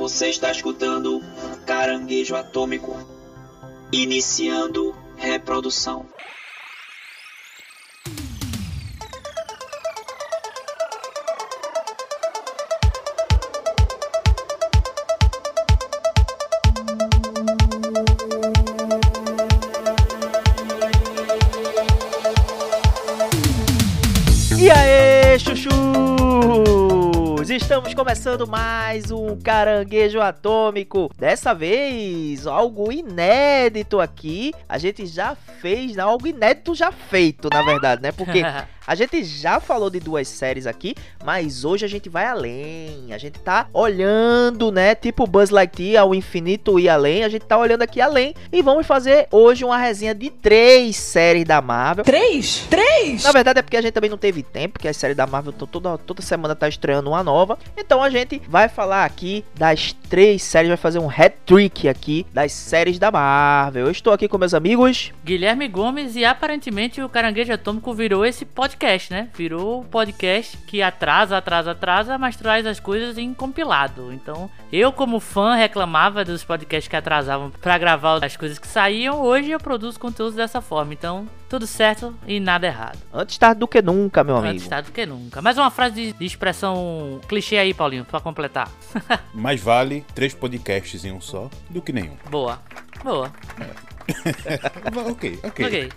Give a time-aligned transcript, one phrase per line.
[0.00, 1.20] Você está escutando
[1.66, 2.96] Caranguejo Atômico.
[3.92, 6.06] Iniciando reprodução.
[27.90, 31.10] Estamos começando mais um Caranguejo Atômico.
[31.18, 34.52] Dessa vez, algo inédito aqui.
[34.68, 38.12] A gente já fez, não, algo inédito já feito, na verdade, né?
[38.12, 38.42] Porque
[38.90, 43.12] a gente já falou de duas séries aqui, mas hoje a gente vai além.
[43.12, 44.96] A gente tá olhando, né?
[44.96, 47.22] Tipo Buzz Lightyear ao infinito e além.
[47.22, 51.44] A gente tá olhando aqui além e vamos fazer hoje uma resenha de três séries
[51.44, 52.04] da Marvel.
[52.04, 52.66] Três?
[52.68, 53.22] Três?
[53.22, 55.52] Na verdade é porque a gente também não teve tempo, porque as séries da Marvel
[55.52, 57.56] toda, toda semana tá estreando uma nova.
[57.78, 62.50] Então a gente vai falar aqui das três séries, vai fazer um hat-trick aqui das
[62.50, 63.86] séries da Marvel.
[63.86, 65.12] Eu estou aqui com meus amigos.
[65.24, 68.79] Guilherme Gomes e aparentemente o Caranguejo Atômico virou esse podcast,
[69.10, 69.28] né?
[69.34, 74.10] Virou podcast que atrasa, atrasa, atrasa, mas traz as coisas em compilado.
[74.10, 79.20] Então, eu como fã reclamava dos podcasts que atrasavam para gravar as coisas que saíam.
[79.20, 80.94] Hoje eu produzo conteúdos dessa forma.
[80.94, 82.98] Então, tudo certo e nada errado.
[83.12, 84.54] Antes tarde do que nunca, meu amigo.
[84.54, 85.42] Antes tarde do que nunca.
[85.42, 88.70] Mais uma frase de, de expressão clichê aí, Paulinho, pra completar.
[89.34, 92.16] Mais vale três podcasts em um só do que nenhum.
[92.30, 92.62] Boa.
[93.04, 93.30] Boa.
[95.10, 95.66] ok, ok.
[95.66, 95.88] Ok.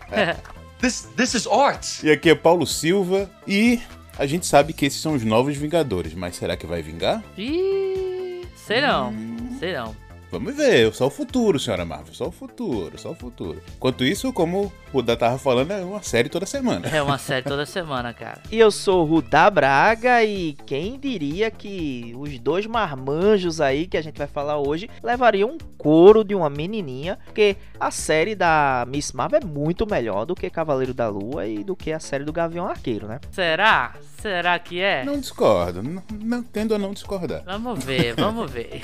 [0.84, 2.03] This this is art.
[2.03, 3.80] E aqui é Paulo Silva e
[4.20, 7.23] a gente sabe que esses são os novos Vingadores, mas será que vai vingar?
[7.38, 9.14] Ih, sei não.
[9.59, 9.95] Sei não.
[10.34, 13.62] Vamos ver, só o futuro, senhora Marvel, só o futuro, só o futuro.
[13.76, 16.88] Enquanto isso, como o Da tava falando, é uma série toda semana.
[16.88, 18.42] É uma série toda semana, cara.
[18.52, 23.95] E eu sou o Rudá Braga e quem diria que os dois marmanjos aí que
[23.95, 28.86] a gente vai falar hoje levariam um couro de uma menininha, porque a série da
[28.88, 32.24] Miss Marvel é muito melhor do que Cavaleiro da Lua e do que a série
[32.24, 33.19] do Gavião Arqueiro, né?
[33.30, 33.94] Será?
[34.24, 35.03] Será que é?
[35.03, 37.44] Não discordo, não, não tendo a não discordar.
[37.46, 38.81] Vamos ver, vamos ver.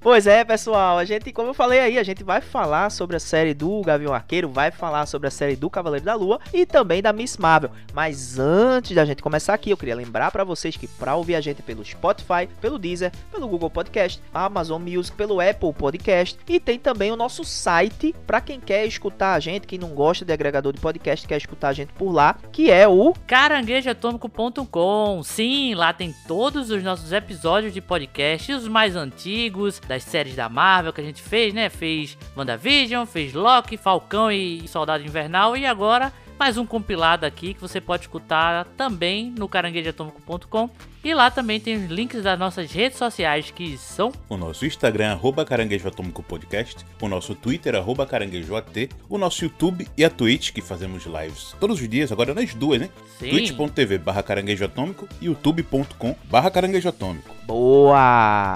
[0.00, 3.20] Pois é, pessoal, a gente, como eu falei aí, a gente vai falar sobre a
[3.20, 7.00] série do Gavião Arqueiro, vai falar sobre a série do Cavaleiro da Lua e também
[7.02, 7.70] da Miss Marvel.
[7.92, 11.40] Mas antes da gente começar aqui, eu queria lembrar pra vocês que pra ouvir a
[11.40, 16.78] gente pelo Spotify, pelo Deezer, pelo Google Podcast, Amazon Music, pelo Apple Podcast e tem
[16.78, 20.72] também o nosso site pra quem quer escutar a gente, quem não gosta de agregador
[20.72, 25.22] de podcast, quer escutar a gente por lá, que é o caranguejoatômico.com.
[25.22, 30.47] Sim, lá tem todos os nossos episódios de podcast, os mais antigos, das séries da
[30.48, 31.68] Marvel que a gente fez, né?
[31.68, 37.60] Fez WandaVision, fez Loki, Falcão e Soldado Invernal e agora mais um compilado aqui que
[37.60, 40.70] você pode escutar também no caranguejoatômico.com.
[41.02, 45.12] E lá também tem os links das nossas redes sociais que são O nosso Instagram,
[45.12, 50.52] arroba Caranguejo Atômico Podcast, o nosso Twitter, arroba caranguejoat, o nosso YouTube e a Twitch,
[50.52, 52.90] que fazemos lives todos os dias, agora nas duas, né?
[53.18, 57.34] Twitch.tv barra caranguejo atômico e youtube.com barra caranguejo atômico.
[57.46, 58.54] Boa!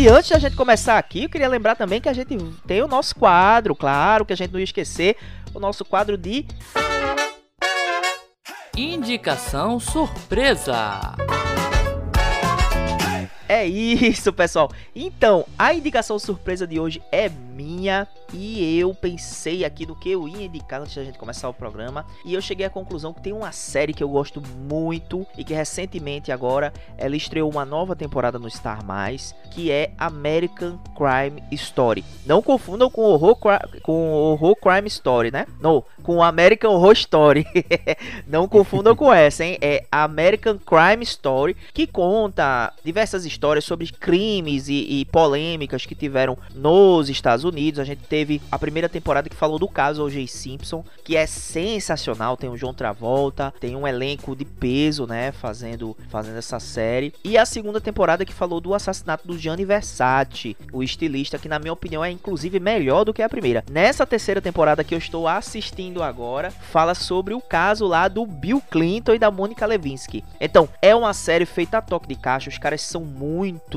[0.00, 2.34] E antes da gente começar aqui, eu queria lembrar também que a gente
[2.66, 5.14] tem o nosso quadro, claro, que a gente não ia esquecer,
[5.52, 6.46] o nosso quadro de
[8.74, 11.12] Indicação Surpresa.
[13.50, 14.70] É isso, pessoal.
[14.94, 20.28] Então, a indicação surpresa de hoje é minha e eu pensei aqui no que eu
[20.28, 23.32] ia indicar antes da gente começar o programa e eu cheguei à conclusão que tem
[23.32, 28.38] uma série que eu gosto muito e que recentemente agora ela estreou uma nova temporada
[28.38, 32.04] no Star Mais, que é American Crime Story.
[32.24, 33.36] Não confundam com horror
[33.82, 35.44] com horror Crime Story, né?
[35.60, 37.44] Não, com American Horror Story.
[38.28, 39.58] Não confundam com essa, hein?
[39.60, 46.36] É American Crime Story, que conta diversas histórias sobre crimes e, e polêmicas que tiveram
[46.54, 47.80] nos Estados Unidos.
[47.80, 50.26] A gente teve a primeira temporada que falou do caso O.J.
[50.26, 52.36] Simpson, que é sensacional.
[52.36, 55.32] Tem o John Travolta, tem um elenco de peso, né?
[55.32, 57.14] Fazendo, fazendo essa série.
[57.24, 61.58] E a segunda temporada que falou do assassinato do Gianni Versace, o estilista, que na
[61.58, 63.64] minha opinião é inclusive melhor do que a primeira.
[63.70, 68.62] Nessa terceira temporada que eu estou assistindo agora, fala sobre o caso lá do Bill
[68.70, 70.22] Clinton e da Monica Lewinsky.
[70.38, 73.29] Então, é uma série feita a toque de caixa, os caras são muito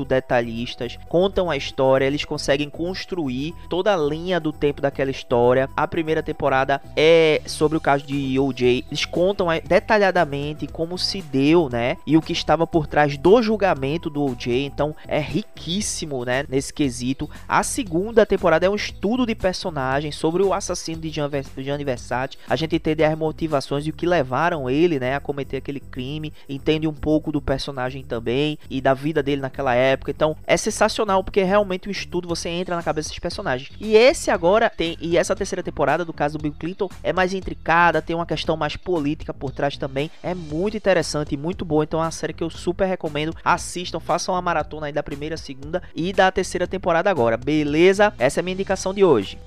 [0.06, 5.68] detalhistas, contam a história, eles conseguem construir toda a linha do tempo daquela história.
[5.76, 8.84] A primeira temporada é sobre o caso de O.J.
[8.88, 11.96] Eles contam detalhadamente como se deu, né?
[12.06, 14.64] E o que estava por trás do julgamento do O.J.
[14.64, 16.44] Então é riquíssimo, né?
[16.48, 17.28] Nesse quesito.
[17.48, 22.38] A segunda temporada é um estudo de personagens sobre o assassino de Gianni Versace.
[22.48, 26.32] A gente entende as motivações e o que levaram ele, né, a cometer aquele crime.
[26.48, 30.10] Entende um pouco do personagem também e da vida dele naquela época.
[30.10, 33.70] Então é sensacional porque realmente um estudo você entra na cabeça desses personagens.
[33.80, 37.32] E esse agora tem e essa terceira temporada do caso do Bill Clinton é mais
[37.32, 40.10] intricada, tem uma questão mais política por trás também.
[40.22, 41.84] É muito interessante e muito boa.
[41.84, 43.34] Então é uma série que eu super recomendo.
[43.44, 47.36] Assistam, façam uma maratona aí da primeira, segunda e da terceira temporada agora.
[47.36, 48.12] Beleza?
[48.18, 49.38] Essa é a minha indicação de hoje.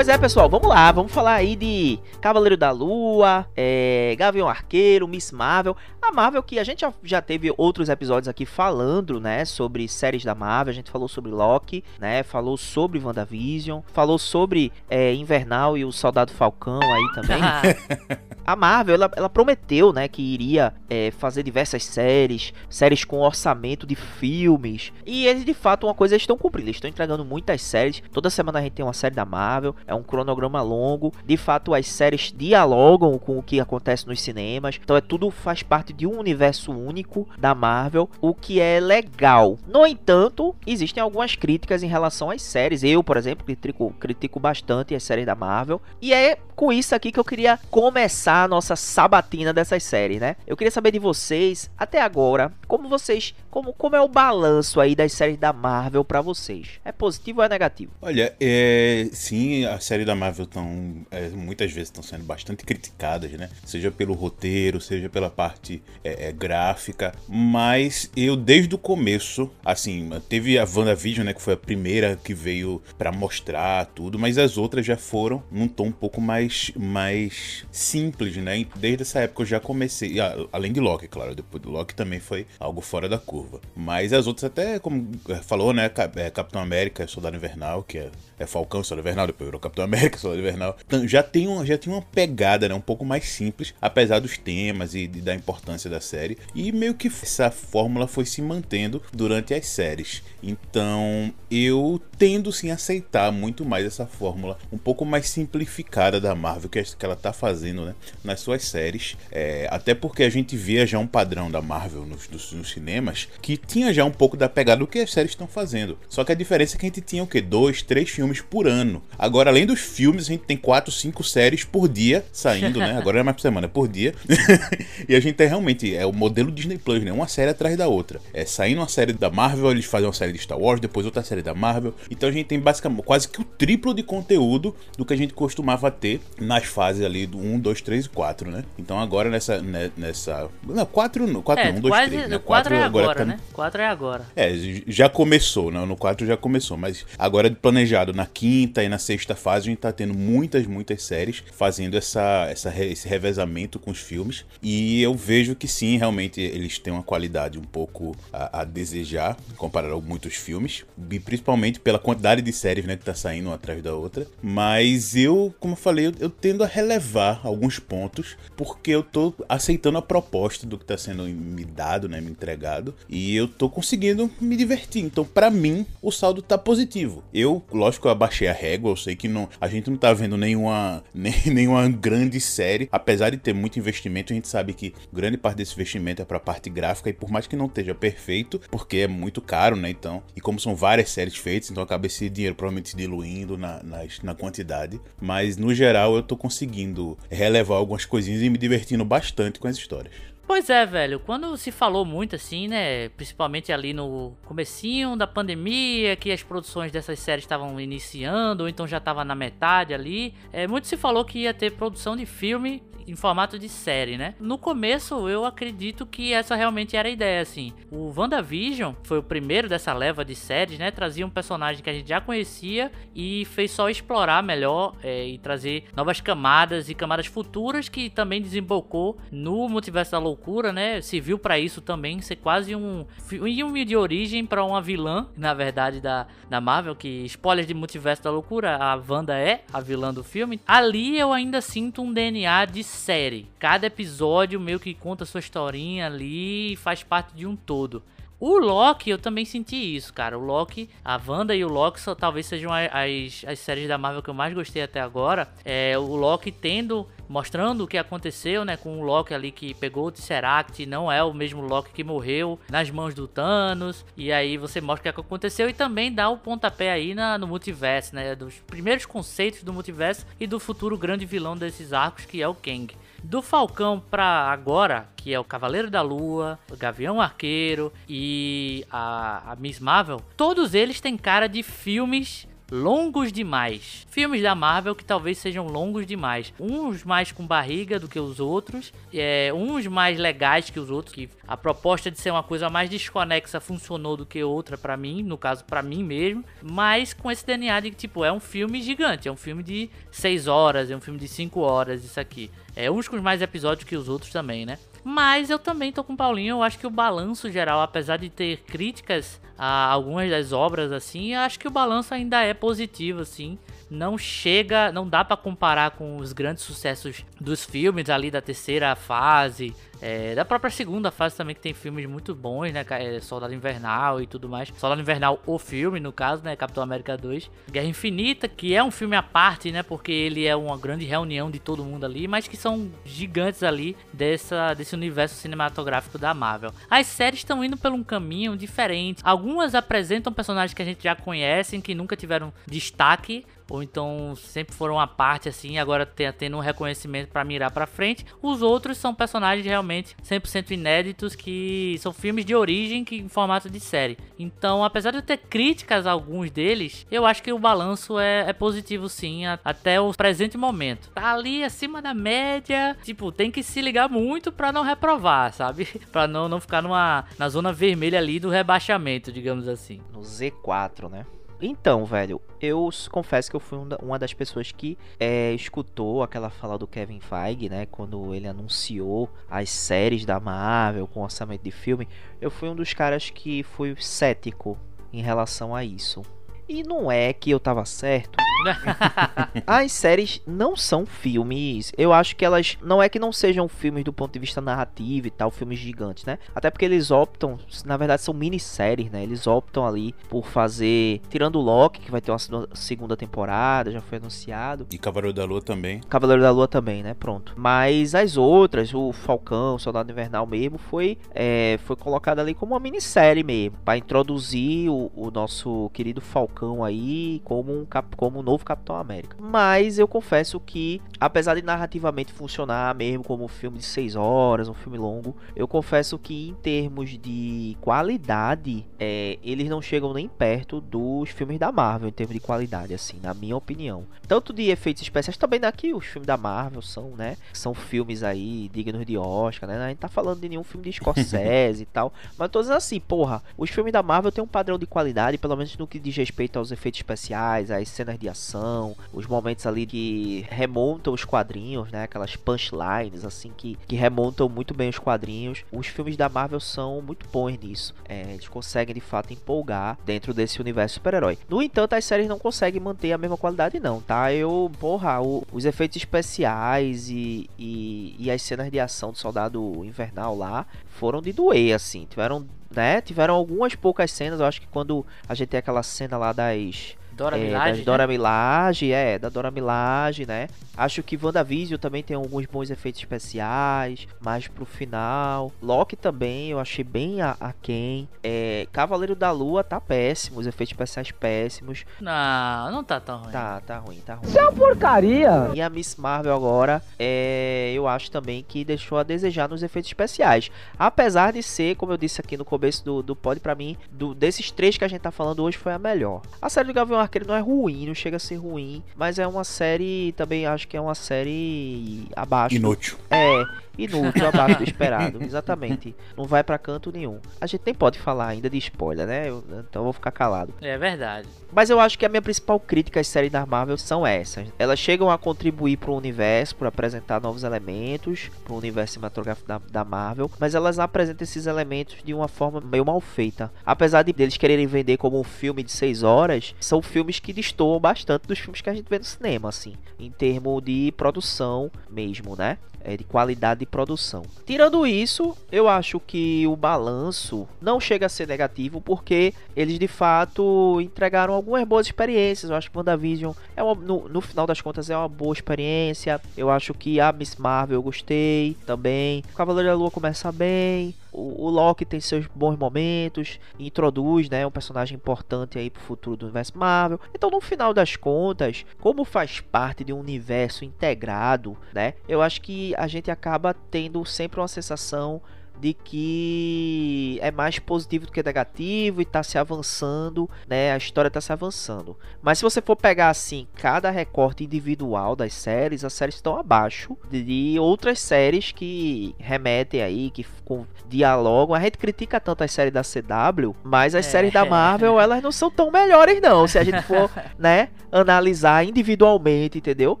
[0.00, 5.06] Pois é, pessoal, vamos lá, vamos falar aí de Cavaleiro da Lua, é, Gavião Arqueiro,
[5.06, 5.76] Miss Marvel.
[6.00, 10.24] A Marvel que a gente já, já teve outros episódios aqui falando, né, sobre séries
[10.24, 10.72] da Marvel.
[10.72, 15.92] A gente falou sobre Loki, né, falou sobre WandaVision, falou sobre é, Invernal e o
[15.92, 17.42] Soldado Falcão aí também.
[18.46, 23.86] a Marvel, ela, ela, prometeu, né, que iria é, fazer diversas séries, séries com orçamento
[23.86, 24.94] de filmes.
[25.04, 26.68] E eles, de fato, uma coisa estão cumprindo.
[26.68, 28.02] Eles estão entregando muitas séries.
[28.10, 31.12] Toda semana a gente tem uma série da Marvel é um cronograma longo.
[31.26, 34.78] De fato, as séries dialogam com o que acontece nos cinemas.
[34.82, 39.58] Então é tudo faz parte de um universo único da Marvel, o que é legal.
[39.66, 42.84] No entanto, existem algumas críticas em relação às séries.
[42.84, 45.82] Eu, por exemplo, critico, critico bastante as séries da Marvel.
[46.00, 50.36] E é com isso aqui que eu queria começar a nossa sabatina dessas séries, né?
[50.46, 54.94] Eu queria saber de vocês, até agora, como vocês, como, como é o balanço aí
[54.94, 56.80] das séries da Marvel para vocês?
[56.84, 57.92] É positivo ou é negativo?
[58.00, 63.32] Olha, é, sim, a série da Marvel estão é, muitas vezes estão sendo bastante criticadas,
[63.32, 63.50] né?
[63.64, 70.10] Seja pelo roteiro, seja pela parte é, é, gráfica, mas eu desde o começo, assim,
[70.28, 74.56] teve a WandaVision, né, que foi a primeira que veio para mostrar tudo, mas as
[74.56, 78.64] outras já foram num tom um pouco mais mais simples, né?
[78.76, 80.16] Desde essa época eu já comecei,
[80.52, 83.39] além de Loki, claro, depois do Loki também foi algo fora da curva.
[83.76, 85.08] Mas as outras até como
[85.42, 89.60] falou, né, é, Capitão América, Soldado Invernal, que é, é Falcão, Soldado Invernal, depois virou
[89.60, 90.76] Capitão América, Soldado Invernal.
[90.86, 92.74] Então, já tem, já tem uma pegada, né?
[92.74, 96.38] Um pouco mais simples, apesar dos temas e, da importância da série.
[96.54, 100.22] E meio que essa fórmula foi se mantendo durante as séries.
[100.42, 106.68] Então, eu tendo sim aceitar muito mais essa fórmula um pouco mais simplificada da Marvel
[106.68, 107.94] que, que ela tá fazendo, né?
[108.24, 109.16] Nas suas séries.
[109.30, 113.56] É, até porque a gente via já um padrão da Marvel nos, nos cinemas que
[113.56, 115.98] tinha já um pouco da pegada do que as séries estão fazendo.
[116.08, 117.40] Só que a diferença é que a gente tinha o que?
[117.40, 119.02] Dois, três filmes por ano.
[119.18, 122.96] Agora, além dos filmes, a gente tem quatro, cinco séries por dia saindo, né?
[122.98, 124.14] Agora é mais por semana, é por dia.
[125.08, 127.12] e a gente tem realmente, é o modelo Disney Plus, né?
[127.12, 128.20] Uma série atrás da outra.
[128.32, 131.22] É saindo uma série da Marvel, eles fazem uma série de Star Wars, depois outra
[131.22, 131.94] série da Marvel.
[132.10, 135.34] Então a gente tem basicamente quase que o triplo de conteúdo do que a gente
[135.34, 138.64] costumava ter nas fases ali do 1, 2, 3 e 4, né?
[138.78, 139.60] Então agora nessa.
[139.60, 142.28] Né, nessa não, 4, 4 é, não, 1, 2, 3.
[142.28, 142.38] Né?
[142.38, 143.32] 4 é agora, tá...
[143.32, 143.40] né?
[143.52, 144.26] 4 é agora.
[144.36, 144.52] É,
[144.86, 145.84] já começou, né?
[145.84, 149.78] No 4 já começou, mas agora planejado na quinta e na sexta fase a gente
[149.78, 154.44] tá tendo muitas, muitas séries fazendo essa, essa, esse revezamento com os filmes.
[154.62, 159.36] E eu vejo que sim, realmente eles têm uma qualidade um pouco a, a desejar,
[159.56, 160.84] comparado a muitos filmes.
[161.10, 164.26] E principalmente pela quantidade de séries né, que tá saindo uma atrás da outra.
[164.42, 169.34] Mas eu, como eu falei, eu, eu tendo a relevar alguns pontos, porque eu tô
[169.48, 172.94] aceitando a proposta do que tá sendo me dado, né, me entregado.
[173.10, 175.02] E eu tô conseguindo me divertir.
[175.02, 177.24] Então, para mim, o saldo tá positivo.
[177.34, 180.36] Eu, lógico, eu abaixei a régua, eu sei que não, a gente não tá vendo
[180.36, 185.36] nenhuma, nem, nenhuma grande série, apesar de ter muito investimento, a gente sabe que grande
[185.36, 188.60] parte desse investimento é para a parte gráfica e por mais que não esteja perfeito,
[188.70, 189.90] porque é muito caro, né?
[189.90, 193.82] Então, e como são várias séries feitas, então acaba esse dinheiro provavelmente se diluindo na,
[193.82, 199.04] na, na quantidade, mas no geral eu tô conseguindo relevar algumas coisinhas e me divertindo
[199.04, 200.29] bastante com as histórias.
[200.50, 201.20] Pois é, velho.
[201.20, 203.08] Quando se falou muito assim, né?
[203.10, 208.84] Principalmente ali no comecinho da pandemia, que as produções dessas séries estavam iniciando, ou então
[208.84, 210.34] já estava na metade ali.
[210.52, 214.34] É, muito se falou que ia ter produção de filme em formato de série, né?
[214.38, 217.72] No começo, eu acredito que essa realmente era a ideia, assim.
[217.90, 220.90] O WandaVision foi o primeiro dessa leva de séries, né?
[220.90, 225.38] Trazia um personagem que a gente já conhecia e fez só explorar melhor é, e
[225.38, 231.02] trazer novas camadas e camadas futuras que também desembocou no Multiverso da Loucura Loucura, né,
[231.02, 236.00] serviu para isso também, ser quase um filme de origem para uma vilã, na verdade,
[236.00, 240.24] da, da Marvel, que spoilers de Multiverso da Loucura, a Wanda é a vilã do
[240.24, 240.58] filme.
[240.66, 243.48] Ali eu ainda sinto um DNA de série.
[243.58, 248.02] Cada episódio meio que conta sua historinha ali e faz parte de um todo.
[248.40, 250.38] O Loki, eu também senti isso, cara.
[250.38, 254.22] O Loki, a Wanda e o Loki só, talvez sejam as, as séries da Marvel
[254.22, 255.46] que eu mais gostei até agora.
[255.62, 258.78] É o Loki tendo, mostrando o que aconteceu, né?
[258.78, 262.58] Com o Loki ali que pegou o Tesseract, não é o mesmo Loki que morreu
[262.70, 264.06] nas mãos do Thanos.
[264.16, 267.46] E aí você mostra o que aconteceu e também dá o pontapé aí na, no
[267.46, 268.34] multiverso, né?
[268.34, 272.54] Dos primeiros conceitos do multiverso e do futuro grande vilão desses arcos, que é o
[272.54, 272.96] Kang.
[273.22, 279.52] Do Falcão pra agora, que é o Cavaleiro da Lua, o Gavião Arqueiro e a,
[279.52, 284.06] a Miss Marvel, todos eles têm cara de filmes longos demais.
[284.10, 286.54] Filmes da Marvel que talvez sejam longos demais.
[286.58, 291.14] Uns mais com barriga do que os outros, é, uns mais legais que os outros,
[291.14, 295.22] que a proposta de ser uma coisa mais desconexa funcionou do que outra para mim,
[295.22, 298.80] no caso para mim mesmo, mas com esse DNA de que tipo, é um filme
[298.80, 302.50] gigante, é um filme de 6 horas, é um filme de 5 horas, isso aqui.
[302.74, 304.78] É uns com mais episódios que os outros também, né?
[305.02, 308.28] Mas eu também tô com o Paulinho, eu acho que o balanço geral, apesar de
[308.28, 313.20] ter críticas a algumas das obras assim, eu acho que o balanço ainda é positivo
[313.20, 313.58] assim
[313.90, 318.94] não chega, não dá para comparar com os grandes sucessos dos filmes ali da terceira
[318.94, 322.84] fase, é, da própria segunda fase também que tem filmes muito bons, né?
[322.90, 324.72] É, Soldado Invernal e tudo mais.
[324.78, 326.56] Soldado Invernal, o filme, no caso, né?
[326.56, 327.50] Capitão América 2.
[327.70, 329.82] Guerra Infinita, que é um filme à parte, né?
[329.82, 333.96] Porque ele é uma grande reunião de todo mundo ali, mas que são gigantes ali
[334.12, 336.72] dessa, desse universo cinematográfico da Marvel.
[336.88, 339.20] As séries estão indo por um caminho diferente.
[339.22, 344.74] Algumas apresentam personagens que a gente já conhece, que nunca tiveram destaque, ou então sempre
[344.74, 348.26] foram à parte assim, agora tendo um reconhecimento para mirar para frente.
[348.42, 353.70] Os outros são personagens realmente 100% inéditos que são filmes de origem que em formato
[353.70, 354.18] de série.
[354.38, 358.50] Então, apesar de eu ter críticas a alguns deles, eu acho que o balanço é,
[358.50, 361.10] é positivo sim, a, até o presente momento.
[361.10, 365.86] Tá ali acima da média, tipo, tem que se ligar muito para não reprovar, sabe?
[366.10, 370.00] para não, não ficar numa, na zona vermelha ali do rebaixamento, digamos assim.
[370.12, 371.24] No Z4, né?
[371.62, 376.78] Então, velho, eu confesso que eu fui uma das pessoas que é, escutou aquela fala
[376.78, 377.86] do Kevin Feige, né?
[377.86, 382.08] Quando ele anunciou as séries da Marvel com orçamento de filme.
[382.40, 384.78] Eu fui um dos caras que fui cético
[385.12, 386.22] em relação a isso.
[386.70, 388.38] E não é que eu tava certo.
[389.66, 391.92] As séries não são filmes.
[391.98, 392.78] Eu acho que elas.
[392.80, 396.24] Não é que não sejam filmes do ponto de vista narrativo e tal, filmes gigantes,
[396.24, 396.38] né?
[396.54, 397.58] Até porque eles optam.
[397.84, 399.20] Na verdade, são minisséries, né?
[399.20, 401.20] Eles optam ali por fazer.
[401.28, 402.38] Tirando o Loki, que vai ter uma
[402.72, 404.86] segunda temporada, já foi anunciado.
[404.92, 406.00] E Cavaleiro da Lua também.
[406.08, 407.14] Cavaleiro da Lua também, né?
[407.14, 407.52] Pronto.
[407.56, 412.74] Mas as outras, o Falcão, o Soldado Invernal mesmo, foi, é, foi colocado ali como
[412.74, 413.76] uma minissérie mesmo.
[413.84, 418.64] para introduzir o, o nosso querido Falcão Falcão aí como um, cap, como um novo
[418.64, 419.36] Capitão América.
[419.40, 424.68] Mas eu confesso que, apesar de narrativamente funcionar mesmo como um filme de 6 horas,
[424.68, 430.28] um filme longo, eu confesso que em termos de qualidade, é, eles não chegam nem
[430.28, 434.04] perto dos filmes da Marvel, em termos de qualidade, assim, na minha opinião.
[434.28, 437.36] Tanto de efeitos especiais, também daqui os filmes da Marvel são, né?
[437.52, 439.82] São filmes aí dignos de Oscar, né?
[439.82, 442.12] A gente tá falando de nenhum filme de Scorsese e tal.
[442.36, 445.56] Mas tô dizendo assim, porra, os filmes da Marvel têm um padrão de qualidade, pelo
[445.56, 449.66] menos no que diz respeito respeito aos efeitos especiais, às cenas de ação, os momentos
[449.66, 452.02] ali que remontam os quadrinhos, né?
[452.02, 455.64] Aquelas punchlines, assim, que, que remontam muito bem os quadrinhos.
[455.70, 457.94] Os filmes da Marvel são muito bons nisso.
[458.08, 461.38] É, eles conseguem de fato empolgar dentro desse universo super-herói.
[461.48, 464.32] No entanto, as séries não conseguem manter a mesma qualidade, não, tá?
[464.32, 469.84] Eu, porra, o, os efeitos especiais e, e, e as cenas de ação do Soldado
[469.84, 472.06] Invernal lá foram de doer, assim.
[472.08, 473.00] Tiveram né?
[473.00, 476.96] Tiveram algumas poucas cenas, eu acho que quando a gente tem aquela cena lá das
[477.12, 478.12] Dora é, Milaje, Dora né?
[478.12, 480.48] Milaje, é, da Dora Milaje, né?
[480.76, 485.52] Acho que WandaVision também tem alguns bons efeitos especiais, mais pro final.
[485.60, 488.08] Loki também eu achei bem aquém.
[488.22, 491.84] É, Cavaleiro da Lua tá péssimo, os efeitos especiais péssimos.
[492.00, 493.32] Não, não tá tão ruim.
[493.32, 494.28] Tá, tá ruim, tá ruim.
[494.28, 495.50] Isso é uma porcaria!
[495.54, 499.90] E a Miss Marvel agora, é, eu acho também que deixou a desejar nos efeitos
[499.90, 500.50] especiais.
[500.78, 504.14] Apesar de ser, como eu disse aqui no começo do, do pod, pra mim, do,
[504.14, 506.22] desses três que a gente tá falando hoje, foi a melhor.
[506.40, 509.26] A série do Gavião Arqueiro não é ruim, não chega a ser ruim, mas é
[509.26, 512.54] uma série, também acho que é uma série abaixo.
[512.54, 512.96] Inútil.
[513.10, 513.44] É,
[513.84, 515.22] inútil, abaixo do esperado.
[515.22, 515.94] Exatamente.
[516.16, 517.18] Não vai pra canto nenhum.
[517.40, 519.28] A gente nem pode falar ainda de spoiler, né?
[519.28, 520.52] Eu- então eu vou ficar calado.
[520.60, 521.28] É verdade.
[521.52, 524.48] Mas eu acho que a minha principal crítica às séries da Marvel são essas.
[524.58, 529.48] Elas chegam a contribuir para o universo, para apresentar novos elementos para o universo cinematográfico
[529.48, 533.52] da, da Marvel, mas elas apresentam esses elementos de uma forma meio mal feita.
[533.64, 537.80] Apesar de eles quererem vender como um filme de 6 horas, são filmes que destoam
[537.80, 542.36] bastante dos filmes que a gente vê no cinema, assim, em termos de produção mesmo,
[542.36, 542.58] né?
[542.84, 544.22] É, de qualidade de produção.
[544.46, 549.88] Tirando isso, eu acho que o balanço não chega a ser negativo porque eles de
[549.88, 552.50] fato entregaram algumas boas experiências.
[552.50, 556.20] Eu acho que WandaVision é uma, no, no final das contas é uma boa experiência.
[556.36, 559.22] Eu acho que a Miss Marvel eu gostei também.
[559.32, 560.94] O Cavaleiro da Lua começa bem.
[561.12, 566.16] O, o Loki tem seus bons momentos, introduz, né, um personagem importante aí pro futuro
[566.16, 567.00] do universo Marvel.
[567.14, 572.40] Então, no final das contas, como faz parte de um universo integrado, né, eu acho
[572.40, 575.20] que a gente acaba tendo sempre uma sensação
[575.60, 580.72] de que é mais positivo do que negativo e tá se avançando, né?
[580.72, 581.96] A história tá se avançando.
[582.22, 586.96] Mas se você for pegar assim cada recorte individual das séries, as séries estão abaixo
[587.10, 591.54] de outras séries que remetem aí, que com, dialogam.
[591.54, 594.10] A gente critica tanto as séries da CW, mas as É.
[594.10, 598.64] séries da Marvel, elas não são tão melhores não, se a gente for, né, analisar
[598.64, 600.00] individualmente, entendeu?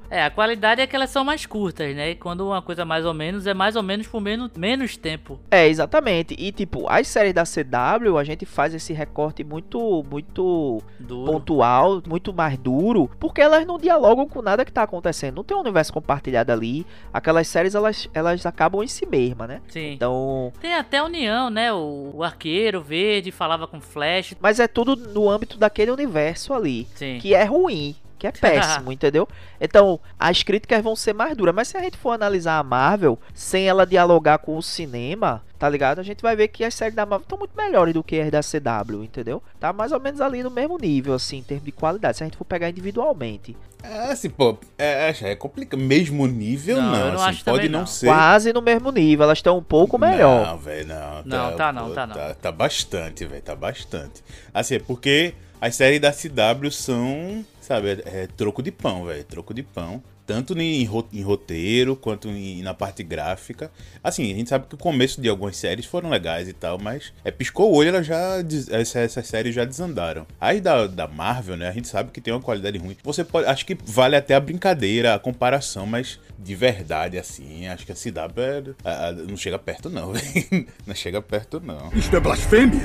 [0.10, 2.10] É, a qualidade é que elas são mais curtas, né?
[2.10, 5.38] E quando uma coisa mais ou menos é mais ou menos por menos, menos tempo.
[5.50, 6.34] É, exatamente.
[6.38, 11.32] E tipo, as séries da CW, a gente faz esse recorte muito muito Duro.
[11.32, 15.36] pontual, muito mais duro, porque elas não dialogam com nada que tá acontecendo.
[15.36, 16.86] Não tem um universo compartilhado ali.
[17.12, 19.60] Aquelas séries elas elas acabam em si mesma, né?
[19.68, 19.92] Sim.
[19.94, 21.72] Então, Tem até a união, né?
[21.72, 24.34] O, o arqueiro verde falava com Flash.
[24.40, 27.18] mas é tudo no âmbito daquele universo ali, Sim.
[27.20, 29.26] que é ruim, que é péssimo, entendeu?
[29.58, 33.18] Então, as críticas vão ser mais duras, mas se a gente for analisar a Marvel
[33.32, 35.98] sem ela dialogar com o cinema, tá ligado?
[35.98, 38.30] A gente vai ver que as séries da Marvel estão muito melhores do que as
[38.30, 39.42] da CW, entendeu?
[39.58, 42.26] Tá mais ou menos ali no mesmo nível, assim, em termos de qualidade, se a
[42.26, 43.56] gente for pegar individualmente.
[43.82, 45.80] É, assim, pô, é, é, é complicado.
[45.80, 46.98] Mesmo nível, Não, não.
[46.98, 47.86] eu não assim, acho pode não, não.
[47.86, 48.06] ser.
[48.06, 50.46] Quase no mesmo nível, elas estão um pouco melhor.
[50.46, 51.22] Não, velho, não.
[51.24, 52.14] Não, tá não, pô, tá não.
[52.14, 54.22] Tá, tá bastante, velho, tá bastante.
[54.52, 59.24] Assim, é porque as séries da CW são, sabe, é, é troco de pão, velho,
[59.24, 60.02] troco de pão.
[60.30, 63.68] Tanto em, ro- em roteiro quanto em- na parte gráfica.
[64.02, 67.12] Assim, a gente sabe que o começo de algumas séries foram legais e tal, mas
[67.24, 70.24] é, piscou o olho, ela já, des- essa- essas séries já desandaram.
[70.40, 72.96] Aí da, da Marvel, né, a gente sabe que tem uma qualidade ruim.
[73.02, 77.84] Você pode, acho que vale até a brincadeira, a comparação, mas de verdade, assim, acho
[77.84, 80.12] que a CW é, a- a- não chega perto não.
[80.86, 81.90] Não chega perto não.
[81.92, 82.80] Isto é blasfêmia!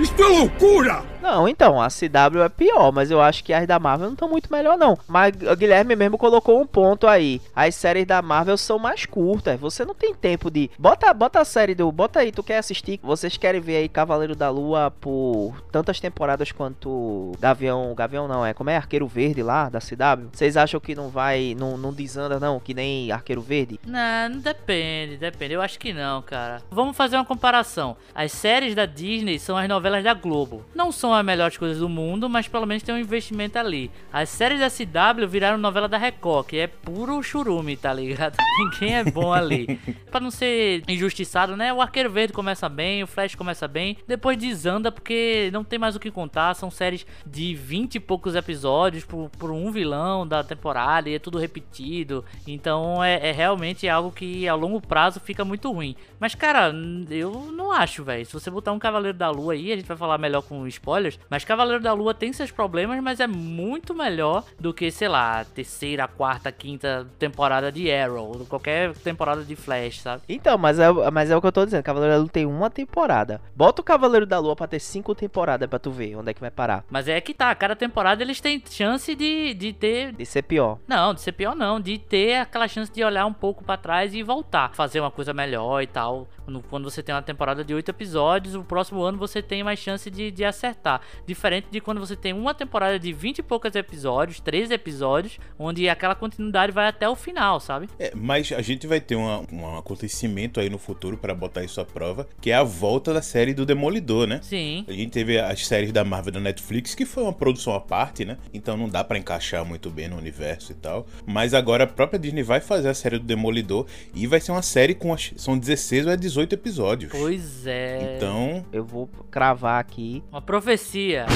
[0.00, 1.04] Isto é loucura!
[1.22, 4.28] Não, então, a CW é pior, mas eu acho que as da Marvel não estão
[4.28, 4.98] muito melhor, não.
[5.06, 7.40] Mas o Guilherme mesmo colocou um ponto aí.
[7.54, 9.60] As séries da Marvel são mais curtas.
[9.60, 10.68] Você não tem tempo de.
[10.76, 11.90] Bota, bota a série do.
[11.92, 12.98] Bota aí, tu quer assistir?
[13.00, 17.94] Vocês querem ver aí Cavaleiro da Lua por tantas temporadas quanto Gavião.
[17.94, 20.30] Gavião não, é como é Arqueiro Verde lá da CW?
[20.32, 21.54] Vocês acham que não vai.
[21.56, 22.58] Não, não desanda, não?
[22.58, 23.78] Que nem Arqueiro Verde?
[23.86, 25.54] Não, depende, depende.
[25.54, 26.60] Eu acho que não, cara.
[26.72, 27.96] Vamos fazer uma comparação.
[28.12, 30.64] As séries da Disney são as novelas da Globo.
[30.74, 33.92] Não são as melhores coisas do mundo, mas pelo menos tem um investimento ali.
[34.12, 38.36] As séries da CW viraram novela da Record, que é puro churume, tá ligado?
[38.58, 39.76] Ninguém é bom ali.
[40.08, 41.72] pra não ser injustiçado, né?
[41.72, 45.96] O Arqueiro Verde começa bem, o Flash começa bem, depois desanda porque não tem mais
[45.96, 46.54] o que contar.
[46.54, 51.18] São séries de 20 e poucos episódios por, por um vilão da temporada e é
[51.18, 52.24] tudo repetido.
[52.46, 55.96] Então é, é realmente algo que a longo prazo fica muito ruim.
[56.20, 56.72] Mas, cara,
[57.10, 58.24] eu não acho, velho.
[58.24, 61.18] Se você botar um Cavaleiro da Lua aí, a gente vai falar melhor com spoilers.
[61.28, 65.44] Mas Cavaleiro da Lua tem seus problemas, mas é muito melhor do que, sei lá,
[65.44, 70.22] terceira, quarta, quinta temporada de Arrow, qualquer temporada de Flash, sabe?
[70.28, 71.82] Então, mas é, mas é o que eu tô dizendo.
[71.82, 73.40] Cavaleiro da Lua tem uma temporada.
[73.54, 76.40] Bota o Cavaleiro da Lua pra ter cinco temporadas pra tu ver onde é que
[76.40, 76.84] vai parar.
[76.90, 80.78] Mas é que tá, cada temporada eles têm chance de, de ter De ser pior.
[80.86, 84.14] Não, de ser pior não, de ter aquela chance de olhar um pouco pra trás
[84.14, 86.28] e voltar, fazer uma coisa melhor e tal.
[86.68, 90.10] Quando você tem uma temporada de oito episódios, o próximo ano você tem mais chance
[90.10, 91.00] de, de acertar.
[91.26, 95.88] Diferente de quando você tem uma temporada de vinte e poucos episódios, 13 episódios, onde
[95.88, 97.88] aquela continuidade vai até o final, sabe?
[97.98, 101.80] É, mas a gente vai ter uma- um acontecimento aí no futuro para botar isso
[101.80, 104.40] à prova, que é a volta da série do Demolidor, né?
[104.42, 104.84] Sim.
[104.88, 108.24] A gente teve as séries da Marvel da Netflix, que foi uma produção à parte,
[108.24, 108.36] né?
[108.52, 111.06] Então não dá pra encaixar muito bem no universo e tal.
[111.26, 114.62] Mas agora a própria Disney vai fazer a série do Demolidor e vai ser uma
[114.62, 117.12] série com são 16 ou é 18 episódios.
[117.12, 118.16] Pois é.
[118.16, 120.22] Então, Eu vou cravar aqui.
[120.32, 121.26] Uma profecia.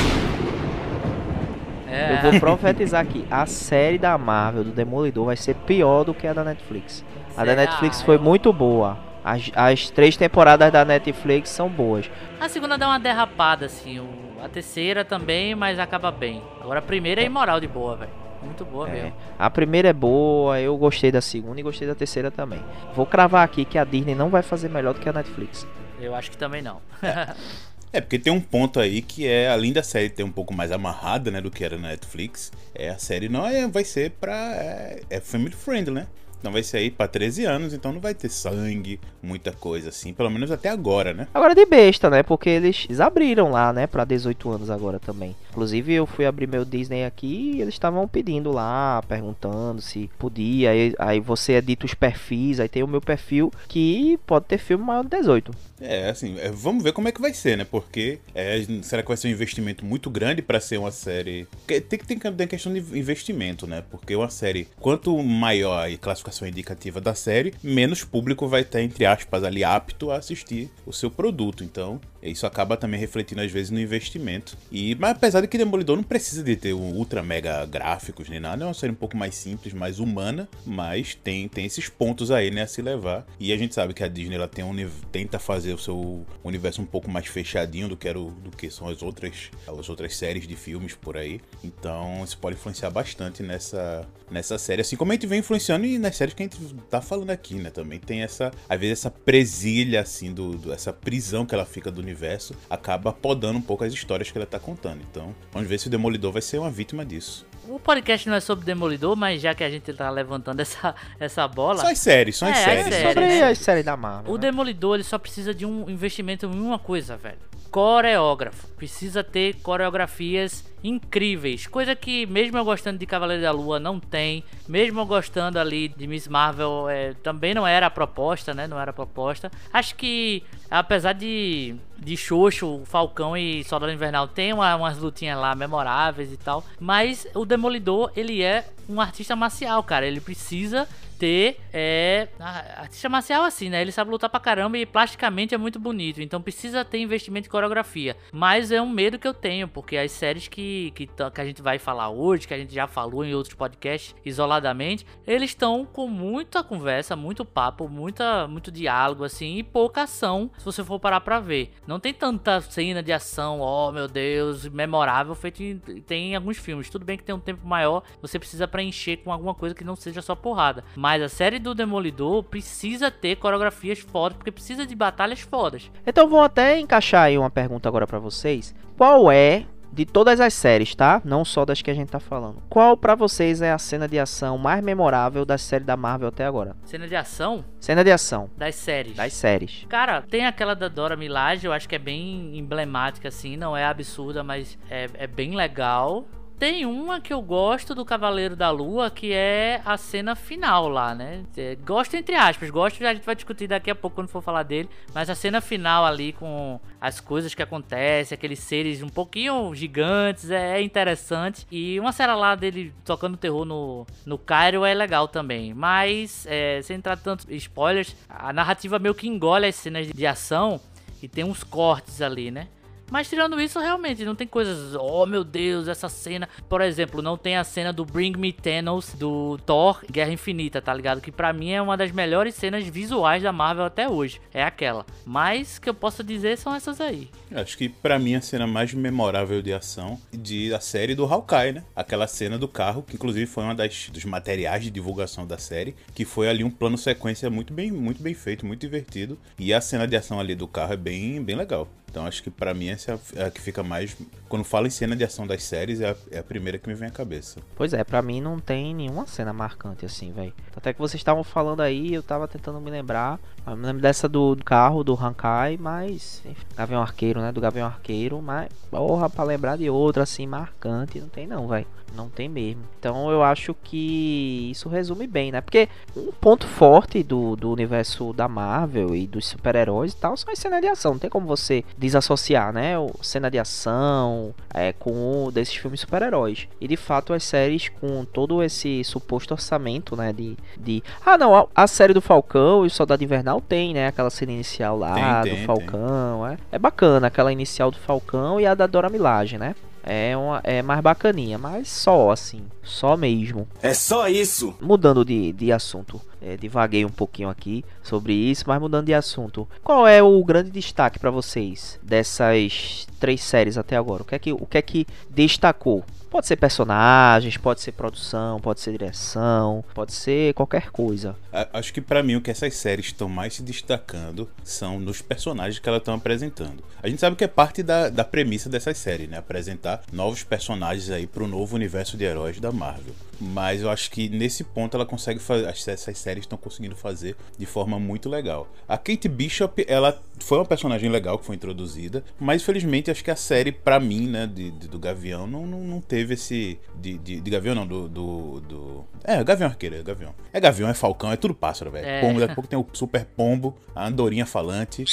[1.88, 2.18] É.
[2.24, 3.26] Eu vou profetizar aqui.
[3.30, 7.04] A série da Marvel do Demolidor vai ser pior do que a da Netflix.
[7.36, 7.54] A da?
[7.54, 8.98] Netflix foi muito boa.
[9.24, 12.10] As, as três temporadas da Netflix são boas.
[12.40, 14.00] A segunda dá uma derrapada, assim.
[14.42, 16.42] A terceira também, mas acaba bem.
[16.60, 18.10] Agora a primeira é imoral de boa, velho.
[18.42, 19.12] Muito boa É, mesmo.
[19.36, 22.60] a primeira é boa, eu gostei da segunda e gostei da terceira também.
[22.94, 25.66] Vou cravar aqui que a Disney não vai fazer melhor do que a Netflix.
[26.00, 26.80] Eu acho que também não.
[27.02, 27.34] É,
[28.00, 31.30] porque tem um ponto aí que é, além da série ter um pouco mais amarrada,
[31.30, 34.34] né, do que era na Netflix, é a série não é, vai ser pra.
[34.34, 36.06] É, é family friendly, né?
[36.38, 40.12] Então vai ser aí pra 13 anos, então não vai ter sangue, muita coisa assim,
[40.12, 41.26] pelo menos até agora, né?
[41.34, 42.22] Agora de besta, né?
[42.22, 43.86] Porque eles, eles abriram lá, né?
[43.88, 45.34] Pra 18 anos agora também.
[45.58, 50.70] Inclusive eu fui abrir meu Disney aqui e eles estavam pedindo lá, perguntando se podia.
[50.70, 54.84] Aí, aí você edita os perfis, aí tem o meu perfil que pode ter filme
[54.84, 55.50] maior de 18.
[55.80, 57.64] É, assim, é, vamos ver como é que vai ser, né?
[57.64, 61.46] Porque é, será que vai ser um investimento muito grande pra ser uma série.
[61.66, 63.82] Tem que tem ter questão de investimento, né?
[63.90, 69.06] Porque uma série, quanto maior a classificação indicativa da série, menos público vai estar, entre
[69.06, 71.62] aspas, ali apto a assistir o seu produto.
[71.62, 74.56] Então, isso acaba também refletindo às vezes no investimento.
[74.70, 78.38] E, mas apesar de que Demolidor não precisa de ter um ultra mega gráficos nem
[78.40, 82.30] nada, é uma série um pouco mais simples, mais humana, mas tem, tem esses pontos
[82.30, 83.26] aí, né, a se levar.
[83.40, 84.74] E a gente sabe que a Disney ela tem um,
[85.10, 88.70] tenta fazer o seu universo um pouco mais fechadinho do que, era o- do que
[88.70, 91.40] são as outras, as outras séries de filmes por aí.
[91.64, 95.98] Então isso pode influenciar bastante nessa, nessa série, assim como a gente vem influenciando e
[95.98, 96.58] nas séries que a gente
[96.90, 97.70] tá falando aqui, né?
[97.70, 101.90] Também tem essa, às vezes, essa presilha, assim, do, do- essa prisão que ela fica
[101.90, 105.00] do universo, acaba podando um pouco as histórias que ela tá contando.
[105.10, 107.46] Então, vamos ver se o Demolidor vai ser uma vítima disso.
[107.68, 111.46] O podcast não é sobre Demolidor, mas já que a gente tá levantando essa, essa
[111.46, 111.80] bola.
[111.80, 112.84] Só as séries, só as É, as séries.
[112.84, 113.08] séries.
[113.08, 113.42] Sobre né?
[113.42, 114.32] as séries da Marvel.
[114.32, 114.40] O né?
[114.42, 117.36] Demolidor ele só precisa de um investimento em uma coisa, velho.
[117.70, 118.66] Coreógrafo.
[118.76, 121.66] Precisa ter coreografias incríveis.
[121.66, 124.44] Coisa que, mesmo eu gostando de Cavaleiro da Lua, não tem.
[124.68, 128.66] Mesmo eu gostando ali de Miss Marvel, é, também não era a proposta, né?
[128.66, 129.50] Não era a proposta.
[129.72, 135.54] Acho que, apesar de, de Xoxo, Falcão e Soldado Invernal tem uma- umas lutinhas lá
[135.54, 136.64] memoráveis e tal.
[136.78, 140.06] Mas o Demolidor, ele é um artista marcial, cara.
[140.06, 140.86] Ele precisa
[141.18, 142.28] ter é
[142.76, 143.82] artista marcial assim, né?
[143.82, 146.22] Ele sabe lutar pra caramba e plasticamente é muito bonito.
[146.22, 148.16] Então precisa ter investimento em coreografia.
[148.32, 151.60] Mas é um medo que eu tenho, porque as séries que, que, que a gente
[151.60, 156.06] vai falar hoje, que a gente já falou em outros podcasts isoladamente, eles estão com
[156.06, 161.20] muita conversa, muito papo, muita, muito diálogo assim e pouca ação, se você for parar
[161.20, 161.72] pra ver.
[161.86, 166.58] Não tem tanta cena de ação, oh meu Deus, memorável feito em, tem em alguns
[166.58, 166.88] filmes.
[166.88, 169.96] Tudo bem que tem um tempo maior, você precisa preencher com alguma coisa que não
[169.96, 170.84] seja só porrada.
[170.94, 175.90] Mas a série do Demolidor precisa ter coreografias fodas, porque precisa de batalhas fodas.
[176.06, 178.74] Então vou até encaixar aí uma pergunta agora pra vocês.
[178.96, 181.20] Qual é de todas as séries, tá?
[181.24, 182.62] Não só das que a gente tá falando.
[182.68, 186.44] Qual pra vocês é a cena de ação mais memorável da série da Marvel até
[186.44, 186.76] agora?
[186.84, 189.16] Cena de ação Cena de ação das séries.
[189.16, 189.86] das séries.
[189.88, 193.84] Cara, tem aquela da Dora Milaje, eu acho que é bem emblemática, assim, não é
[193.84, 196.26] absurda, mas é, é bem legal.
[196.58, 201.14] Tem uma que eu gosto do Cavaleiro da Lua, que é a cena final lá,
[201.14, 201.44] né?
[201.56, 204.64] É, Gosto entre aspas, gosto, a gente vai discutir daqui a pouco quando for falar
[204.64, 204.88] dele.
[205.14, 210.50] Mas a cena final ali com as coisas que acontecem, aqueles seres um pouquinho gigantes,
[210.50, 211.64] é, é interessante.
[211.70, 215.72] E uma cena lá dele tocando terror no, no Cairo é legal também.
[215.72, 220.80] Mas, é, sem entrar tanto spoilers, a narrativa meio que engole as cenas de ação
[221.22, 222.66] e tem uns cortes ali, né?
[223.10, 224.94] Mas tirando isso, realmente, não tem coisas.
[224.94, 226.48] Oh meu Deus, essa cena.
[226.68, 230.92] Por exemplo, não tem a cena do Bring Me Thanos do Thor Guerra Infinita, tá
[230.92, 231.20] ligado?
[231.20, 234.40] Que pra mim é uma das melhores cenas visuais da Marvel até hoje.
[234.52, 235.06] É aquela.
[235.24, 237.30] Mas que eu posso dizer são essas aí.
[237.52, 241.72] Acho que pra mim a cena mais memorável de ação de a série do Hawkeye,
[241.72, 241.84] né?
[241.96, 245.94] Aquela cena do carro, que inclusive foi uma das dos materiais de divulgação da série,
[246.14, 249.38] que foi ali um plano sequência muito bem, muito bem feito, muito divertido.
[249.58, 251.88] E a cena de ação ali do carro é bem, bem legal.
[252.10, 254.16] Então acho que pra mim essa é a que fica mais.
[254.48, 256.94] Quando falo em cena de ação das séries, é a, é a primeira que me
[256.94, 257.60] vem à cabeça.
[257.76, 260.52] Pois é, pra mim não tem nenhuma cena marcante assim, velho.
[260.76, 263.38] Até que vocês estavam falando aí, eu tava tentando me lembrar.
[263.66, 266.42] Eu me lembro dessa do do carro do Hankai, mas.
[266.44, 267.52] enfim, Gavião Arqueiro, né?
[267.52, 268.68] Do Gavião Arqueiro, mas.
[268.90, 271.86] Porra, pra lembrar de outra assim marcante, não tem não, velho.
[272.14, 272.82] Não tem mesmo.
[272.98, 275.60] Então eu acho que isso resume bem, né?
[275.60, 280.52] Porque um ponto forte do, do universo da Marvel e dos super-heróis e tal são
[280.52, 281.12] as cenas de ação.
[281.12, 282.98] Não tem como você desassociar, né?
[282.98, 286.68] O cena de ação é, com o desses filmes super-heróis.
[286.80, 290.32] E de fato as séries com todo esse suposto orçamento, né?
[290.32, 290.56] De.
[290.76, 291.02] de...
[291.24, 294.08] Ah, não, a, a série do Falcão e o Soldado Invernal tem, né?
[294.08, 296.46] Aquela cena inicial lá Tem, do tem, Falcão.
[296.46, 299.74] É, é bacana aquela inicial do Falcão e a da Dora Milaje, né?
[300.08, 303.68] É, uma, é mais bacaninha, mas só assim, só mesmo.
[303.82, 304.74] É só isso.
[304.80, 309.68] Mudando de, de assunto, é, divaguei um pouquinho aqui sobre isso, mas mudando de assunto,
[309.82, 314.22] qual é o grande destaque para vocês dessas três séries até agora?
[314.22, 316.04] O que é que, o que, é que destacou?
[316.30, 321.34] Pode ser personagens, pode ser produção, pode ser direção, pode ser qualquer coisa.
[321.72, 325.78] Acho que pra mim o que essas séries estão mais se destacando são nos personagens
[325.78, 326.84] que elas estão apresentando.
[327.02, 329.38] A gente sabe que é parte da, da premissa dessas séries, né?
[329.38, 333.14] Apresentar novos personagens aí pro novo universo de heróis da Marvel.
[333.40, 335.66] Mas eu acho que nesse ponto ela consegue fazer.
[335.66, 338.66] Essas séries estão conseguindo fazer de forma muito legal.
[338.88, 343.30] A Kate Bishop, ela foi uma personagem legal que foi introduzida, mas infelizmente acho que
[343.30, 346.78] a série, pra mim, né, de, de- do Gavião, não, não, não teve esse.
[346.96, 349.04] De, de, de Gavião, não, do, do, do.
[349.22, 350.34] É, Gavião Arqueiro, é Gavião.
[350.52, 352.06] É Gavião, é Falcão, é tudo pássaro, velho.
[352.06, 352.20] É.
[352.20, 355.04] Pombo, daqui a pouco tem o Super Pombo, a Andorinha Falante.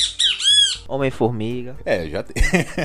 [0.87, 1.75] Homem-Formiga.
[1.85, 2.35] É, já tem.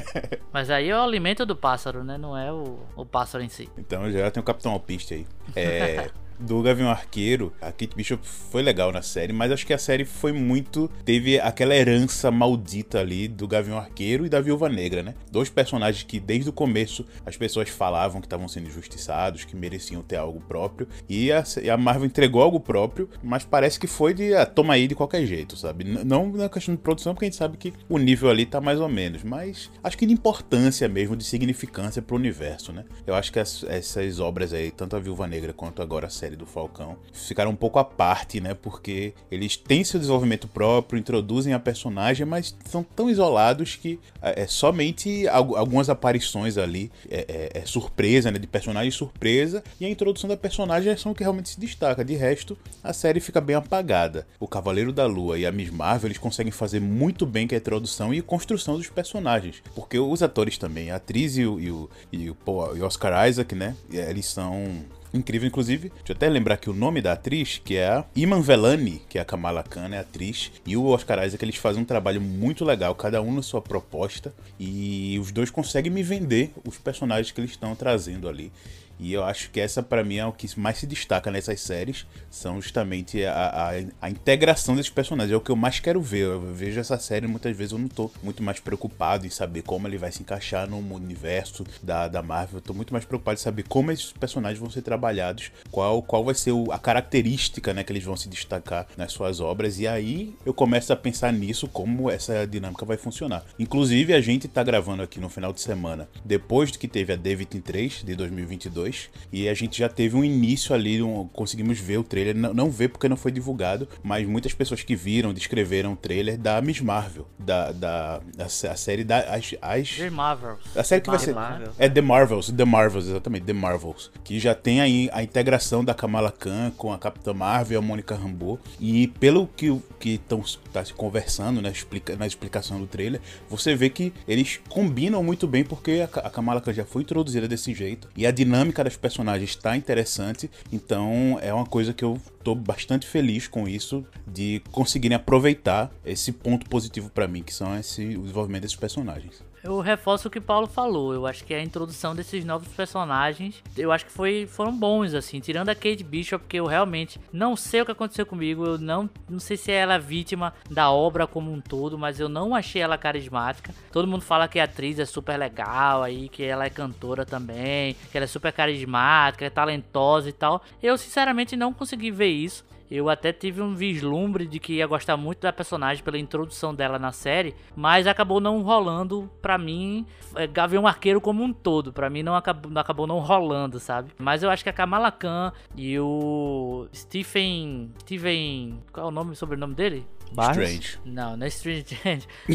[0.52, 2.16] Mas aí é o alimento do pássaro, né?
[2.16, 3.68] Não é o, o pássaro em si.
[3.76, 5.26] Então já tem o Capitão Alpiste aí.
[5.54, 6.10] É.
[6.40, 10.06] Do Gavião Arqueiro, a Kate Bishop foi legal na série, mas acho que a série
[10.06, 10.90] foi muito.
[11.04, 15.14] Teve aquela herança maldita ali do Gavião Arqueiro e da Viúva Negra, né?
[15.30, 20.00] Dois personagens que desde o começo as pessoas falavam que estavam sendo injustiçados, que mereciam
[20.02, 20.88] ter algo próprio.
[21.06, 24.88] E a, a Marvel entregou algo próprio, mas parece que foi de ah, toma aí
[24.88, 25.84] de qualquer jeito, sabe?
[25.84, 28.62] N- não na questão de produção, porque a gente sabe que o nível ali tá
[28.62, 32.86] mais ou menos, mas acho que de importância mesmo, de significância pro universo, né?
[33.06, 36.29] Eu acho que as- essas obras aí, tanto a Viúva Negra quanto agora a série
[36.36, 38.54] do Falcão, ficaram um pouco à parte, né?
[38.54, 44.42] Porque eles têm seu desenvolvimento próprio, introduzem a personagem, mas são tão isolados que é,
[44.42, 48.38] é somente al- algumas aparições ali, é, é- é surpresa, né?
[48.38, 52.04] De personagem surpresa, e a introdução da personagem são o que realmente se destaca.
[52.04, 54.26] De resto, a série fica bem apagada.
[54.38, 57.58] O Cavaleiro da Lua e a Miss Marvel, eles conseguem fazer muito bem que a
[57.58, 59.62] introdução e construção dos personagens.
[59.74, 63.28] Porque os atores também, a atriz e o, e o, e o, pô, e Oscar
[63.28, 63.76] Isaac, né?
[63.90, 65.88] Eles são incrível, inclusive.
[65.88, 69.18] Deixa eu até lembrar que o nome da atriz, que é a Iman Velani, que
[69.18, 72.20] é a Kamala Khan, é a atriz, e o Oscar Isaac, eles fazem um trabalho
[72.20, 77.32] muito legal, cada um na sua proposta, e os dois conseguem me vender os personagens
[77.32, 78.52] que eles estão trazendo ali.
[79.00, 82.06] E eu acho que essa, pra mim, é o que mais se destaca nessas séries.
[82.30, 83.70] São justamente a, a,
[84.02, 85.32] a integração desses personagens.
[85.32, 86.24] É o que eu mais quero ver.
[86.24, 89.86] Eu vejo essa série muitas vezes eu não tô muito mais preocupado em saber como
[89.88, 92.58] ele vai se encaixar no universo da, da Marvel.
[92.58, 96.24] Eu tô muito mais preocupado em saber como esses personagens vão ser trabalhados, qual, qual
[96.24, 99.78] vai ser o- a característica né, que eles vão se destacar nas suas obras.
[99.80, 103.44] E aí eu começo a pensar nisso, como essa dinâmica vai funcionar.
[103.58, 107.16] Inclusive, a gente tá gravando aqui no final de semana, depois de que teve a
[107.18, 108.89] D23 de 2022,
[109.32, 112.70] e a gente já teve um início ali, um- conseguimos ver o trailer, não, não
[112.70, 116.80] ver porque não foi divulgado, mas muitas pessoas que viram, descreveram o trailer da Miss
[116.80, 119.18] Marvel, da, da, da a série da.
[119.20, 120.60] As, as, The Marvels.
[120.76, 121.34] a série que vai ser.
[121.34, 121.72] Marvel.
[121.78, 124.10] É The Marvels, The Marvels, exatamente, The Marvels.
[124.24, 127.82] Que já tem aí a integração da Kamala Khan com a Capitã Marvel e a
[127.82, 128.58] Mônica Rambeau.
[128.80, 133.74] E pelo que que estão tá se conversando né, explica, na explicação do trailer, você
[133.74, 137.74] vê que eles combinam muito bem porque a, a Kamala Khan já foi introduzida desse
[137.74, 138.08] jeito.
[138.16, 140.50] E a dinâmica das personagens está interessante.
[140.72, 146.32] Então é uma coisa que eu tô bastante feliz com isso de conseguirem aproveitar esse
[146.32, 149.42] ponto positivo pra mim, que são esse, o desenvolvimento desses personagens.
[149.62, 151.12] Eu reforço o que Paulo falou.
[151.12, 155.38] Eu acho que a introdução desses novos personagens, eu acho que foi, foram bons, assim.
[155.38, 158.64] Tirando a Kate Bishop, porque eu realmente não sei o que aconteceu comigo.
[158.64, 162.28] Eu não, não sei se ela é vítima da obra como um todo, mas eu
[162.28, 163.74] não achei ela carismática.
[163.92, 167.94] Todo mundo fala que a atriz é super legal aí, que ela é cantora também,
[168.10, 170.62] que ela é super carismática, é talentosa e tal.
[170.82, 172.64] Eu, sinceramente, não consegui ver isso.
[172.90, 176.98] Eu até tive um vislumbre de que ia gostar muito da personagem pela introdução dela
[176.98, 180.04] na série, mas acabou não rolando pra mim.
[180.34, 184.10] é, Gavião Arqueiro como um todo, pra mim não acabou, não acabou não rolando, sabe?
[184.18, 187.92] Mas eu acho que a Kamala Khan e o Stephen.
[188.00, 188.80] Steven.
[188.92, 190.06] Qual é o nome, sobrenome dele?
[190.32, 190.70] Barnes?
[190.70, 190.98] Strange.
[191.04, 192.26] Não, não é Strange.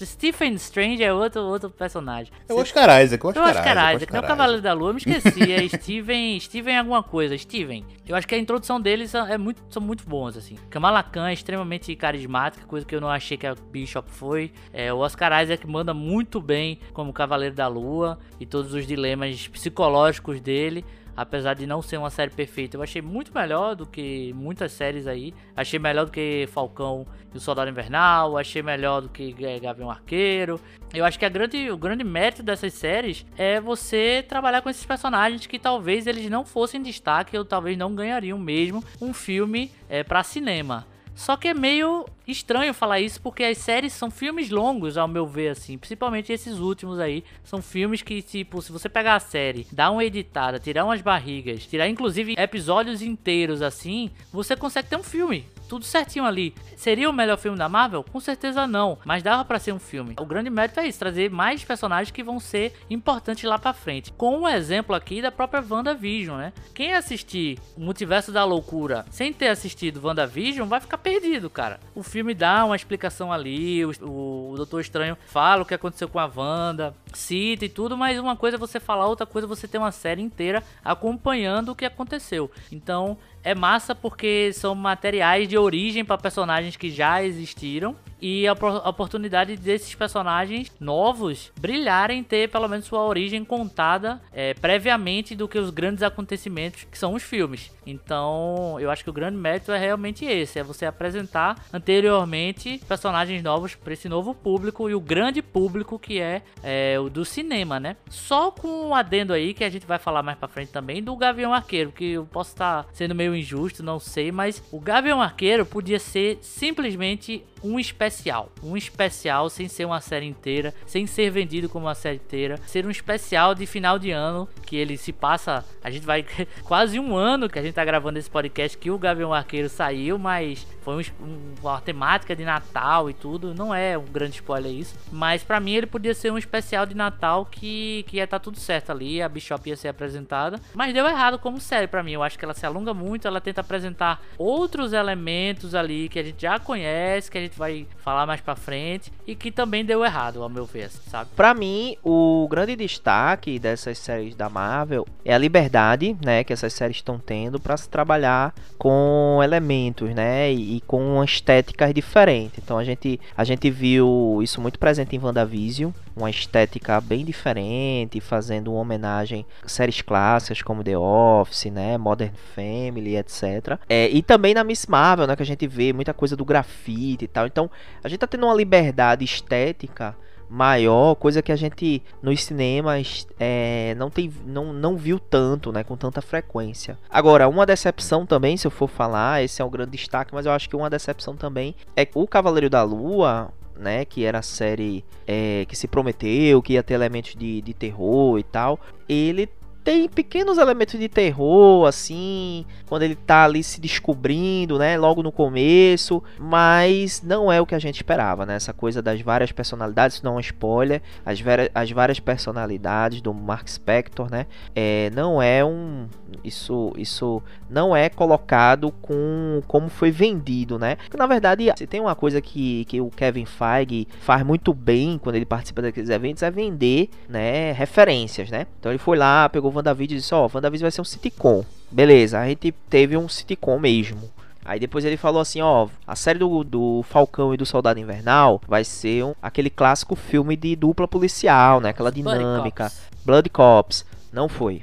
[0.00, 2.32] O- Stephen- Strange é outro, outro personagem.
[2.48, 3.54] É o Oscar Isaac, o Oscar era
[3.92, 5.52] Isaac, Isaac, não é o Oscar Cavaleiro da Lua, eu me esqueci.
[5.52, 7.84] É Steven, Steven alguma coisa, Steven.
[8.06, 10.56] Eu acho que a introdução deles são- é muito, são muito bons, assim.
[10.70, 14.52] Kamala Khan é extremamente carismática, coisa que eu não achei que a Bishop foi.
[14.72, 19.48] É, o Oscar Isaac manda muito bem como Cavaleiro da Lua e todos os dilemas
[19.48, 20.84] psicológicos dele.
[21.16, 25.06] Apesar de não ser uma série perfeita, eu achei muito melhor do que muitas séries
[25.06, 25.32] aí.
[25.56, 28.36] Achei melhor do que Falcão e o Soldado Invernal.
[28.36, 30.60] Achei melhor do que eh, Gavião Arqueiro.
[30.92, 35.46] Eu acho que grande, o grande mérito dessas séries é você trabalhar com esses personagens
[35.46, 40.22] que talvez eles não fossem destaque ou talvez não ganhariam mesmo um filme é, para
[40.22, 40.86] cinema.
[41.16, 45.26] Só que é meio estranho falar isso porque as séries são filmes longos, ao meu
[45.26, 45.78] ver, assim.
[45.78, 47.24] Principalmente esses últimos aí.
[47.42, 51.66] São filmes que, tipo, se você pegar a série, dar uma editada, tirar umas barrigas,
[51.66, 56.54] tirar inclusive episódios inteiros assim, você consegue ter um filme tudo certinho ali.
[56.76, 58.04] Seria o melhor filme da Marvel?
[58.04, 60.14] Com certeza não, mas dava para ser um filme.
[60.18, 64.12] O grande mérito é isso, trazer mais personagens que vão ser importantes lá para frente.
[64.12, 66.52] Com um exemplo aqui da própria WandaVision, né?
[66.74, 71.80] Quem assistir o Multiverso da Loucura sem ter assistido WandaVision vai ficar perdido, cara.
[71.94, 76.08] O filme dá uma explicação ali, o, o, o Doutor Estranho fala o que aconteceu
[76.08, 79.48] com a Wanda, cita e tudo, mas uma coisa é você falar, outra coisa é
[79.48, 82.50] você ter uma série inteira acompanhando o que aconteceu.
[82.70, 88.52] Então, é massa porque são materiais de origem para personagens que já existiram e a,
[88.52, 95.58] oportunidade desses personagens novos brilharem, ter pelo menos sua origem contada é, previamente do que
[95.58, 97.70] os grandes acontecimentos que são os filmes.
[97.86, 103.42] Então, eu acho que o grande mérito é realmente esse: é você apresentar anteriormente personagens
[103.42, 107.78] novos para esse novo público e o grande público que é, é, o do cinema,
[107.78, 107.96] né?
[108.08, 111.14] Só com um adendo aí que a gente vai falar mais para frente também do
[111.16, 115.64] Gavião Arqueiro, que eu posso estar sendo meio injusto, não sei, mas o Gavião Arqueiro
[115.64, 118.50] podia ser simplesmente um especial.
[118.62, 122.58] Um especial sem ser uma série inteira, sem ser vendido como uma série inteira.
[122.66, 125.64] Ser um especial de final de ano, que ele se passa.
[125.82, 126.24] A gente vai.
[126.64, 130.18] quase um ano que a gente tá gravando esse podcast que o Gavião Arqueiro saiu,
[130.18, 133.54] mas foi um, um, uma temática de Natal e tudo.
[133.54, 134.94] Não é um grande spoiler isso.
[135.10, 138.42] Mas para mim ele podia ser um especial de Natal que, que ia estar tá
[138.42, 139.20] tudo certo ali.
[139.20, 140.60] A Bishop ia ser apresentada.
[140.74, 142.12] Mas deu errado como série para mim.
[142.12, 143.26] Eu acho que ela se alonga muito.
[143.26, 147.86] Ela tenta apresentar outros elementos ali que a gente já conhece, que a gente vai
[148.06, 151.28] falar mais para frente e que também deu errado, ao meu ver, sabe?
[151.34, 156.72] Para mim, o grande destaque dessas séries da Marvel é a liberdade, né, que essas
[156.72, 162.60] séries estão tendo para se trabalhar com elementos, né, e, e com estéticas diferentes.
[162.62, 168.20] Então a gente a gente viu isso muito presente em WandaVision, uma estética bem diferente,
[168.20, 173.78] fazendo uma homenagem a séries clássicas como The Office, né, Modern Family, etc.
[173.88, 177.24] É, e também na Miss Marvel, né, que a gente vê muita coisa do grafite
[177.24, 177.48] e tal.
[177.48, 177.68] Então,
[178.02, 180.16] a gente tá tendo uma liberdade estética
[180.48, 185.82] maior, coisa que a gente nos cinemas é, não, tem, não, não viu tanto, né,
[185.82, 186.98] com tanta frequência.
[187.10, 190.52] Agora, uma decepção também, se eu for falar, esse é um grande destaque, mas eu
[190.52, 195.04] acho que uma decepção também é o Cavaleiro da Lua, né, que era a série
[195.26, 199.48] é, que se prometeu, que ia ter elementos de, de terror e tal, ele
[199.86, 204.98] tem pequenos elementos de terror, assim, quando ele tá ali se descobrindo, né?
[204.98, 208.56] Logo no começo, mas não é o que a gente esperava, né?
[208.56, 211.38] Essa coisa das várias personalidades, não é um spoiler, as,
[211.72, 214.46] as várias personalidades do Mark Spector, né?
[214.74, 216.08] É, não é um.
[216.42, 220.96] Isso, isso não é colocado com como foi vendido, né?
[220.96, 225.16] Porque, na verdade, se tem uma coisa que, que o Kevin Feige faz muito bem
[225.16, 227.70] quando ele participa daqueles eventos é vender, né?
[227.70, 228.66] Referências, né?
[228.80, 231.64] Então ele foi lá, pegou WandaVision e disse: Ó, oh, WandaVision vai ser um sitcom.
[231.90, 234.30] Beleza, a gente teve um sitcom mesmo.
[234.64, 238.60] Aí depois ele falou assim, ó, a série do, do Falcão e do Soldado Invernal
[238.66, 241.90] vai ser um, aquele clássico filme de dupla policial, né?
[241.90, 242.90] Aquela dinâmica.
[242.90, 243.24] Blood Cops.
[243.24, 244.04] Blood Cops.
[244.32, 244.82] Não foi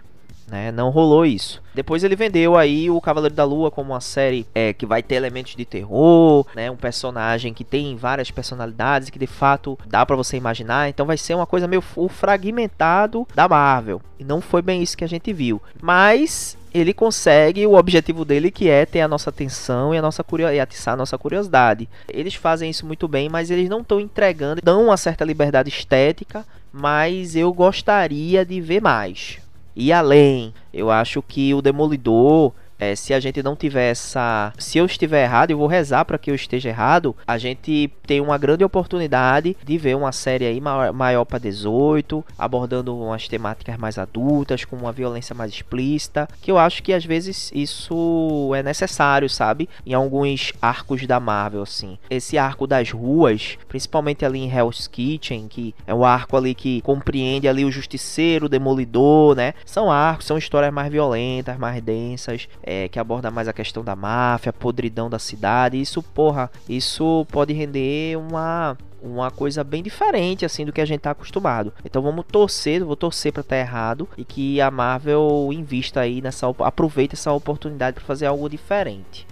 [0.54, 0.72] né?
[0.72, 1.62] Não rolou isso.
[1.74, 5.16] Depois ele vendeu aí o Cavaleiro da Lua como uma série é, que vai ter
[5.16, 6.70] elementos de terror, né?
[6.70, 10.88] Um personagem que tem várias personalidades que de fato dá para você imaginar.
[10.88, 14.00] Então vai ser uma coisa meio fragmentado da Marvel.
[14.20, 15.60] E não foi bem isso que a gente viu.
[15.82, 20.24] Mas ele consegue o objetivo dele que é ter a nossa atenção e a nossa
[20.54, 21.90] e atiçar a nossa curiosidade.
[22.08, 26.46] Eles fazem isso muito bem, mas eles não estão entregando, dão uma certa liberdade estética,
[26.72, 29.43] mas eu gostaria de ver mais
[29.76, 30.54] ir além.
[30.74, 34.54] Eu acho que o Demolidor é, se a gente não tiver essa.
[34.58, 37.16] Se eu estiver errado, eu vou rezar para que eu esteja errado.
[37.26, 42.24] A gente tem uma grande oportunidade de ver uma série aí maior, maior para 18,
[42.38, 46.28] abordando umas temáticas mais adultas, com uma violência mais explícita.
[46.42, 49.70] Que eu acho que às vezes isso é necessário, sabe?
[49.86, 51.98] Em alguns arcos da Marvel, assim.
[52.10, 56.82] Esse arco das ruas, principalmente ali em Hell's Kitchen, que é um arco ali que
[56.82, 59.54] compreende ali o justiceiro, o demolidor, né?
[59.66, 62.48] São arcos, são histórias mais violentas, mais densas.
[62.66, 65.80] É, que aborda mais a questão da máfia, podridão da cidade.
[65.80, 71.02] Isso, porra, isso pode render uma uma coisa bem diferente assim do que a gente
[71.02, 71.74] tá acostumado.
[71.84, 76.22] Então vamos torcer, vou torcer para estar tá errado e que a Marvel invista aí
[76.22, 79.28] nessa aproveite essa oportunidade para fazer algo diferente.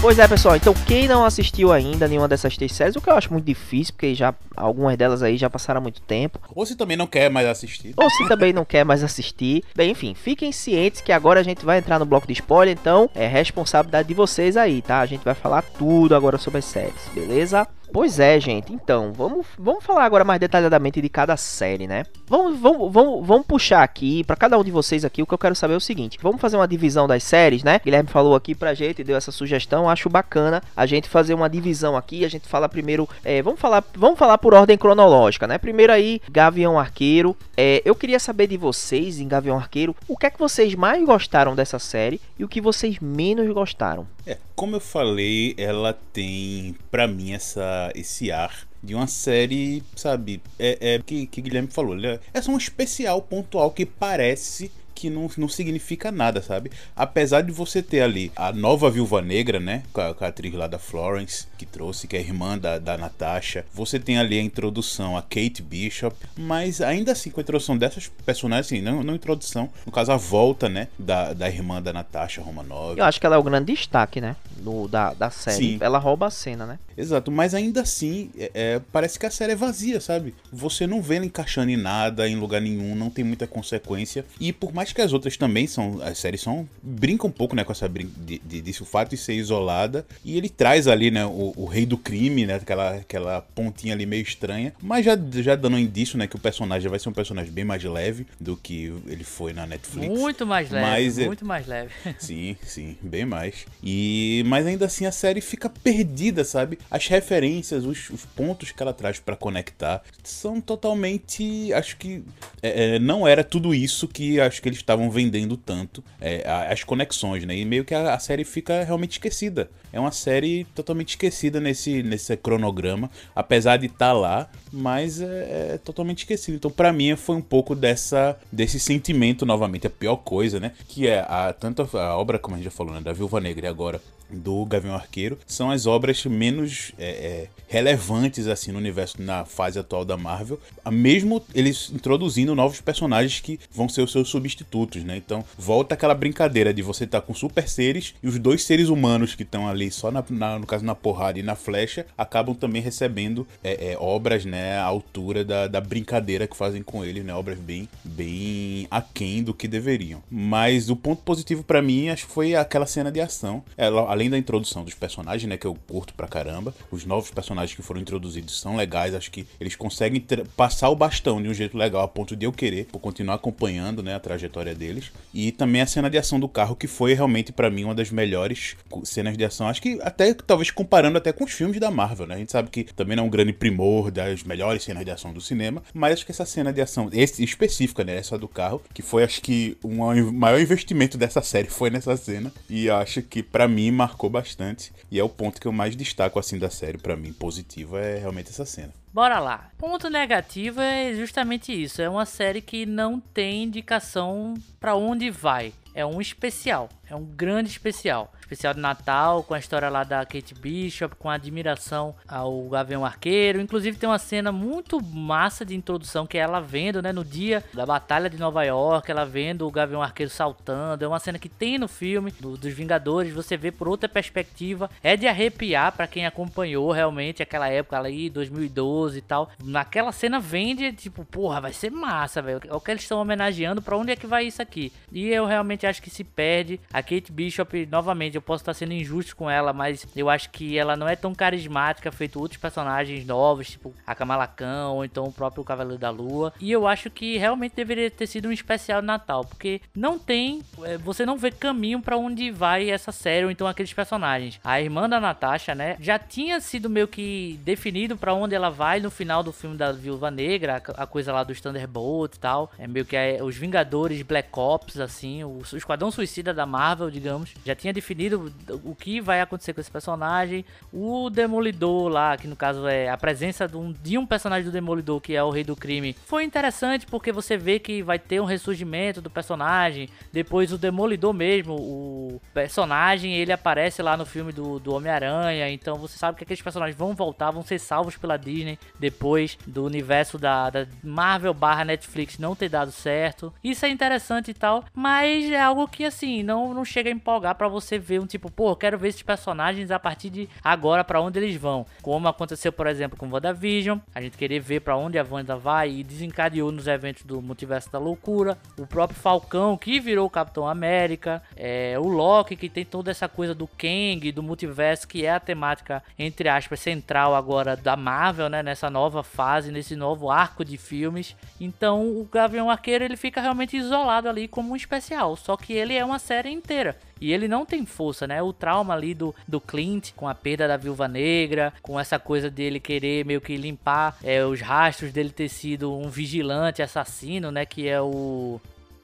[0.00, 0.54] Pois é, pessoal.
[0.54, 3.92] Então, quem não assistiu ainda nenhuma dessas três séries, o que eu acho muito difícil,
[3.94, 6.38] porque já algumas delas aí já passaram há muito tempo.
[6.54, 7.94] Ou se também não quer mais assistir.
[7.96, 9.64] Ou se também não quer mais assistir.
[9.74, 13.10] Bem, enfim, fiquem cientes que agora a gente vai entrar no bloco de spoiler, então
[13.12, 15.00] é responsabilidade de vocês aí, tá?
[15.00, 17.66] A gente vai falar tudo agora sobre as séries, beleza?
[17.92, 18.72] Pois é, gente.
[18.72, 22.04] Então, vamos, vamos falar agora mais detalhadamente de cada série, né?
[22.26, 25.22] Vamos, vamos, vamos, vamos puxar aqui para cada um de vocês aqui.
[25.22, 27.80] O que eu quero saber é o seguinte: vamos fazer uma divisão das séries, né?
[27.82, 29.88] Guilherme falou aqui pra gente, deu essa sugestão.
[29.88, 32.24] Acho bacana a gente fazer uma divisão aqui.
[32.24, 35.58] A gente fala primeiro, é, vamos falar, vamos falar por ordem cronológica, né?
[35.58, 37.36] Primeiro aí, Gavião Arqueiro.
[37.56, 41.04] É, eu queria saber de vocês em Gavião Arqueiro o que é que vocês mais
[41.04, 44.06] gostaram dessa série e o que vocês menos gostaram.
[44.26, 50.40] É, como eu falei, ela tem para mim essa esse ar de uma série, sabe,
[50.58, 55.08] é, é que, que Guilherme falou, é, é só um especial pontual que parece que
[55.08, 56.72] não, não significa nada, sabe?
[56.96, 59.84] Apesar de você ter ali a nova Viúva Negra, né?
[59.92, 62.98] Com a, com a atriz lá da Florence, que trouxe, que é irmã da, da
[62.98, 63.64] Natasha.
[63.72, 68.08] Você tem ali a introdução a Kate Bishop, mas ainda assim, com a introdução dessas
[68.26, 70.88] personagens, assim, não, não introdução, no caso, a volta, né?
[70.98, 72.98] Da, da irmã da Natasha Romanov.
[72.98, 74.34] Eu acho que ela é o grande destaque, né?
[74.56, 75.56] Do, da, da série.
[75.56, 75.78] Sim.
[75.80, 76.78] Ela rouba a cena, né?
[76.96, 80.34] Exato, mas ainda assim, é, é, parece que a série é vazia, sabe?
[80.52, 84.24] Você não vê ela encaixando em nada, em lugar nenhum, não tem muita consequência.
[84.40, 86.00] E por mais que as outras também são.
[86.02, 86.68] As séries são.
[86.82, 90.06] brincam um pouco, né, com essa brin de, de, o fato de ser isolada.
[90.24, 92.54] E ele traz ali, né, o, o, rei do crime, né?
[92.54, 94.72] Aquela, aquela pontinha ali meio estranha.
[94.82, 97.64] Mas já, já dando um indício, né, que o personagem vai ser um personagem bem
[97.64, 100.08] mais leve do que ele foi na Netflix.
[100.18, 100.86] Muito mais leve.
[100.86, 101.92] Mas, é muito mais leve.
[102.18, 103.66] Sim, sim, bem mais.
[103.82, 106.78] E mas ainda assim a série fica perdida, sabe?
[106.90, 112.22] As referências, os, os pontos que ela traz para conectar são totalmente, acho que
[112.62, 116.84] é, é, não era tudo isso que acho que eles estavam vendendo tanto, é, as
[116.84, 117.56] conexões, né?
[117.56, 119.70] E meio que a, a série fica realmente esquecida.
[119.92, 125.74] É uma série totalmente esquecida nesse, nesse cronograma, apesar de estar tá lá, mas é,
[125.74, 126.56] é, totalmente esquecido.
[126.56, 130.72] Então, para mim, foi um pouco dessa desse sentimento novamente, a pior coisa, né?
[130.88, 133.66] Que é a, tanto a obra, como a gente já falou, né, da Viúva Negra
[133.66, 134.00] e agora
[134.30, 139.78] do Gavião Arqueiro são as obras menos é, é, relevantes assim no universo na fase
[139.78, 140.60] atual da Marvel,
[140.90, 145.16] mesmo eles introduzindo novos personagens que vão ser os seus substitutos, né?
[145.16, 148.88] Então volta aquela brincadeira de você estar tá com super seres e os dois seres
[148.88, 152.54] humanos que estão ali só na, na, no caso na porrada e na flecha acabam
[152.54, 157.24] também recebendo é, é, obras, né, à altura da, da brincadeira que fazem com eles,
[157.24, 157.34] né?
[157.34, 160.22] Obras bem bem aquém do que deveriam.
[160.30, 163.62] Mas o ponto positivo para mim acho que foi aquela cena de ação.
[163.76, 167.74] Ela além da introdução dos personagens, né, que eu curto pra caramba, os novos personagens
[167.76, 170.24] que foram introduzidos são legais, acho que eles conseguem
[170.56, 174.02] passar o bastão de um jeito legal a ponto de eu querer, por continuar acompanhando,
[174.02, 175.10] né, a trajetória deles.
[175.32, 178.10] E também a cena de ação do carro, que foi realmente para mim uma das
[178.10, 182.26] melhores cenas de ação, acho que até talvez comparando até com os filmes da Marvel,
[182.26, 182.34] né?
[182.34, 185.32] A gente sabe que também não é um grande primor das melhores cenas de ação
[185.32, 188.82] do cinema, mas acho que essa cena de ação esse, específica, né, essa do carro,
[188.92, 189.90] que foi acho que o
[190.32, 195.18] maior investimento dessa série foi nessa cena e acho que para mim marcou bastante e
[195.18, 198.50] é o ponto que eu mais destaco assim da série para mim positivo é realmente
[198.50, 198.92] essa cena.
[199.12, 199.70] Bora lá.
[199.78, 202.02] Ponto negativo é justamente isso.
[202.02, 205.72] É uma série que não tem indicação para onde vai.
[205.94, 206.88] É um especial.
[207.10, 208.32] É um grande especial.
[208.40, 213.04] Especial de Natal, com a história lá da Kate Bishop, com a admiração ao Gavião
[213.04, 213.60] Arqueiro.
[213.60, 217.64] Inclusive tem uma cena muito massa de introdução que é ela vendo, né, no dia
[217.74, 221.04] da Batalha de Nova York, ela vendo o Gavião Arqueiro saltando.
[221.04, 224.88] É uma cena que tem no filme do, dos Vingadores, você vê por outra perspectiva.
[225.02, 229.50] É de arrepiar para quem acompanhou realmente aquela época ali, 2012 e tal.
[229.62, 232.60] Naquela cena vende, tipo, porra, vai ser massa, velho.
[232.66, 234.92] É o que eles estão homenageando, para onde é que vai isso aqui?
[235.12, 236.80] E eu realmente acho que se perde.
[236.92, 240.78] A Kate Bishop, novamente, eu posso estar sendo injusto com ela, mas eu acho que
[240.78, 245.24] ela não é tão carismática feito outros personagens novos, tipo a Kamala Khan ou então
[245.24, 246.52] o próprio Cavaleiro da Lua.
[246.60, 250.96] E eu acho que realmente deveria ter sido um especial Natal, porque não tem, é,
[250.98, 254.60] você não vê caminho para onde vai essa série ou então aqueles personagens.
[254.64, 258.87] A irmã da Natasha, né, já tinha sido meio que definido para onde ela vai
[258.96, 262.70] no final do filme da Viúva Negra, a coisa lá dos Thunderbolts e tal.
[262.78, 267.10] É meio que é, os Vingadores Black Ops, assim, o, o Esquadrão Suicida da Marvel,
[267.10, 267.54] digamos.
[267.64, 268.52] Já tinha definido
[268.84, 270.64] o que vai acontecer com esse personagem.
[270.92, 274.72] O Demolidor lá, que no caso é a presença de um, de um personagem do
[274.72, 278.40] Demolidor, que é o Rei do Crime, foi interessante porque você vê que vai ter
[278.40, 280.08] um ressurgimento do personagem.
[280.32, 285.68] Depois o Demolidor mesmo, o personagem, ele aparece lá no filme do, do Homem-Aranha.
[285.70, 288.77] Então você sabe que aqueles personagens vão voltar, vão ser salvos pela Disney.
[288.98, 293.52] Depois do universo da, da Marvel barra Netflix não ter dado certo.
[293.62, 297.54] Isso é interessante e tal, mas é algo que assim, não, não chega a empolgar
[297.54, 301.20] para você ver um tipo, pô, quero ver esses personagens a partir de agora para
[301.20, 301.86] onde eles vão.
[302.02, 305.90] Como aconteceu, por exemplo, com WandaVision, a gente querer ver para onde a Wanda vai
[305.90, 308.58] e desencadeou nos eventos do Multiverso da Loucura.
[308.76, 313.28] O próprio Falcão, que virou o Capitão América, é, o Loki, que tem toda essa
[313.28, 318.48] coisa do Kang, do multiverso, que é a temática, entre aspas, central agora da Marvel,
[318.48, 318.62] né?
[318.68, 321.34] Nessa nova fase, nesse novo arco de filmes.
[321.58, 325.36] Então o Gavião Arqueiro ele fica realmente isolado ali como um especial.
[325.36, 326.94] Só que ele é uma série inteira.
[327.18, 328.42] E ele não tem força, né?
[328.42, 332.50] O trauma ali do, do Clint, com a perda da viúva negra, com essa coisa
[332.50, 337.64] dele querer meio que limpar é, os rastros dele ter sido um vigilante assassino, né?
[337.64, 338.60] Que é o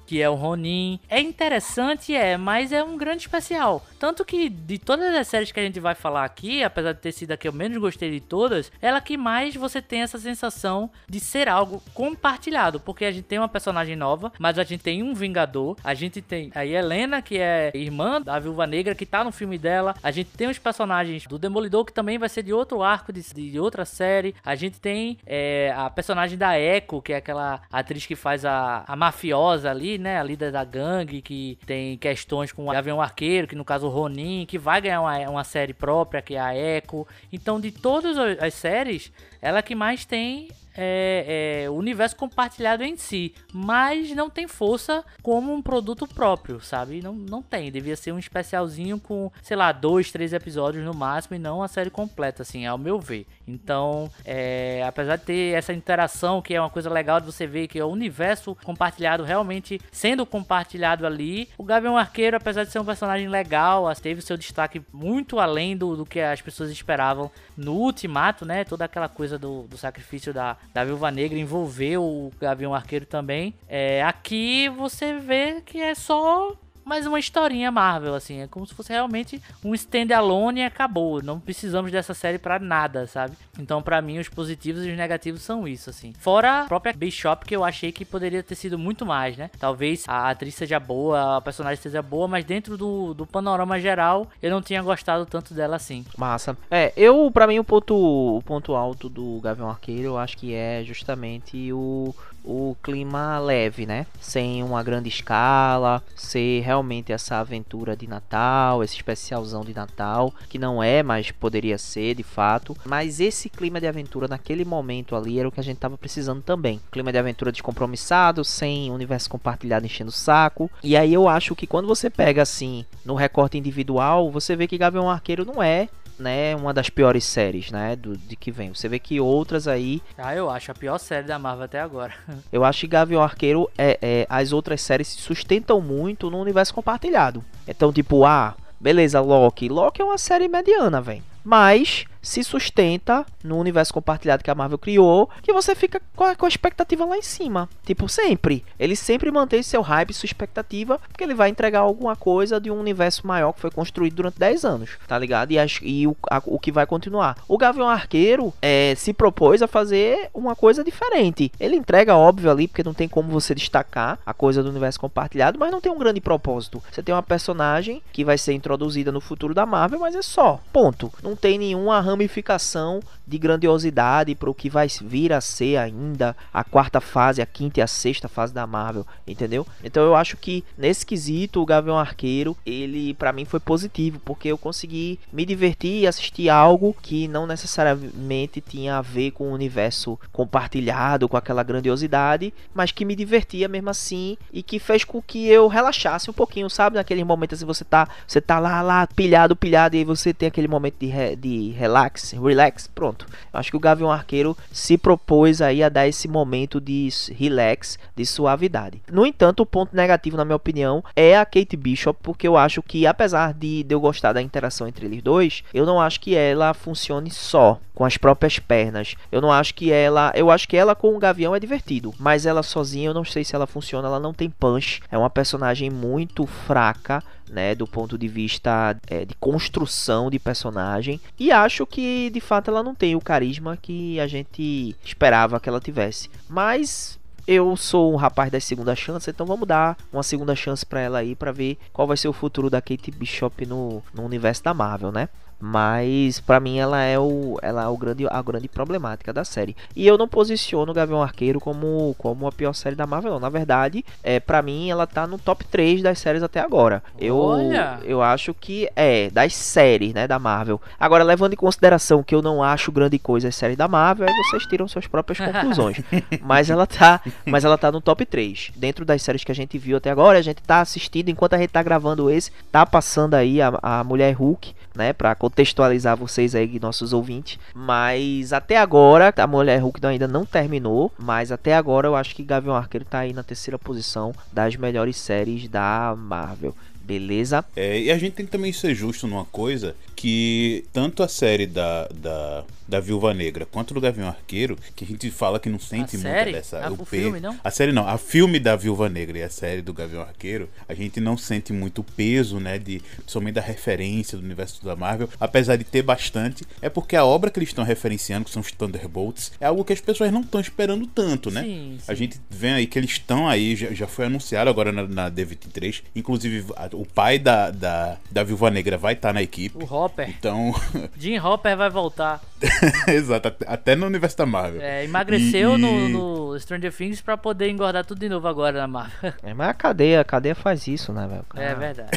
[0.06, 1.00] que é o Ronin.
[1.08, 3.84] É interessante, é, mas é um grande especial.
[3.98, 7.12] Tanto que de todas as séries que a gente vai falar aqui, apesar de ter
[7.12, 10.90] sido a que eu menos gostei de todas, ela que mais você tem essa sensação
[11.08, 15.02] de ser algo compartilhado, porque a gente tem uma personagem nova, mas a gente tem
[15.02, 19.24] um Vingador, a gente tem a Helena, que é irmã da Viúva Negra, que tá
[19.24, 22.52] no filme dela, a gente tem os personagens do Demolidor, que também vai ser de
[22.52, 27.12] outro arco, de, de outra série, a gente tem é, a personagem da Echo, que
[27.12, 30.18] é aquela atriz que faz a, a mafiosa ali, né?
[30.18, 33.90] A líder da gangue, que tem questões com o Gavião Arqueiro, que no caso o
[33.90, 37.06] Ronin, que vai ganhar uma, uma série própria, que é a Echo.
[37.32, 42.96] Então, de todas as séries, ela que mais tem é, é, o universo compartilhado em
[42.96, 47.02] si, mas não tem força como um produto próprio, sabe?
[47.02, 47.70] Não, não tem.
[47.70, 51.68] Devia ser um especialzinho com, sei lá, dois, três episódios no máximo e não a
[51.68, 53.26] série completa, assim, ao meu ver.
[53.46, 57.68] Então, é, apesar de ter essa interação, que é uma coisa legal de você ver
[57.68, 62.78] que é o universo compartilhado realmente sendo compartilhado ali, o Gavião Arqueiro, apesar de ser
[62.78, 67.74] um personagem legal, teve seu destaque muito além do, do que as pessoas esperavam no
[67.74, 68.64] Ultimato, né?
[68.64, 73.54] Toda aquela coisa do, do sacrifício da, da Viúva Negra envolveu o Gavião Arqueiro também.
[73.68, 78.40] É, aqui você vê que é só mais uma historinha Marvel, assim.
[78.40, 81.22] É como se fosse realmente um standalone e acabou.
[81.22, 83.36] Não precisamos dessa série para nada, sabe?
[83.58, 86.12] Então, para mim, os positivos e os negativos são isso, assim.
[86.18, 89.50] Fora a própria Bishop, que eu achei que poderia ter sido muito mais, né?
[89.58, 94.28] Talvez a atriz seja boa, a personagem seja boa, mas dentro do, do panorama geral,
[94.42, 96.04] eu não tinha gostado tanto dela assim.
[96.16, 96.56] Massa.
[96.70, 100.54] É, eu, para mim, o ponto, o ponto alto do Gavião Arqueiro, eu acho que
[100.54, 102.14] é justamente o
[102.44, 104.06] o clima leve, né?
[104.20, 110.58] Sem uma grande escala, ser realmente essa aventura de Natal, esse especialzão de Natal, que
[110.58, 112.76] não é, mas poderia ser de fato.
[112.84, 116.42] Mas esse clima de aventura naquele momento ali era o que a gente tava precisando
[116.42, 116.80] também.
[116.92, 120.70] Clima de aventura descompromissado, sem universo compartilhado enchendo o saco.
[120.82, 124.76] E aí eu acho que quando você pega assim no recorte individual, você vê que
[124.76, 125.88] Gavião Arqueiro não é
[126.18, 128.72] né, uma das piores séries, né, do, de que vem.
[128.74, 130.02] Você vê que outras aí...
[130.16, 132.14] Ah, eu acho a pior série da Marvel até agora.
[132.52, 136.74] eu acho que Gavião Arqueiro, é, é, as outras séries se sustentam muito no universo
[136.74, 137.44] compartilhado.
[137.66, 139.68] Então, tipo, ah, beleza, Loki.
[139.68, 141.22] Loki é uma série mediana, velho.
[141.42, 146.34] Mas se sustenta no universo compartilhado que a Marvel criou, que você fica com a,
[146.34, 147.68] com a, expectativa lá em cima.
[147.84, 148.64] Tipo, sempre.
[148.78, 152.80] Ele sempre mantém seu hype, sua expectativa, porque ele vai entregar alguma coisa de um
[152.80, 155.52] universo maior que foi construído durante 10 anos, tá ligado?
[155.52, 157.36] E, as, e o, a, o que vai continuar.
[157.46, 161.52] O Gavião Arqueiro é, se propôs a fazer uma coisa diferente.
[161.60, 165.58] Ele entrega, óbvio, ali, porque não tem como você destacar a coisa do universo compartilhado,
[165.58, 166.82] mas não tem um grande propósito.
[166.90, 170.60] Você tem uma personagem que vai ser introduzida no futuro da Marvel, mas é só.
[170.72, 171.12] Ponto.
[171.22, 176.62] Não tem nenhuma ramificação de grandiosidade para o que vai vir a ser ainda a
[176.62, 179.66] quarta fase, a quinta e a sexta fase da Marvel, entendeu?
[179.82, 184.48] Então eu acho que nesse quesito o Gavião Arqueiro, ele para mim foi positivo, porque
[184.48, 189.52] eu consegui me divertir e assistir algo que não necessariamente tinha a ver com o
[189.52, 195.20] universo compartilhado, com aquela grandiosidade, mas que me divertia mesmo assim e que fez com
[195.20, 196.96] que eu relaxasse um pouquinho, sabe?
[196.96, 200.68] Naquele momento assim você tá, você tá lá lá pilhado, pilhado e você tem aquele
[200.68, 202.03] momento de, re, de relax,
[202.42, 203.26] relax, pronto.
[203.52, 207.98] Eu acho que o Gavião Arqueiro se propôs aí a dar esse momento de relax,
[208.16, 209.02] de suavidade.
[209.10, 212.82] No entanto, o ponto negativo, na minha opinião, é a Kate Bishop, porque eu acho
[212.82, 216.74] que, apesar de eu gostar da interação entre eles dois, eu não acho que ela
[216.74, 219.14] funcione só com as próprias pernas.
[219.30, 222.44] Eu não acho que ela, eu acho que ela com o Gavião é divertido, mas
[222.44, 225.00] ela sozinha eu não sei se ela funciona, ela não tem punch.
[225.10, 231.20] É uma personagem muito fraca né, do ponto de vista é, de construção de personagem.
[231.38, 235.68] E acho que de fato ela não tem o carisma que a gente esperava que
[235.68, 236.30] ela tivesse.
[236.48, 241.00] Mas eu sou um rapaz das segundas chances, então vamos dar uma segunda chance para
[241.00, 244.64] ela aí para ver qual vai ser o futuro da Kate Bishop no, no universo
[244.64, 245.28] da Marvel, né?
[245.60, 249.76] Mas para mim ela é o ela é o grande a grande problemática da série.
[249.94, 253.40] E eu não posiciono o Gavião Arqueiro como como a pior série da Marvel, não.
[253.40, 257.02] Na verdade, é para mim ela tá no top 3 das séries até agora.
[257.18, 257.98] Eu Olha!
[258.04, 260.80] eu acho que é das séries, né, da Marvel.
[260.98, 264.34] Agora levando em consideração que eu não acho grande coisa as séries da Marvel, aí
[264.44, 266.00] vocês tiram suas próprias conclusões.
[266.42, 268.72] mas ela tá, mas ela tá no top 3.
[268.76, 271.58] Dentro das séries que a gente viu até agora, a gente tá assistindo enquanto a
[271.58, 276.54] gente tá gravando esse, tá passando aí a, a Mulher Hulk, né, para contextualizar vocês
[276.54, 277.58] aí, nossos ouvintes.
[277.74, 282.42] Mas até agora, a Mulher Hulk ainda não terminou, mas até agora eu acho que
[282.44, 286.74] Gavião Arqueiro tá aí na terceira posição das melhores séries da Marvel.
[287.04, 287.64] Beleza?
[287.76, 291.66] É, e a gente tem que também ser justo numa coisa que tanto a série
[291.66, 295.78] da, da, da Viúva Negra quanto do Gavião Arqueiro, que a gente fala que não
[295.78, 296.52] sente A muito série?
[296.52, 296.80] dessa.
[296.86, 297.58] Ah, o filme, não?
[297.62, 300.94] A série não, a filme da Viúva Negra e a série do Gavião Arqueiro, a
[300.94, 305.28] gente não sente muito o peso, né, de somente da referência do universo da Marvel,
[305.38, 308.72] apesar de ter bastante, é porque a obra que eles estão referenciando, que são os
[308.72, 311.62] Thunderbolts, é algo que as pessoas não estão esperando tanto, né?
[311.64, 312.16] Sim, A sim.
[312.16, 316.02] gente vê aí que eles estão aí, já, já foi anunciado agora na, na D23.
[316.16, 319.76] Inclusive, a- o pai da, da, da Viúva Negra vai estar na equipe.
[319.82, 320.28] O Hopper.
[320.30, 320.74] Então,
[321.18, 322.40] Jim Hopper vai voltar.
[323.08, 324.80] exato, até, no universo da Marvel.
[324.80, 328.78] É, emagreceu E- no, e- no Stranger Things pra poder engordar tudo de novo agora
[328.80, 329.32] na Marvel.
[329.42, 331.44] É, mas a cadeia, a cadeia faz isso, né, velho?
[331.56, 332.10] É Ah, verdade.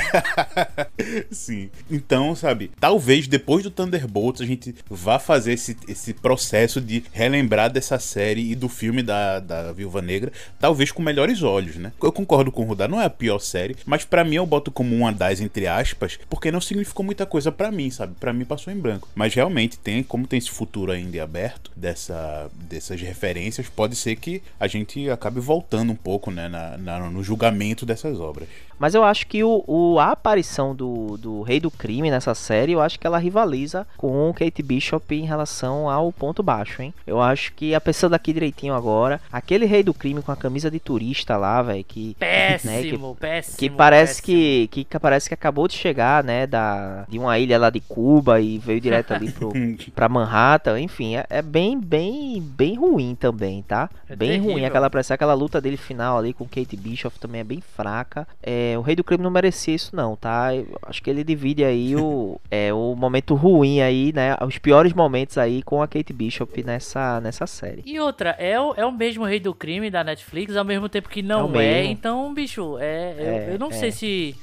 [1.32, 1.70] Sim.
[1.90, 7.70] Então, sabe, talvez depois do Thunderbolts a gente vá fazer esse, esse processo de relembrar
[7.72, 11.92] dessa série e do filme da, da Viúva Negra, talvez com melhores olhos, né?
[12.02, 14.67] Eu concordo com o Rudá, não é a pior série, mas pra mim eu boto
[14.72, 18.14] como uma das, entre aspas, porque não significou muita coisa pra mim, sabe?
[18.20, 19.08] Pra mim passou em branco.
[19.16, 24.42] Mas realmente tem, como tem esse futuro ainda aberto dessa, dessas referências, pode ser que
[24.60, 28.48] a gente acabe voltando um pouco, né, na, na- no julgamento dessas obras.
[28.80, 32.74] Mas eu acho que o, o- a aparição do, do Rei do Crime nessa série,
[32.74, 36.94] eu acho que ela rivaliza com Kate Bishop em relação ao ponto baixo, hein?
[37.08, 40.70] Eu acho que, a pensando aqui direitinho agora, aquele Rei do Crime com a camisa
[40.70, 42.16] de turista lá, velho, que...
[42.20, 43.58] Péssimo, péssimo.
[43.58, 44.26] Que parece péssimo.
[44.28, 48.40] que, que parece que acabou de chegar, né, da, de uma ilha lá de Cuba
[48.40, 49.52] e veio direto ali pro,
[49.94, 53.90] pra Manhattan, enfim, é, é bem, bem, bem ruim também, tá?
[54.10, 54.68] É bem ruim, terrível.
[54.68, 58.28] aquela parece aquela luta dele final ali com Kate Bishop também é bem fraca.
[58.42, 60.56] É, o Rei do Crime não merecia isso não, tá?
[60.56, 64.94] Eu acho que ele divide aí o, é, o momento ruim aí, né, os piores
[64.94, 67.84] momentos aí com a Kate Bishop nessa, nessa série.
[67.86, 71.10] E outra, é o, é o mesmo Rei do Crime da Netflix, ao mesmo tempo
[71.10, 71.58] que É não é.
[71.58, 71.92] mesmo.
[71.92, 73.72] Então, bicho, é, eu, É, eu não é.
[73.74, 74.36] sei se.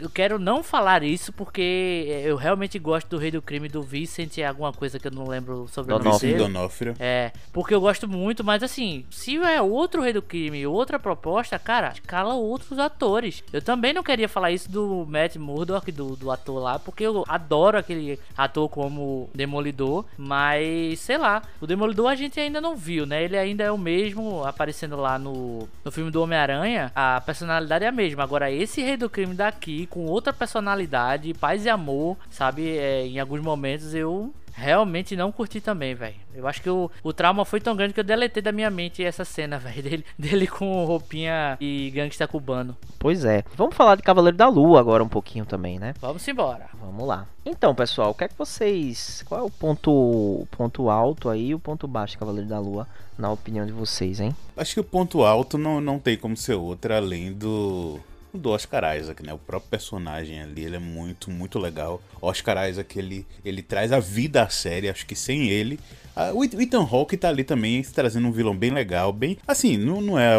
[0.00, 4.38] Eu quero não falar isso porque eu realmente gosto do Rei do Crime do Vicent,
[4.38, 6.94] é alguma coisa que eu não lembro sobre o nome Donofrio.
[6.98, 11.58] É, porque eu gosto muito, mas assim, se é outro Rei do Crime, outra proposta,
[11.58, 13.42] cara, escala outros atores.
[13.52, 17.24] Eu também não queria falar isso do Matt Murdock, do, do ator lá, porque eu
[17.28, 23.06] adoro aquele ator como Demolidor, mas sei lá, o Demolidor a gente ainda não viu,
[23.06, 23.24] né?
[23.24, 27.88] Ele ainda é o mesmo aparecendo lá no, no filme do Homem-Aranha, a personalidade é
[27.88, 28.22] a mesma.
[28.22, 32.76] Agora, esse Rei do Crime daqui, com outra personalidade, paz e amor, sabe?
[32.76, 36.14] É, em alguns momentos eu Realmente não curti também, velho.
[36.32, 39.02] Eu acho que o, o trauma foi tão grande que eu deletei da minha mente
[39.02, 39.82] essa cena, velho.
[39.82, 42.76] Dele, dele com roupinha e gangsta cubano.
[42.98, 43.42] Pois é.
[43.56, 45.92] Vamos falar de Cavaleiro da Lua agora um pouquinho também, né?
[46.00, 46.68] Vamos embora.
[46.80, 47.26] Vamos lá.
[47.44, 49.24] Então, pessoal, o que é que vocês.
[49.26, 52.60] Qual é o ponto, o ponto alto aí e o ponto baixo de Cavaleiro da
[52.60, 52.86] Lua,
[53.18, 54.34] na opinião de vocês, hein?
[54.56, 57.98] Acho que o ponto alto não, não tem como ser outro além do
[58.38, 59.32] do Oscar Isaac, né?
[59.32, 62.02] O próprio personagem ali, ele é muito, muito legal.
[62.20, 65.78] Oscar Isaac, ele, ele traz a vida à série, acho que sem ele...
[66.16, 69.36] ah, o Ethan Hawke tá ali também trazendo um vilão bem legal, bem...
[69.46, 70.34] Assim, não, não é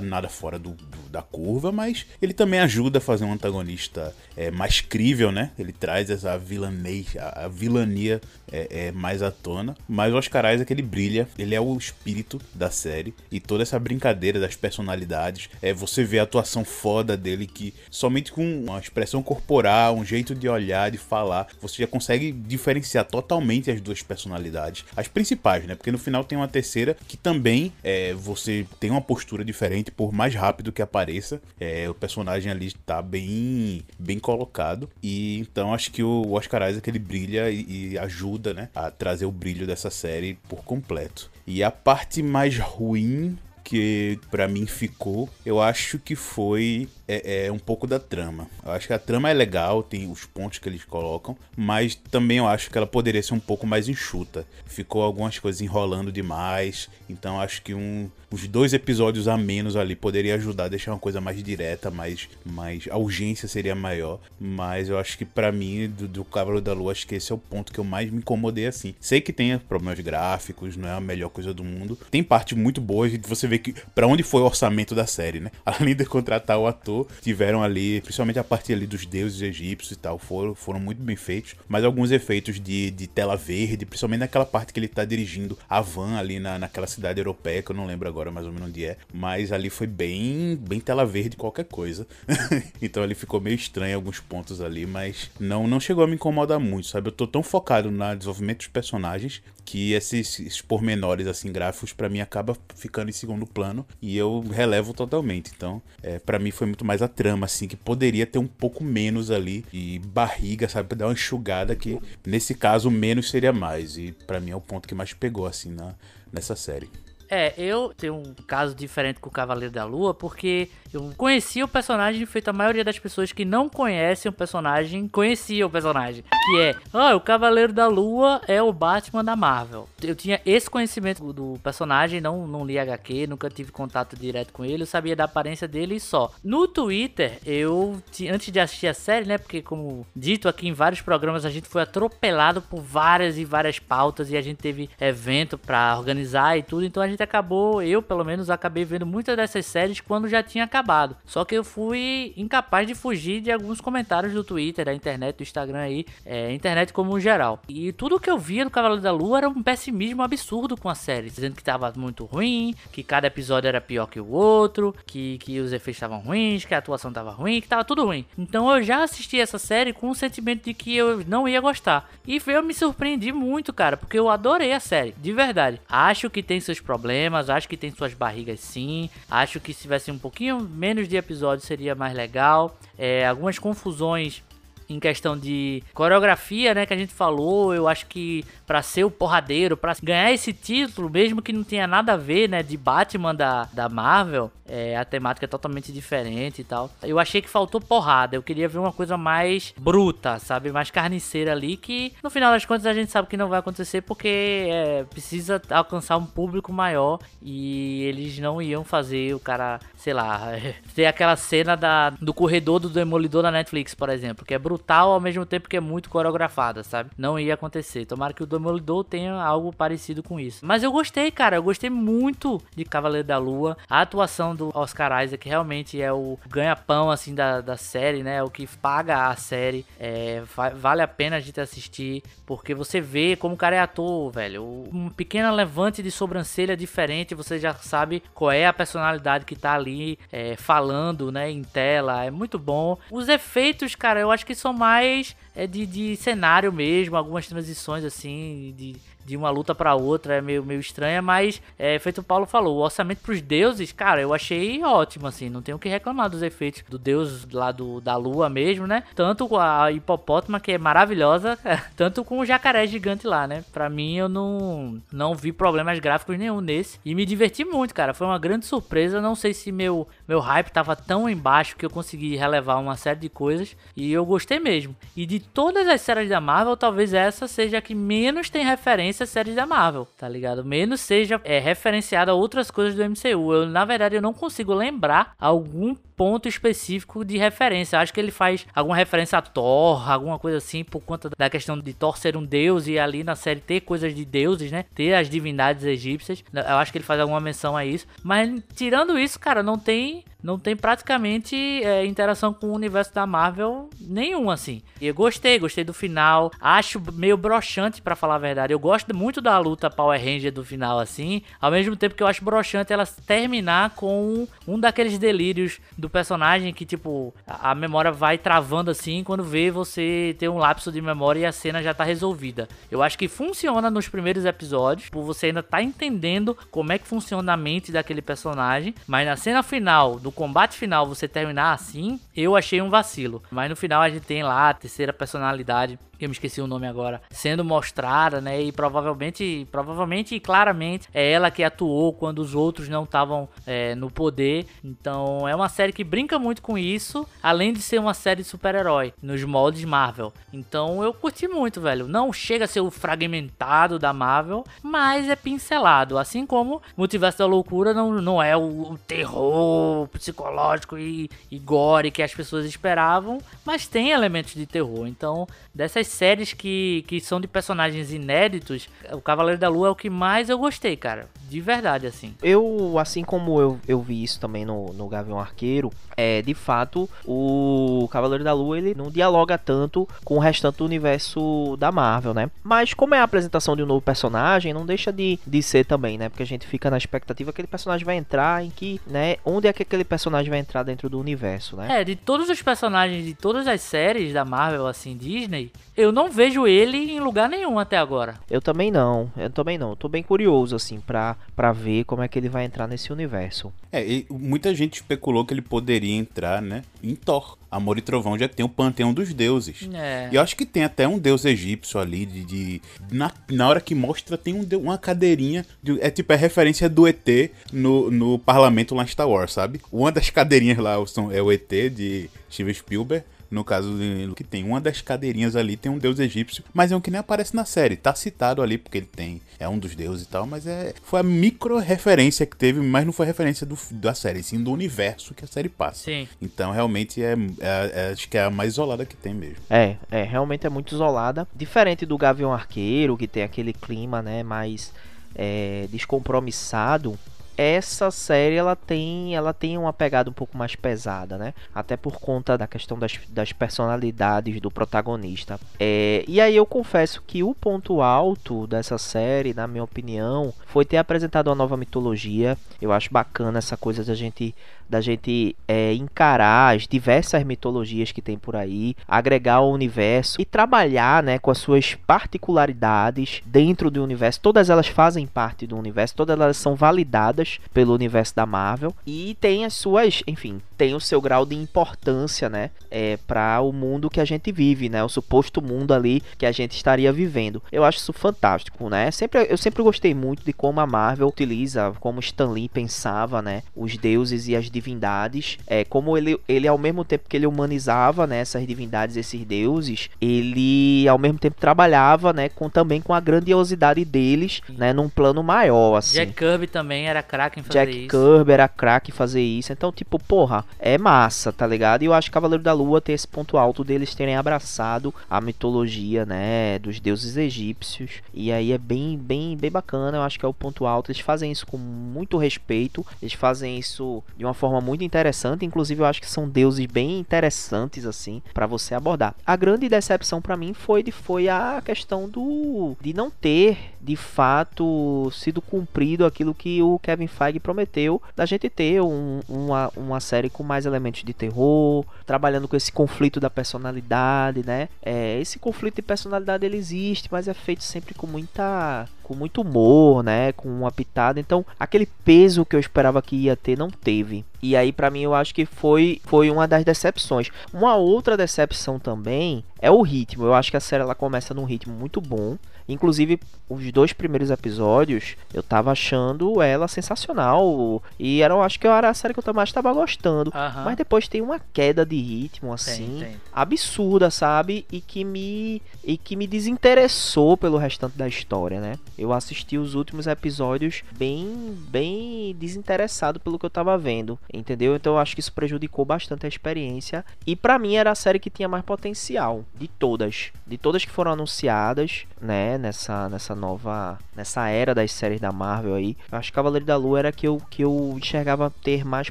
[0.00, 4.50] nada fora do, do- da curva, mas ele também ajuda a fazer um antagonista é,
[4.50, 5.50] mais crível, né?
[5.58, 8.18] Ele traz essa vilanez, a, a vilania
[8.50, 9.76] é, é, mais à tona.
[9.86, 13.12] Mas o Oscar Isaac, ele brilha, ele é o espírito da série.
[13.30, 18.32] E toda essa brincadeira das personalidades, é, você vê a atuação foda dele que somente
[18.32, 23.70] com uma expressão corporal, um jeito de olhar, de falar, você já consegue diferenciar totalmente
[23.70, 24.84] as duas personalidades.
[24.96, 25.74] As principais, né?
[25.74, 30.12] Porque no final tem uma terceira que também é, você tem uma postura diferente, por
[30.12, 31.40] mais rápido que apareça.
[31.58, 34.88] É, o personagem ali está bem, bem colocado.
[35.02, 39.26] E então acho que o Oscar Isaac ele brilha e, e ajuda né, a trazer
[39.26, 41.30] o brilho dessa série por completo.
[41.46, 47.52] E a parte mais ruim que para mim ficou, eu acho que foi é, é,
[47.52, 48.48] um pouco da trama.
[48.64, 52.38] Eu acho que a trama é legal, tem os pontos que eles colocam, mas também
[52.38, 54.46] eu acho que ela poderia ser um pouco mais enxuta.
[54.66, 59.94] Ficou algumas coisas enrolando demais, então acho que um, uns dois episódios a menos ali
[59.94, 64.18] poderia ajudar a deixar uma coisa mais direta, mais, mais a urgência seria maior.
[64.40, 67.34] Mas eu acho que para mim, do, do Cavalo da Lua, acho que esse é
[67.34, 68.94] o ponto que eu mais me incomodei assim.
[69.00, 71.98] Sei que tem problemas gráficos, não é a melhor coisa do mundo.
[72.10, 75.50] Tem parte muito boa, você vê que para onde foi o orçamento da série, né?
[75.64, 79.96] Além de contratar o ator, tiveram ali, principalmente a parte ali dos deuses egípcios e
[79.96, 81.54] tal, foram, foram muito bem feitos.
[81.68, 85.80] Mas alguns efeitos de, de tela verde, principalmente naquela parte que ele tá dirigindo a
[85.80, 88.84] van ali na, naquela cidade europeia, que eu não lembro agora mais ou menos onde
[88.84, 88.96] é.
[89.12, 92.06] Mas ali foi bem, bem tela verde qualquer coisa.
[92.80, 96.14] então ele ficou meio estranho em alguns pontos ali, mas não, não chegou a me
[96.14, 97.08] incomodar muito, sabe?
[97.08, 102.08] Eu tô tão focado no desenvolvimento dos personagens que esses, esses pormenores assim gráficos para
[102.08, 105.52] mim acaba ficando em segundo plano e eu relevo totalmente.
[105.54, 108.82] Então, é, para mim foi muito mais a trama assim que poderia ter um pouco
[108.82, 113.96] menos ali e barriga, sabe, pra dar uma enxugada que nesse caso menos seria mais
[113.96, 115.94] e para mim é o ponto que mais pegou assim na
[116.32, 116.88] nessa série.
[117.34, 121.68] É, eu tenho um caso diferente com o Cavaleiro da Lua, porque eu conhecia o
[121.68, 126.22] personagem, feito a maioria das pessoas que não conhecem o personagem, conhecia o personagem.
[126.44, 129.88] Que é, ah, o Cavaleiro da Lua é o Batman da Marvel.
[130.02, 134.62] Eu tinha esse conhecimento do personagem, não, não li HQ, nunca tive contato direto com
[134.62, 136.30] ele, eu sabia da aparência dele e só.
[136.44, 137.98] No Twitter, eu,
[138.30, 141.66] antes de assistir a série, né, porque como dito aqui em vários programas, a gente
[141.66, 146.62] foi atropelado por várias e várias pautas e a gente teve evento para organizar e
[146.62, 150.42] tudo, então a gente acabou, eu pelo menos acabei vendo muitas dessas séries quando já
[150.42, 151.16] tinha acabado.
[151.24, 155.42] Só que eu fui incapaz de fugir de alguns comentários do Twitter, da internet, do
[155.42, 157.60] Instagram aí, é, internet como geral.
[157.68, 160.94] E tudo que eu via do Cavaleiro da Lua era um pessimismo absurdo com a
[160.94, 165.38] série, dizendo que tava muito ruim, que cada episódio era pior que o outro, que,
[165.38, 168.24] que os efeitos estavam ruins, que a atuação tava ruim, que tava tudo ruim.
[168.36, 172.10] Então eu já assisti essa série com o sentimento de que eu não ia gostar.
[172.26, 175.80] E eu me surpreendi muito, cara, porque eu adorei a série, de verdade.
[175.88, 179.10] Acho que tem seus problemas problemas, acho que tem suas barrigas sim.
[179.28, 182.78] Acho que se tivesse um pouquinho menos de episódios seria mais legal.
[182.96, 184.42] É, algumas confusões
[184.88, 189.10] em questão de coreografia, né, que a gente falou, eu acho que para ser o
[189.10, 193.34] porradeiro, para ganhar esse título, mesmo que não tenha nada a ver, né, de Batman
[193.34, 196.90] da, da Marvel, é, a temática é totalmente diferente e tal.
[197.02, 198.36] Eu achei que faltou porrada.
[198.36, 200.72] Eu queria ver uma coisa mais bruta, sabe?
[200.72, 201.76] Mais carniceira ali.
[201.76, 205.60] Que no final das contas a gente sabe que não vai acontecer porque é, precisa
[205.68, 207.18] alcançar um público maior.
[207.42, 210.52] E eles não iam fazer o cara, sei lá,
[210.94, 214.42] ter aquela cena da, do corredor do Demolidor da Netflix, por exemplo.
[214.46, 217.10] Que é brutal ao mesmo tempo que é muito coreografada, sabe?
[217.16, 218.06] Não ia acontecer.
[218.06, 220.64] Tomara que o Demolidor tenha algo parecido com isso.
[220.64, 221.56] Mas eu gostei, cara.
[221.56, 223.76] Eu gostei muito de Cavaleiro da Lua.
[223.88, 228.36] A atuação do Oscar Isaac realmente é o ganha-pão assim da, da série, né?
[228.36, 229.84] É o que paga a série.
[230.00, 230.42] É,
[230.74, 234.88] vale a pena a gente assistir, porque você vê como o cara é ator, velho.
[234.92, 239.74] Um pequeno levante de sobrancelha diferente, você já sabe qual é a personalidade que tá
[239.74, 241.50] ali é, falando, né?
[241.50, 242.24] Em tela.
[242.24, 242.96] É muito bom.
[243.10, 248.04] Os efeitos, cara, eu acho que são mais é de, de cenário mesmo, algumas transições
[248.04, 252.24] assim, de de uma luta para outra é meio, meio estranha, mas é, feito o
[252.24, 255.88] Paulo falou, o orçamento pros deuses, cara, eu achei ótimo, assim, não tenho o que
[255.88, 259.04] reclamar dos efeitos do deus lá do, da lua mesmo, né?
[259.14, 261.58] Tanto com a hipopótama, que é maravilhosa,
[261.96, 263.64] tanto com o jacaré gigante lá, né?
[263.72, 268.14] Pra mim, eu não, não vi problemas gráficos nenhum nesse e me diverti muito, cara,
[268.14, 271.90] foi uma grande surpresa, não sei se meu, meu hype tava tão embaixo que eu
[271.90, 274.96] consegui relevar uma série de coisas e eu gostei mesmo.
[275.16, 279.24] E de todas as séries da Marvel, talvez essa seja a que menos tem referência
[279.24, 280.64] às séries da Marvel, tá ligado?
[280.64, 283.52] Menos seja é, referenciado a outras coisas do MCU.
[283.52, 287.98] Eu, na verdade, eu não consigo lembrar algum ponto específico de referência.
[287.98, 291.76] Acho que ele faz alguma referência a Thor, alguma coisa assim, por conta da questão
[291.76, 294.84] de Thor ser um deus e ali na série ter coisas de deuses, né?
[294.94, 296.44] Ter as divindades egípcias.
[296.52, 298.06] Eu acho que ele faz alguma menção a isso.
[298.22, 303.24] Mas tirando isso, cara, não tem não tem praticamente é, interação com o universo da
[303.24, 304.82] Marvel nenhum, assim.
[305.00, 306.50] E eu gostei, gostei do final.
[306.60, 308.72] Acho meio broxante, para falar a verdade.
[308.72, 311.42] Eu gosto muito da luta Power Ranger do final, assim.
[311.60, 316.72] Ao mesmo tempo que eu acho broxante ela terminar com um daqueles delírios do personagem
[316.72, 321.40] que, tipo, a memória vai travando assim, quando vê você ter um lapso de memória
[321.40, 322.68] e a cena já tá resolvida.
[322.90, 327.08] Eu acho que funciona nos primeiros episódios, por você ainda tá entendendo como é que
[327.08, 332.20] funciona a mente daquele personagem, mas na cena final, no combate final, você terminar assim,
[332.36, 333.42] eu achei um vacilo.
[333.50, 336.68] Mas no final a gente tem lá a terceira personalidade que eu me esqueci o
[336.68, 338.62] nome agora, sendo mostrada, né?
[338.62, 343.96] E provavelmente, provavelmente e claramente é ela que atuou quando os outros não estavam é,
[343.96, 344.66] no poder.
[344.84, 348.48] Então é uma série que brinca muito com isso, além de ser uma série de
[348.48, 350.32] super-herói nos moldes Marvel.
[350.52, 352.06] Então eu curti muito, velho.
[352.06, 356.18] Não chega a ser o fragmentado da Marvel, mas é pincelado.
[356.18, 362.12] Assim como Multiverso da Loucura não, não é o, o terror psicológico e, e gore
[362.12, 365.08] que as pessoas esperavam, mas tem elementos de terror.
[365.08, 369.96] Então, dessas séries que, que são de personagens inéditos, o Cavaleiro da Lua é o
[369.96, 371.28] que mais eu gostei, cara.
[371.48, 372.34] De verdade, assim.
[372.42, 377.08] Eu, assim como eu, eu vi isso também no, no Gavião Arqueiro, é, de fato,
[377.26, 382.34] o Cavaleiro da Lua, ele não dialoga tanto com o restante do universo da Marvel,
[382.34, 382.50] né?
[382.62, 386.18] Mas como é a apresentação de um novo personagem, não deixa de, de ser também,
[386.18, 386.28] né?
[386.28, 389.36] Porque a gente fica na expectativa que aquele personagem vai entrar, em que, né?
[389.44, 392.00] Onde é que aquele personagem vai entrar dentro do universo, né?
[392.00, 395.70] É, de todos os personagens de todas as séries da Marvel, assim, Disney,
[396.02, 398.34] eu não vejo ele em lugar nenhum até agora.
[398.50, 399.90] Eu também não, eu também não.
[399.90, 403.12] Eu tô bem curioso, assim, pra, pra ver como é que ele vai entrar nesse
[403.12, 403.72] universo.
[403.90, 407.56] É, e muita gente especulou que ele poderia entrar, né, em Thor.
[407.70, 409.88] Amor e Trovão já tem o panteão dos deuses.
[409.94, 410.28] É.
[410.30, 412.44] E eu acho que tem até um deus egípcio ali de.
[412.44, 415.64] de- na, na hora que mostra, tem um, de- uma cadeirinha.
[415.82, 419.80] de- é tipo, é referência do ET no, no parlamento lá em Star Wars, sabe?
[419.90, 423.24] Uma das cadeirinhas lá são, é o ET de Steven Spielberg.
[423.52, 426.96] No caso de- que tem uma das cadeirinhas ali, tem um deus egípcio, mas é
[426.96, 427.96] um que nem aparece na série.
[427.96, 429.42] Tá citado ali porque ele tem.
[429.60, 430.94] É um dos deuses e tal, mas é.
[431.04, 434.72] Foi a micro referência que teve, mas não foi referência do, da série, sim do
[434.72, 436.04] universo que a série passa.
[436.04, 436.26] Sim.
[436.40, 439.58] Então realmente é, é- é- acho que é a mais isolada que tem mesmo.
[439.68, 441.46] É, é, realmente é muito isolada.
[441.54, 444.92] Diferente do Gavião Arqueiro, que tem aquele clima, né, mais
[445.34, 447.18] é, descompromissado.
[447.56, 451.54] Essa série ela tem, ela tem uma pegada um pouco mais pesada, né?
[451.74, 455.58] Até por conta da questão das, das personalidades do protagonista.
[455.78, 460.84] É, e aí eu confesso que o ponto alto dessa série, na minha opinião, foi
[460.84, 462.56] ter apresentado uma nova mitologia.
[462.80, 464.54] Eu acho bacana essa coisa da gente
[464.92, 470.44] da gente é, encarar as diversas mitologias que tem por aí, agregar ao universo e
[470.44, 474.40] trabalhar né, com as suas particularidades dentro do universo.
[474.42, 477.41] Todas elas fazem parte do universo, todas elas são validadas
[477.72, 482.48] pelo universo da Marvel e tem as suas, enfim, tem o seu grau de importância,
[482.48, 486.44] né, é, para o mundo que a gente vive, né, o suposto mundo ali que
[486.44, 487.62] a gente estaria vivendo.
[487.70, 489.10] Eu acho isso fantástico, né?
[489.10, 493.62] Sempre, eu sempre gostei muito de como a Marvel utiliza, como Stan Lee pensava, né,
[493.76, 498.26] os deuses e as divindades, é como ele, ele ao mesmo tempo que ele humanizava,
[498.26, 503.20] né, essas divindades, esses deuses, ele ao mesmo tempo trabalhava, né, com também com a
[503.20, 506.14] grandiosidade deles, né, num plano maior, assim.
[506.14, 508.08] Jack Kirby também era craque em fazer Jack isso.
[508.10, 509.72] Kirby era craque em fazer isso.
[509.72, 512.02] Então, tipo, porra, é massa, tá ligado?
[512.02, 515.40] E eu acho que Cavaleiro da Lua tem esse ponto alto deles terem abraçado a
[515.40, 518.20] mitologia, né, dos deuses egípcios.
[518.34, 520.18] E aí é bem, bem, bem bacana.
[520.18, 521.10] Eu acho que é o ponto alto.
[521.10, 523.04] Eles fazem isso com muito respeito.
[523.22, 525.64] Eles fazem isso de uma forma muito interessante.
[525.64, 529.34] Inclusive, eu acho que são deuses bem interessantes assim pra você abordar.
[529.46, 534.16] A grande decepção pra mim foi de foi a questão do de não ter de
[534.16, 540.20] fato sido cumprido aquilo que o Kevin Feige prometeu da gente ter um- uma, uma
[540.20, 544.88] série com mais elementos de terror, trabalhando com esse conflito da personalidade, né?
[545.02, 549.62] É, esse conflito de personalidade ele existe, mas é feito sempre com muita com muito
[549.62, 550.52] humor, né?
[550.52, 551.40] Com uma pitada.
[551.40, 554.44] Então, aquele peso que eu esperava que ia ter não teve.
[554.62, 557.50] E aí pra mim eu acho que foi foi uma das decepções.
[557.72, 560.44] Uma outra decepção também é o ritmo.
[560.44, 562.56] Eu acho que a série ela começa num ritmo muito bom.
[562.88, 568.02] Inclusive, os dois primeiros episódios eu tava achando ela sensacional.
[568.18, 570.52] E era, eu acho que era a série que eu mais tava gostando.
[570.54, 570.84] Aham.
[570.84, 573.36] Mas depois tem uma queda de ritmo assim, tem.
[573.52, 574.84] absurda, sabe?
[574.90, 578.98] E que me e que me desinteressou pelo restante da história, né?
[579.22, 584.96] Eu assisti os últimos episódios bem bem desinteressado pelo que eu tava vendo, entendeu?
[584.96, 588.38] Então eu acho que isso prejudicou bastante a experiência e pra mim era a série
[588.38, 594.18] que tinha mais potencial de todas, de todas que foram anunciadas, né, nessa nessa nova
[594.34, 596.16] nessa era das séries da Marvel aí.
[596.30, 599.30] Eu acho que Cavaleiro da Lua era que eu que eu enxergava ter mais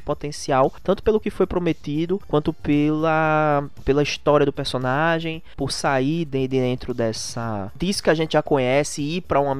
[0.00, 6.48] potencial, tanto pelo que foi prometido, quanto pela pela história do personagem, por sair de
[6.48, 9.54] dentro dessa disso que a gente já conhece e ir para uma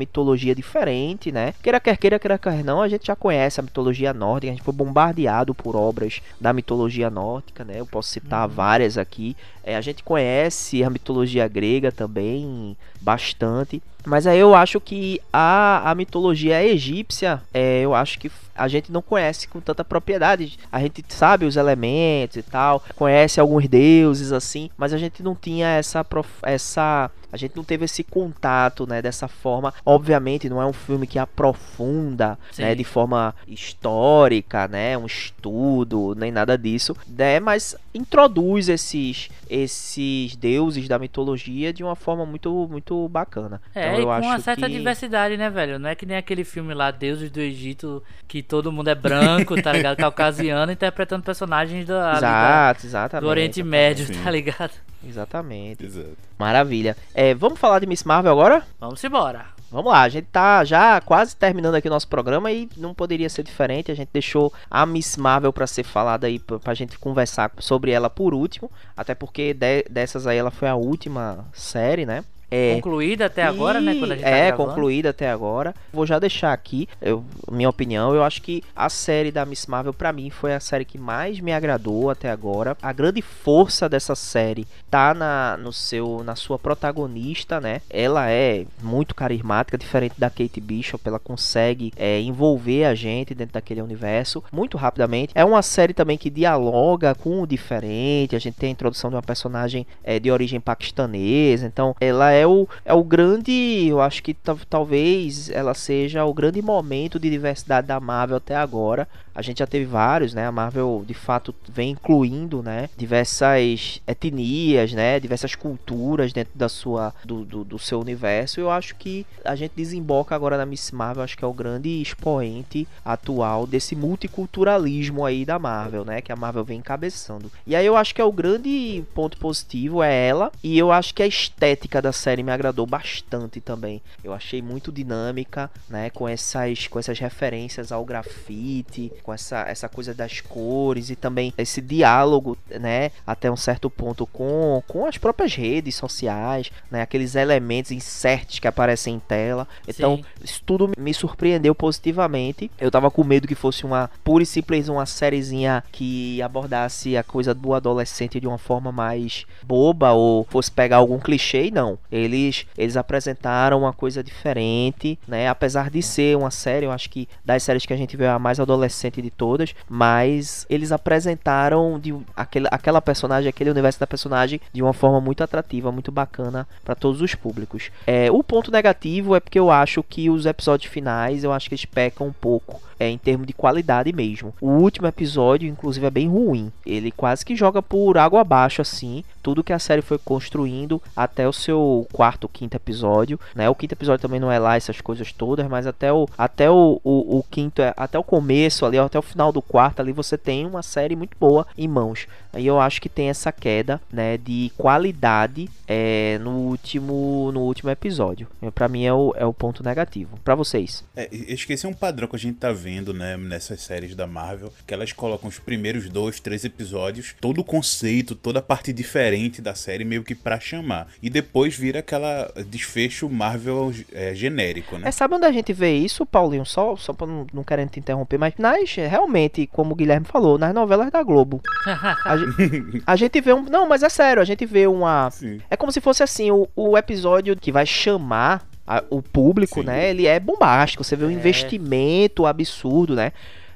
[0.55, 1.55] diferente, né?
[1.63, 4.65] Queira quer queira, queira quer não, a gente já conhece a mitologia nórdica, a gente
[4.65, 7.75] foi bombardeado por obras da mitologia nórdica, né?
[7.77, 8.55] Eu posso citar Uhum.
[8.55, 9.37] várias aqui.
[9.65, 13.83] É, a gente conhece a mitologia grega também bastante.
[14.05, 18.93] Mas aí eu acho que a, a mitologia egípcia, é, eu acho que a gente
[18.93, 20.59] não conhece com tanta propriedade.
[20.71, 25.35] A gente sabe os elementos e tal, conhece alguns deuses assim, mas a gente não
[25.35, 29.73] tinha essa prof- essa a gente não teve esse contato, né, dessa forma.
[29.87, 32.61] Obviamente não é um filme que aprofunda, Sim.
[32.61, 40.37] né, de forma histórica, né, um estudo, nem nada disso, né, mas introduz esses esses
[40.37, 43.61] deuses da mitologia de uma forma muito muito bacana.
[43.75, 44.73] É, E eu com acho uma certa que...
[44.73, 45.79] diversidade, né, velho?
[45.79, 49.61] Não é que nem aquele filme lá, Deuses do Egito, que todo mundo é branco,
[49.61, 49.97] tá ligado?
[50.03, 53.25] Caucasiano, interpretando personagens do, da- Exato, exatamente.
[53.25, 53.63] do Oriente.
[53.63, 54.73] Médio, tá ligado?
[55.07, 55.85] Exatamente.
[55.85, 56.17] Exato.
[56.39, 56.97] Maravilha.
[57.15, 58.63] É, vamos falar de Miss Marvel agora?
[58.81, 59.47] Vamos embora.
[59.71, 63.29] Vamos lá, a gente tá já quase terminando aqui o nosso programa e não poderia
[63.31, 63.91] ser diferente.
[63.91, 67.91] A gente deixou a Miss Marvel pra ser falada aí, pra, pra gente conversar sobre
[67.91, 68.71] ela por último.
[68.95, 72.23] Até porque de- dessas aí ela foi a última série, né?
[72.53, 73.95] É, Concluída até agora, né?
[73.95, 74.69] Quando a gente tá é, gravando.
[74.69, 75.75] concluída até agora.
[75.91, 78.15] Vou já deixar aqui, eu, minha opinião.
[78.15, 81.41] Eu acho que a série da Miss Marvel, pra mim, foi a série que mais
[81.41, 82.77] me agradou até agora.
[82.83, 87.81] A grande força dessa série tá na, no seu, na sua protagonista, né?
[87.89, 91.03] Ela é muito carismática, diferente da Kate Bishop.
[91.07, 95.33] Ela consegue é, envolver a gente dentro daquele universo muito rapidamente.
[95.35, 98.37] É uma série também que dialoga com o diferente.
[98.37, 101.67] A gente tem a introdução de uma personagem é, de origem paquistanesa.
[101.67, 103.87] Então, ela é o, é o grande.
[103.89, 108.55] Eu acho que ta- talvez ela seja o grande momento de diversidade da Marvel até
[108.57, 109.09] agora.
[109.35, 110.47] A gente já teve vários, né?
[110.47, 112.91] A Marvel de fato vem incluindo, né?
[112.99, 115.19] Diversas etnias, né?
[115.19, 118.61] Diversas culturas dentro da sua, do, do, do seu universo.
[118.61, 121.23] Eu acho que a gente desemboca agora na Miss Marvel.
[121.25, 126.21] Acho que é o grande expoente atual desse multiculturalismo aí da Marvel, né?
[126.21, 127.51] Que a Marvel vem encabeçando.
[127.67, 130.51] E aí eu acho que é o grande ponto positivo é ela.
[130.63, 134.01] E eu acho que a estética da série me agradou bastante também.
[134.23, 136.11] Eu achei muito dinâmica, né?
[136.11, 141.53] Com essas, com essas referências ao grafite, com essa, essa coisa das cores e também
[141.59, 143.11] esse diálogo, né?
[143.27, 147.03] Até um certo ponto com, com as próprias redes sociais, né?
[147.03, 149.67] Aqueles elementos inserts que aparecem em tela.
[149.89, 150.25] Então, Sim.
[150.45, 152.71] isso tudo me surpreendeu positivamente.
[152.79, 157.23] Eu tava com medo que fosse uma pura e simples uma sériezinha que abordasse a
[157.23, 161.99] coisa do adolescente de uma forma mais boba ou fosse pegar algum clichê, não.
[162.23, 165.49] Eles eles apresentaram uma coisa diferente, né?
[165.49, 168.39] Apesar de ser uma série, eu acho que das séries que a gente vê a
[168.39, 174.61] mais adolescente de todas, mas eles apresentaram de aquele, aquela personagem, aquele universo da personagem
[174.73, 177.91] de uma forma muito atrativa, muito bacana para todos os públicos.
[178.07, 181.75] É, o ponto negativo é porque eu acho que os episódios finais, eu acho que
[181.75, 184.55] eles pecam um pouco é, em termos de qualidade mesmo.
[184.61, 186.71] O último episódio, inclusive, é bem ruim.
[186.87, 191.49] Ele quase que joga por água abaixo, assim, tudo que a série foi construindo até
[191.49, 193.69] o seu quarto, quinto episódio, né?
[193.69, 197.01] O quinto episódio também não é lá essas coisas todas, mas até o, até o,
[197.03, 200.37] o, o quinto, é- até o começo ali, até o final do quarto ali, você
[200.39, 202.27] tem uma série muito boa em mãos.
[202.53, 207.91] Aí eu acho que tem essa queda, né, de qualidade é, no último no último
[207.91, 208.47] episódio.
[208.75, 210.39] Pra mim é o, é o ponto negativo.
[210.45, 211.03] Pra vocês.
[211.17, 214.73] É, e- é um padrão que a gente tá vendo, né, nessas séries da Marvel,
[214.87, 219.63] que elas colocam os primeiros dois, três episódios, todo o conceito, toda a parte diferente
[219.63, 221.09] da série meio que pra chamar.
[221.23, 225.09] E depois vira aquela desfecho Marvel é, genérico, né?
[225.09, 226.65] É, sabe onde a gente vê isso, Paulinho?
[226.65, 230.59] Só, só pra não, não querendo te interromper, mas nas, realmente, como o Guilherme falou,
[230.59, 231.61] nas novelas da Globo.
[232.25, 233.63] A, ge- a gente vê um.
[233.63, 235.31] Não, mas é sério, a gente vê uma.
[235.31, 235.61] Sim.
[235.71, 239.87] É como se fosse assim, o, o episódio que vai chamar a- o público, Sim.
[239.87, 240.11] né?
[240.11, 241.03] Ele é bombástico.
[241.05, 241.33] Você vê um É.
[241.33, 243.33] investimento absurdo, né?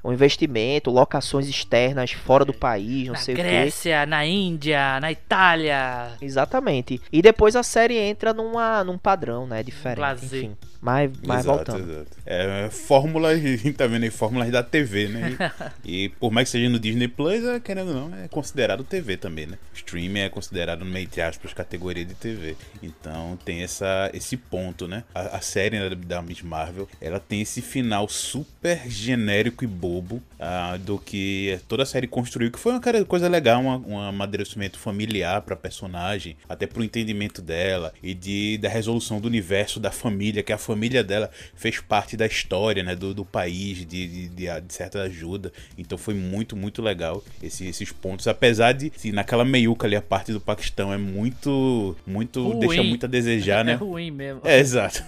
[0.06, 3.42] Um investimento, locações externas fora do país, não Na sei o quê.
[3.42, 6.12] Grécia, na Índia, na Itália.
[6.20, 7.00] Exatamente.
[7.12, 9.62] E depois a série entra numa, num padrão, né?
[9.62, 9.96] Diferente.
[9.96, 10.44] Blazer.
[10.44, 10.56] Enfim.
[10.80, 11.90] Mas, mas Exato, voltando.
[11.90, 12.16] exato.
[12.24, 15.36] É, fórmulas, a gente tá vendo aí, fórmulas da TV, né?
[15.84, 18.84] E, e por mais que seja no Disney Plus, é, querendo ou não, é considerado
[18.84, 19.58] TV também, né?
[19.74, 22.56] Streaming é considerado, no meio de aspas, categoria de TV.
[22.80, 25.02] Então tem essa, esse ponto, né?
[25.12, 29.95] A, a série né, da Miss Marvel, ela tem esse final super genérico e bobo.
[30.38, 34.78] Ah, do que toda a série construiu, que foi uma cara- coisa legal, um amadurecimento
[34.78, 40.42] familiar pra personagem, até pro entendimento dela e de, da resolução do universo da família,
[40.42, 44.60] que a família dela fez parte da história, né, do, do país, de, de, de,
[44.60, 45.52] de certa ajuda.
[45.78, 48.26] Então foi muito, muito legal esse- esses pontos.
[48.28, 52.58] Apesar de, se naquela meiuca ali, a parte do Paquistão é muito, muito, Ruim.
[52.60, 53.74] deixa muito a desejar, É né?
[53.74, 54.40] ruim mesmo.
[54.44, 55.04] É, exato.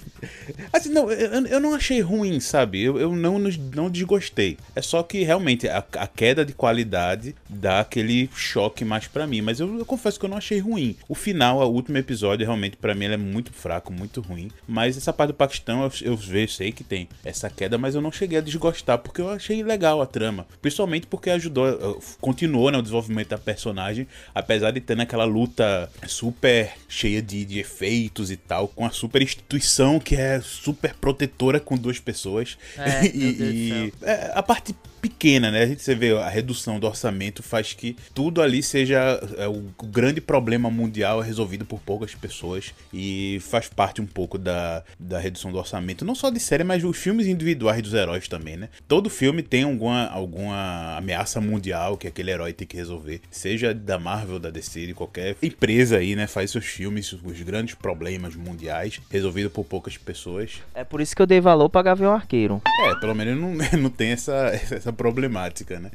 [0.72, 2.82] Assim, não, eu, eu não achei ruim, sabe?
[2.82, 4.56] Eu, eu não, não desgostei.
[4.78, 9.40] É só que realmente a, a queda de qualidade dá aquele choque mais pra mim.
[9.40, 10.94] Mas eu, eu confesso que eu não achei ruim.
[11.08, 14.52] O final, o último episódio, realmente pra mim ele é muito fraco, muito ruim.
[14.68, 18.00] Mas essa parte do Paquistão eu, eu vejo, sei que tem essa queda, mas eu
[18.00, 20.46] não cheguei a desgostar porque eu achei legal a trama.
[20.62, 26.72] Principalmente porque ajudou, continuou né, o desenvolvimento da personagem, apesar de ter naquela luta super
[26.88, 31.76] cheia de, de efeitos e tal, com a super instituição que é super protetora com
[31.76, 32.56] duas pessoas.
[32.76, 34.42] É, e, e- é, a
[34.72, 35.62] parte pequena, né?
[35.62, 39.64] A gente você vê a redução do orçamento faz que tudo ali seja é, o,
[39.84, 45.18] grande problema mundial é resolvido por poucas pessoas e faz parte um pouco da, da
[45.18, 48.68] redução do orçamento, não só de série, mas os filmes individuais dos heróis também, né?
[48.86, 53.98] Todo filme tem alguma, alguma ameaça mundial que aquele herói tem que resolver, seja da
[53.98, 56.26] Marvel, da DC, de qualquer empresa aí, né?
[56.26, 60.60] Faz seus filmes, os grandes problemas mundiais resolvidos por poucas pessoas.
[60.74, 62.60] É por isso que eu dei valor pra Gavião Arqueiro.
[62.86, 65.90] É, pelo menos não, não tem essa, essa problemática, né?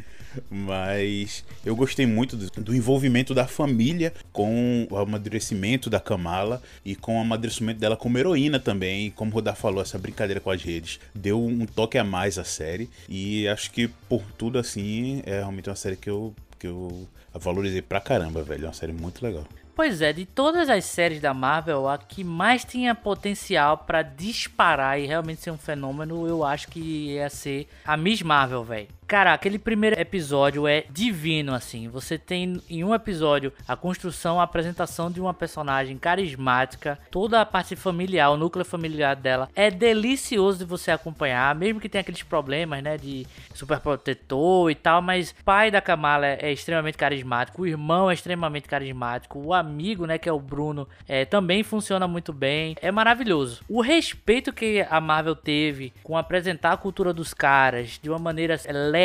[0.50, 6.96] Mas eu gostei muito do, do envolvimento da família com o amadurecimento da Kamala e
[6.96, 9.12] com o amadurecimento dela como heroína também.
[9.12, 12.44] Como o Rodar falou, essa brincadeira com as redes deu um toque a mais à
[12.44, 12.90] série.
[13.08, 17.82] E acho que por tudo assim, é realmente uma série que eu, que eu valorizei
[17.82, 18.66] pra caramba, velho.
[18.66, 19.46] É uma série muito legal.
[19.76, 25.00] Pois é, de todas as séries da Marvel, a que mais tinha potencial pra disparar
[25.00, 28.88] e realmente ser um fenômeno, eu acho que ia ser a Miss Marvel, velho.
[29.14, 31.88] Cara, aquele primeiro episódio é divino, assim.
[31.88, 37.46] Você tem em um episódio a construção, a apresentação de uma personagem carismática, toda a
[37.46, 42.24] parte familiar, o núcleo familiar dela é delicioso de você acompanhar, mesmo que tenha aqueles
[42.24, 47.62] problemas, né, de super protetor e tal, mas pai da Kamala é, é extremamente carismático,
[47.62, 52.08] o irmão é extremamente carismático, o amigo, né, que é o Bruno, é, também funciona
[52.08, 53.62] muito bem, é maravilhoso.
[53.70, 58.60] O respeito que a Marvel teve com apresentar a cultura dos caras de uma maneira
[58.72, 59.03] leve,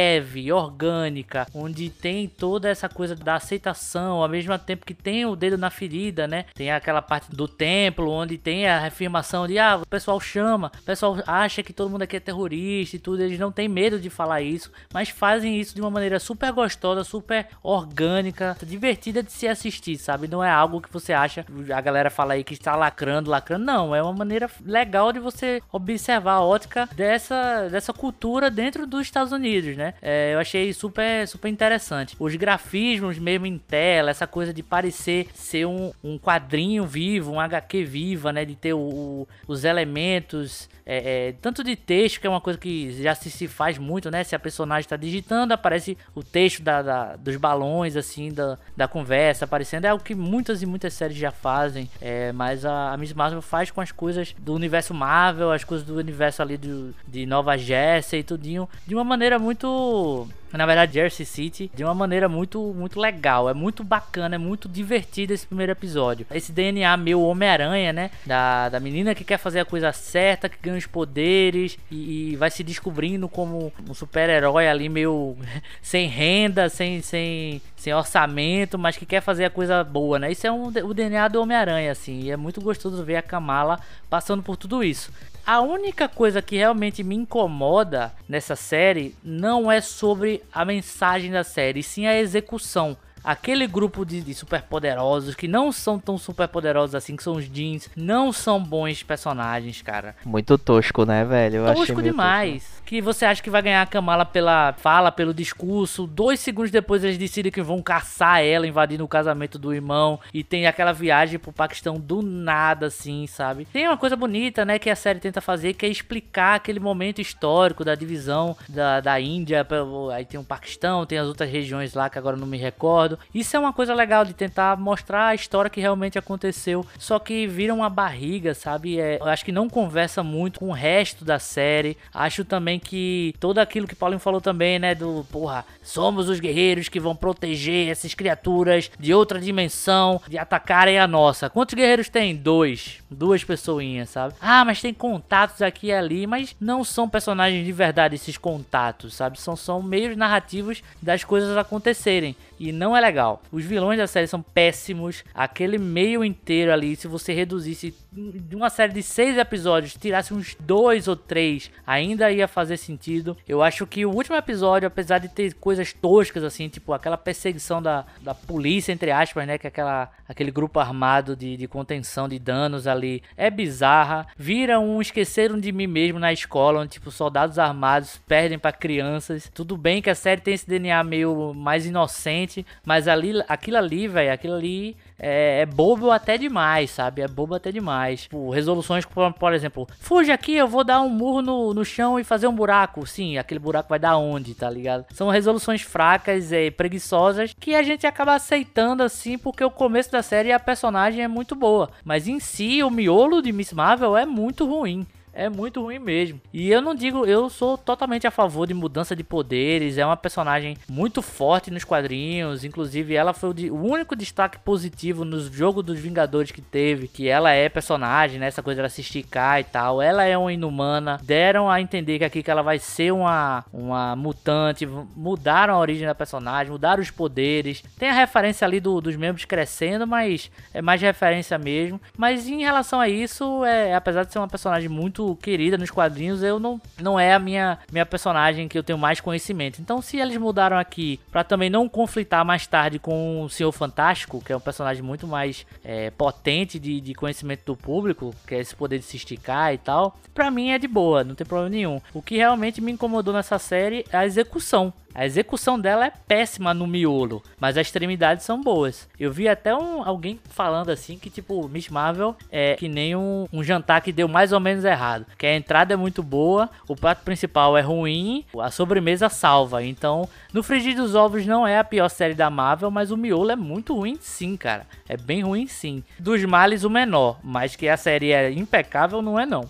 [0.53, 5.59] orgânica, onde tem toda essa coisa da aceitação, ao mesmo tempo que tem o dedo
[5.59, 6.44] na ferida, né?
[6.55, 10.82] Tem aquela parte do templo onde tem a reafirmação de ah, o pessoal chama, o
[10.84, 14.11] pessoal acha que todo mundo aqui é terrorista e tudo, eles não têm medo de
[14.11, 19.46] falar isso, mas fazem isso de uma maneira super gostosa, super orgânica, divertida de se
[19.46, 20.28] assistir, sabe?
[20.28, 21.44] Não é algo que você acha,
[21.74, 25.62] a galera fala aí que está lacrando, lacrando, não, é uma maneira legal de você
[25.72, 29.88] observar a ótica dessa, dessa cultura dentro dos Estados Unidos, né?
[30.03, 32.16] É, eu achei super, super interessante.
[32.18, 37.41] Os grafismos mesmo em tela, essa coisa de parecer ser um, um quadrinho vivo, um
[37.41, 38.45] HQ viva, né?
[38.45, 42.59] De ter o, o- os elementos, é, é, tanto de texto, que é uma coisa
[42.59, 44.24] que já se, se faz muito, né?
[44.24, 48.89] Se a personagem está digitando, aparece o texto da, da- dos balões, assim, da, da
[48.89, 49.84] conversa aparecendo.
[49.84, 53.43] É o que muitas e muitas séries já fazem, é, mas a, a Miss Marvel
[53.43, 57.57] faz com as coisas do universo Marvel, as coisas do universo ali do, de Nova
[57.57, 62.28] Jersey e tudinho, de uma maneira muito muito na verdade Jersey City de uma maneira
[62.28, 66.26] muito muito legal, é muito bacana, é muito divertido esse primeiro episódio.
[66.30, 68.11] Esse DNA meio Homem-Aranha, né?
[68.24, 72.36] Da, da menina que quer fazer a coisa certa, que ganha os poderes e, e
[72.36, 75.36] vai se descobrindo como um super-herói ali meio
[75.82, 80.30] sem renda, sem, sem, sem orçamento, mas que quer fazer a coisa boa, né?
[80.30, 83.78] Isso é um, o DNA do Homem-Aranha, assim, e é muito gostoso ver a Kamala
[84.09, 85.12] passando por tudo isso.
[85.46, 91.45] A única coisa que realmente me incomoda nessa série não é sobre a mensagem da
[91.45, 92.97] série, sim a execução.
[93.28, 97.90] Aquele grupo de, de superpoderosos que não são tão superpoderosos assim, que são os jeans,
[97.94, 100.16] não são bons personagens, cara.
[100.24, 101.66] Muito tosco, né, velho?
[101.66, 102.80] Eu Tosco demais.
[102.86, 106.06] Que você acha que vai ganhar a Kamala pela fala, pelo discurso.
[106.06, 110.18] Dois segundos depois eles decidem que vão caçar ela, invadindo o casamento do irmão.
[110.32, 113.66] E tem aquela viagem pro Paquistão do nada, assim, sabe?
[113.66, 117.20] Tem uma coisa bonita, né, que a série tenta fazer, que é explicar aquele momento
[117.20, 119.66] histórico da divisão da, da Índia.
[120.14, 123.17] Aí tem o Paquistão, tem as outras regiões lá que agora não me recordo.
[123.34, 127.46] Isso é uma coisa legal de tentar mostrar a história que realmente aconteceu, só que
[127.46, 128.98] vira uma barriga, sabe?
[129.00, 131.96] É, acho que não conversa muito com o resto da série.
[132.12, 136.88] Acho também que todo aquilo que Paulinho falou também, né, do porra, somos os guerreiros
[136.88, 141.50] que vão proteger essas criaturas de outra dimensão de atacarem a nossa.
[141.50, 142.36] Quantos guerreiros tem?
[142.36, 144.34] Dois, duas pessoinhas, sabe?
[144.40, 149.14] Ah, mas tem contatos aqui e ali, mas não são personagens de verdade esses contatos,
[149.14, 149.40] sabe?
[149.40, 152.36] São, são meios narrativos das coisas acontecerem.
[152.58, 153.42] E não é legal.
[153.50, 155.24] Os vilões da série são péssimos.
[155.34, 160.56] Aquele meio inteiro ali, se você reduzisse de uma série de seis episódios, tirasse uns
[160.59, 163.36] dois ou três, ainda ia fazer sentido.
[163.46, 167.82] Eu acho que o último episódio, apesar de ter coisas toscas, assim, tipo aquela perseguição
[167.82, 169.59] da, da polícia, entre aspas, né?
[169.59, 174.26] Que é aquela, aquele grupo armado de, de contenção de danos ali, é bizarra.
[174.36, 179.50] Vira um esqueceram de mim mesmo na escola, onde, tipo, soldados armados perdem para crianças.
[179.54, 184.09] Tudo bem que a série tem esse DNA meio mais inocente, mas ali, aquilo ali,
[184.09, 187.20] velho, aquilo ali é, é, bobo até demais, sabe?
[187.20, 188.22] É bobo até demais.
[188.22, 192.18] Tipo, resoluções, por, por exemplo, fuja aqui, eu vou dar um murro no, no chão
[192.18, 193.07] e fazer um buraco.
[193.07, 195.05] Sim, aquele buraco vai dar onde, tá ligado?
[195.12, 200.22] São resoluções fracas e preguiçosas que a gente acaba aceitando assim porque o começo da
[200.22, 201.91] série a personagem é muito boa.
[202.03, 205.07] Mas em si, o miolo de Miss Marvel é muito ruim
[205.39, 206.40] é muito ruim mesmo.
[206.52, 209.97] E eu não digo, eu sou totalmente a favor de mudança de poderes.
[209.97, 212.65] É uma personagem muito forte nos quadrinhos.
[212.65, 217.06] Inclusive, ela foi o, o único destaque positivo no jogo dos Vingadores que teve.
[217.06, 218.48] Que ela é personagem, né?
[218.48, 220.02] Essa coisa dela se esticar e tal.
[220.02, 221.20] Ela é uma inumana.
[221.23, 224.86] Deram a entender que aqui que ela vai ser uma, uma mutante.
[224.86, 227.85] Mudaram a origem da personagem, mudaram os poderes.
[227.97, 232.01] Tem a referência ali do, dos membros crescendo, mas é mais referência mesmo.
[232.16, 236.42] Mas em relação a isso, é, apesar de ser uma personagem muito querida nos quadrinhos,
[236.42, 239.80] eu não, não é a minha, minha personagem que eu tenho mais conhecimento.
[239.80, 244.42] Então, se eles mudaram aqui para também não conflitar mais tarde com o Senhor Fantástico,
[244.44, 248.60] que é um personagem muito mais é, potente de, de conhecimento do público, que é
[248.60, 251.70] esse poder de se esticar e tal, pra mim é de boa, não tem problema
[251.70, 252.00] nenhum.
[252.12, 254.92] O que realmente me incomodou nessa série é a execução.
[255.19, 259.09] A execução dela é péssima no miolo, mas as extremidades são boas.
[259.19, 263.49] Eu vi até um, alguém falando assim que, tipo, Miss Marvel é que nem um,
[263.53, 265.27] um, jantar que deu mais ou menos errado.
[265.36, 269.82] Que a entrada é muito boa, o prato principal é ruim, a sobremesa salva.
[269.82, 273.51] Então, no Frigir dos Ovos não é a pior série da Marvel, mas o miolo
[273.51, 274.86] é muito ruim sim, cara.
[275.09, 276.05] É bem ruim sim.
[276.16, 279.69] Dos males, o menor, mas que a série é impecável não é não.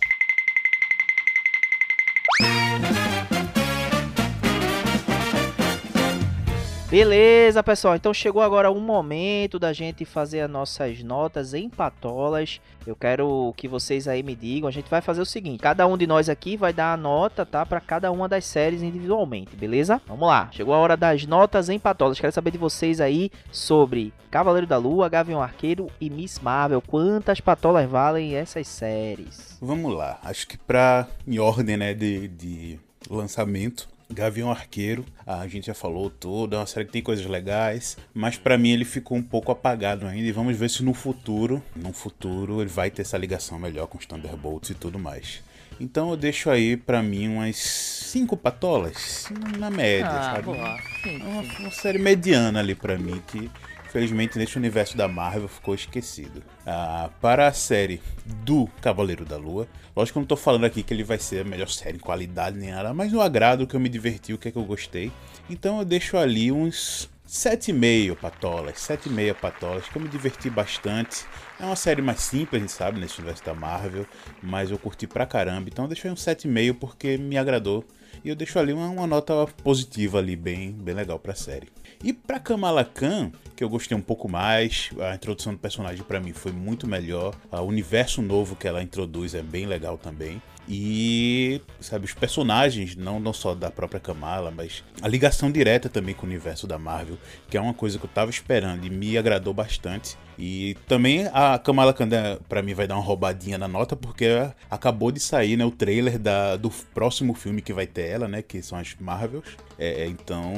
[6.90, 7.96] Beleza, pessoal.
[7.96, 12.62] Então chegou agora o momento da gente fazer as nossas notas em patolas.
[12.86, 14.66] Eu quero que vocês aí me digam.
[14.66, 17.44] A gente vai fazer o seguinte: cada um de nós aqui vai dar a nota,
[17.44, 20.00] tá, para cada uma das séries individualmente, beleza?
[20.06, 20.48] Vamos lá.
[20.50, 22.18] Chegou a hora das notas em patolas.
[22.18, 26.80] Quero saber de vocês aí sobre Cavaleiro da Lua, Gavião Arqueiro e Miss Marvel.
[26.80, 29.58] Quantas patolas valem essas séries?
[29.60, 30.18] Vamos lá.
[30.24, 36.08] Acho que para em ordem, né, de, de lançamento Gavião Arqueiro, a gente já falou
[36.08, 39.52] tudo, é uma série que tem coisas legais, mas para mim ele ficou um pouco
[39.52, 43.58] apagado ainda e vamos ver se no futuro, no futuro ele vai ter essa ligação
[43.58, 45.42] melhor com os Thunderbolts e tudo mais.
[45.80, 49.28] Então eu deixo aí para mim umas cinco patolas,
[49.58, 50.42] na média, ah, sabe?
[50.44, 50.76] Boa.
[51.02, 51.22] Sim, sim.
[51.22, 53.50] Uma, uma série mediana ali para mim que
[53.90, 56.42] Felizmente, neste universo da Marvel ficou esquecido.
[56.66, 58.02] Ah, para a série
[58.44, 59.66] do Cavaleiro da Lua,
[59.96, 62.00] lógico que eu não estou falando aqui que ele vai ser a melhor série em
[62.00, 64.64] qualidade nem nada, mas no agrado, que eu me diverti, o que é que eu
[64.64, 65.10] gostei.
[65.48, 71.26] Então eu deixo ali uns 7,5 patolas, 7,5 patolas, que eu me diverti bastante.
[71.60, 74.06] É uma série mais simples, sabe, nesse universo da Marvel,
[74.42, 75.68] mas eu curti pra caramba.
[75.68, 77.84] Então eu deixei um 7,5 porque me agradou.
[78.24, 81.68] E eu deixo ali uma, uma, nota positiva ali, bem, bem legal pra série.
[82.02, 86.20] E pra Kamala Khan, que eu gostei um pouco mais, a introdução do personagem para
[86.20, 87.34] mim foi muito melhor.
[87.50, 90.40] O universo novo que ela introduz é bem legal também.
[90.68, 96.14] E, sabe, os personagens, não, não só da própria Kamala, mas a ligação direta também
[96.14, 97.16] com o universo da Marvel,
[97.48, 100.18] que é uma coisa que eu tava esperando e me agradou bastante.
[100.38, 102.08] E também a Kamala Khan,
[102.48, 104.26] para mim, vai dar uma roubadinha na nota, porque
[104.70, 108.42] acabou de sair né, o trailer da, do próximo filme que vai ter ela, né?
[108.42, 109.56] Que são as Marvels.
[109.78, 110.52] É, então,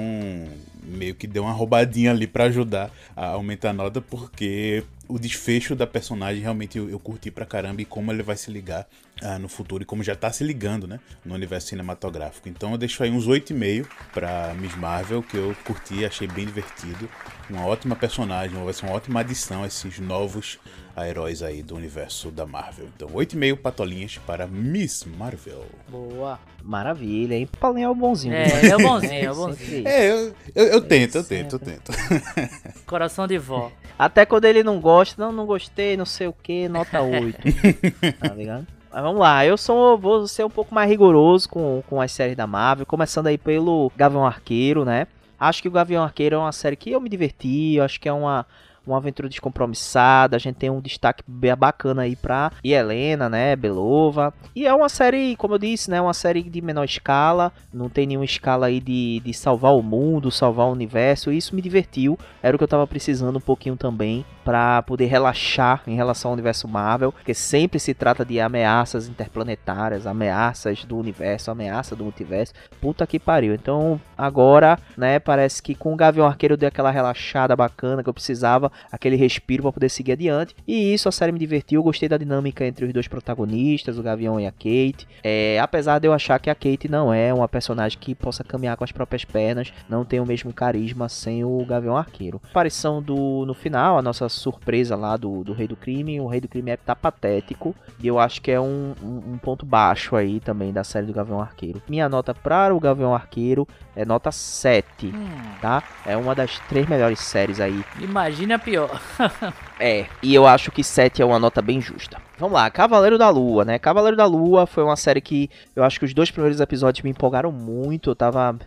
[0.83, 5.75] meio que deu uma roubadinha ali para ajudar a aumentar a nota, porque o desfecho
[5.75, 8.87] da personagem realmente eu, eu curti pra caramba e como ele vai se ligar
[9.23, 12.49] ah, no futuro e como já tá se ligando, né, no universo cinematográfico.
[12.49, 17.09] Então eu deixo aí uns 8,5 pra Miss Marvel, que eu curti, achei bem divertido.
[17.49, 20.59] Uma ótima personagem, vai ser uma ótima adição a esses novos
[20.95, 22.89] a heróis aí do universo da Marvel.
[22.95, 25.65] Então, 8,5 patolinhas para Miss Marvel.
[25.89, 26.39] Boa.
[26.63, 27.49] Maravilha, hein?
[27.59, 28.35] Paulinho é o bonzinho.
[28.35, 29.89] É, é o bonzinho, é o bonzinho.
[29.89, 31.93] É, eu, eu, eu tento, eu tento, eu tento.
[32.87, 33.73] Coração de vó.
[33.99, 37.39] Até quando ele não gosta, não, não gostei, não sei o que, nota 8.
[38.19, 38.67] tá ligado?
[38.93, 42.37] Mas vamos lá, eu sou, vou ser um pouco mais rigoroso com, com as séries
[42.37, 45.07] da Marvel, começando aí pelo Gavião Arqueiro, né?
[45.39, 48.09] Acho que o Gavião Arqueiro é uma série que eu me diverti, eu acho que
[48.09, 48.45] é uma,
[48.93, 54.33] uma aventura descompromissada, a gente tem um destaque bacana aí pra Helena, né, Belova.
[54.55, 58.07] E é uma série, como eu disse, né, uma série de menor escala, não tem
[58.07, 62.19] nenhuma escala aí de, de salvar o mundo, salvar o universo, e isso me divertiu,
[62.43, 66.33] era o que eu tava precisando um pouquinho também para poder relaxar em relação ao
[66.33, 72.53] universo Marvel, porque sempre se trata de ameaças interplanetárias, ameaças do universo, ameaça do multiverso.
[72.81, 73.55] Puta que pariu.
[73.55, 78.15] Então, agora, né, parece que com o Gavião Arqueiro deu aquela relaxada bacana que eu
[78.15, 80.55] precisava, aquele respiro para poder seguir adiante.
[80.67, 84.03] E isso a série me divertiu, eu gostei da dinâmica entre os dois protagonistas, o
[84.03, 85.07] Gavião e a Kate.
[85.23, 88.77] É, apesar de eu achar que a Kate não é uma personagem que possa caminhar
[88.77, 92.41] com as próprias pernas, não tem o mesmo carisma sem o Gavião Arqueiro.
[92.51, 96.21] Aparição do no final, a nossa surpresa lá do, do Rei do Crime.
[96.21, 97.75] O Rei do Crime é tá patético.
[98.01, 101.13] E eu acho que é um, um, um ponto baixo aí também da série do
[101.13, 101.83] Gavião Arqueiro.
[101.89, 105.13] Minha nota para o Gavião Arqueiro é nota 7,
[105.61, 105.83] tá?
[106.07, 107.85] É uma das três melhores séries aí.
[108.01, 109.01] Imagina a pior.
[109.83, 112.19] É, e eu acho que 7 é uma nota bem justa.
[112.39, 113.79] Vamos lá, Cavaleiro da Lua, né?
[113.79, 117.09] Cavaleiro da Lua foi uma série que eu acho que os dois primeiros episódios me
[117.09, 118.11] empolgaram muito.
[118.11, 118.59] Eu tava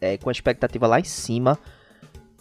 [0.00, 1.58] é, com a expectativa lá em cima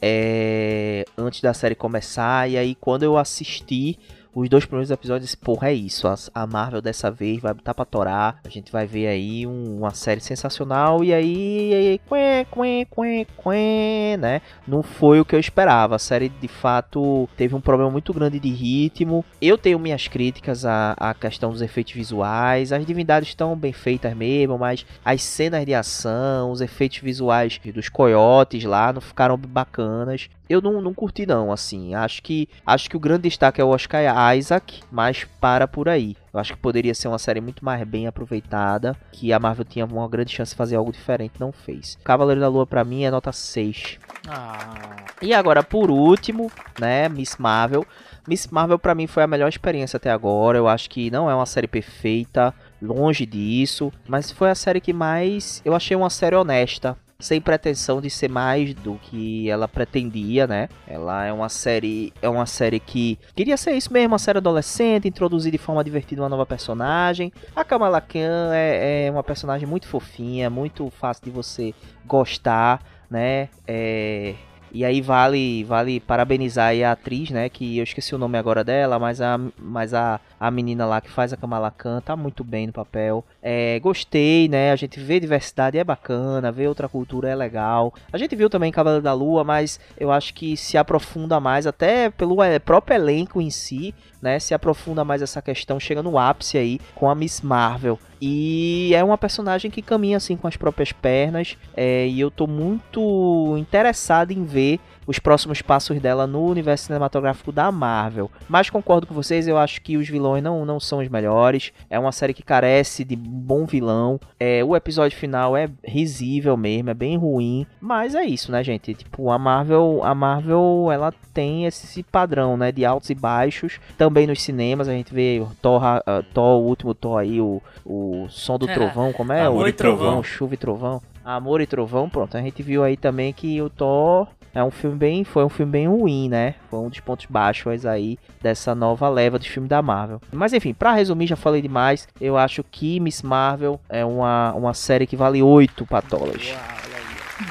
[0.01, 2.49] é, antes da série começar.
[2.49, 3.99] E aí, quando eu assisti
[4.33, 6.07] os dois primeiros episódios, porra, é isso.
[6.07, 8.39] A, a Marvel dessa vez vai botar pra torar.
[8.45, 11.03] A gente vai ver aí um- uma série sensacional.
[11.03, 14.41] E aí, aí quen, quen, quen, quen, né?
[14.67, 15.95] Não foi o que eu esperava.
[15.95, 19.25] A série, de fato, teve um problema muito grande de ritmo.
[19.41, 22.71] Eu tenho minhas críticas à, à questão dos efeitos visuais.
[22.71, 27.89] As divindades estão bem feitas mesmo, mas as cenas de ação, os efeitos visuais dos
[27.89, 30.29] coiotes lá não ficaram bacanas.
[30.51, 31.95] Eu não, não curti não, assim.
[31.95, 36.17] Acho que acho que o grande destaque é o Oscar Isaac, mas para por aí.
[36.33, 39.85] Eu acho que poderia ser uma série muito mais bem aproveitada, que a Marvel tinha
[39.85, 41.97] uma grande chance de fazer algo diferente, não fez.
[42.03, 43.97] Cavaleiro da Lua pra mim é nota 6.
[44.27, 47.85] Ah, E agora, por último, né, Miss Marvel.
[48.27, 50.57] Miss Marvel pra mim foi a melhor experiência até agora.
[50.57, 54.91] Eu acho que não é uma série perfeita, longe disso, mas foi a série que
[54.91, 56.97] mais eu achei uma série honesta.
[57.21, 60.67] Sem pretensão de ser mais do que ela pretendia, né?
[60.87, 62.11] Ela é uma série.
[62.21, 66.21] É uma série que queria ser isso mesmo, uma série adolescente, introduzir de forma divertida
[66.21, 67.31] uma nova personagem.
[67.55, 71.73] A Kamala Khan é, é uma personagem muito fofinha, muito fácil de você
[72.05, 73.49] gostar, né?
[73.67, 74.35] É,
[74.73, 77.49] e aí vale vale parabenizar a atriz, né?
[77.49, 81.09] Que eu esqueci o nome agora dela, mas a, mas a, a menina lá que
[81.09, 83.25] faz a Kamala Khan tá muito bem no papel.
[83.41, 84.71] É, gostei, né?
[84.71, 87.93] A gente vê diversidade, é bacana, ver outra cultura é legal.
[88.11, 92.09] A gente viu também Cavaleiro da Lua, mas eu acho que se aprofunda mais, até
[92.09, 94.39] pelo é, próprio elenco em si, né?
[94.39, 97.99] Se aprofunda mais essa questão, chega no ápice aí com a Miss Marvel.
[98.21, 101.57] E é uma personagem que caminha assim com as próprias pernas.
[101.75, 107.51] é, e eu tô muito interessado em ver os próximos passos dela no universo cinematográfico
[107.51, 108.29] da Marvel.
[108.47, 111.71] Mas concordo com vocês, eu acho que os vilões não, não são os melhores.
[111.89, 114.19] É uma série que carece de bom vilão.
[114.39, 117.65] É, o episódio final é risível mesmo, é bem ruim.
[117.79, 118.93] Mas é isso, né, gente?
[118.93, 123.79] Tipo, a Marvel, a Marvel, ela tem esse padrão, né, de altos e baixos.
[123.97, 127.61] Também nos cinemas a gente vê o Thor, ah, Thor o último Thor aí, o,
[127.85, 128.73] o som do É.
[128.73, 129.41] trovão, como é?
[129.45, 130.21] Amor o e Trovão.
[130.23, 131.01] chuva e trovão.
[131.23, 132.35] Amor e Trovão, pronto.
[132.35, 135.71] A gente viu aí também que o Thor é um filme bem, foi um filme
[135.71, 136.55] bem ruim, né?
[136.69, 140.21] Foi um dos pontos baixos aí dessa nova leva de filme da Marvel.
[140.31, 142.07] Mas enfim, pra resumir, já falei demais.
[142.19, 146.53] Eu acho que Miss Marvel é uma, uma série que vale 8 patolas.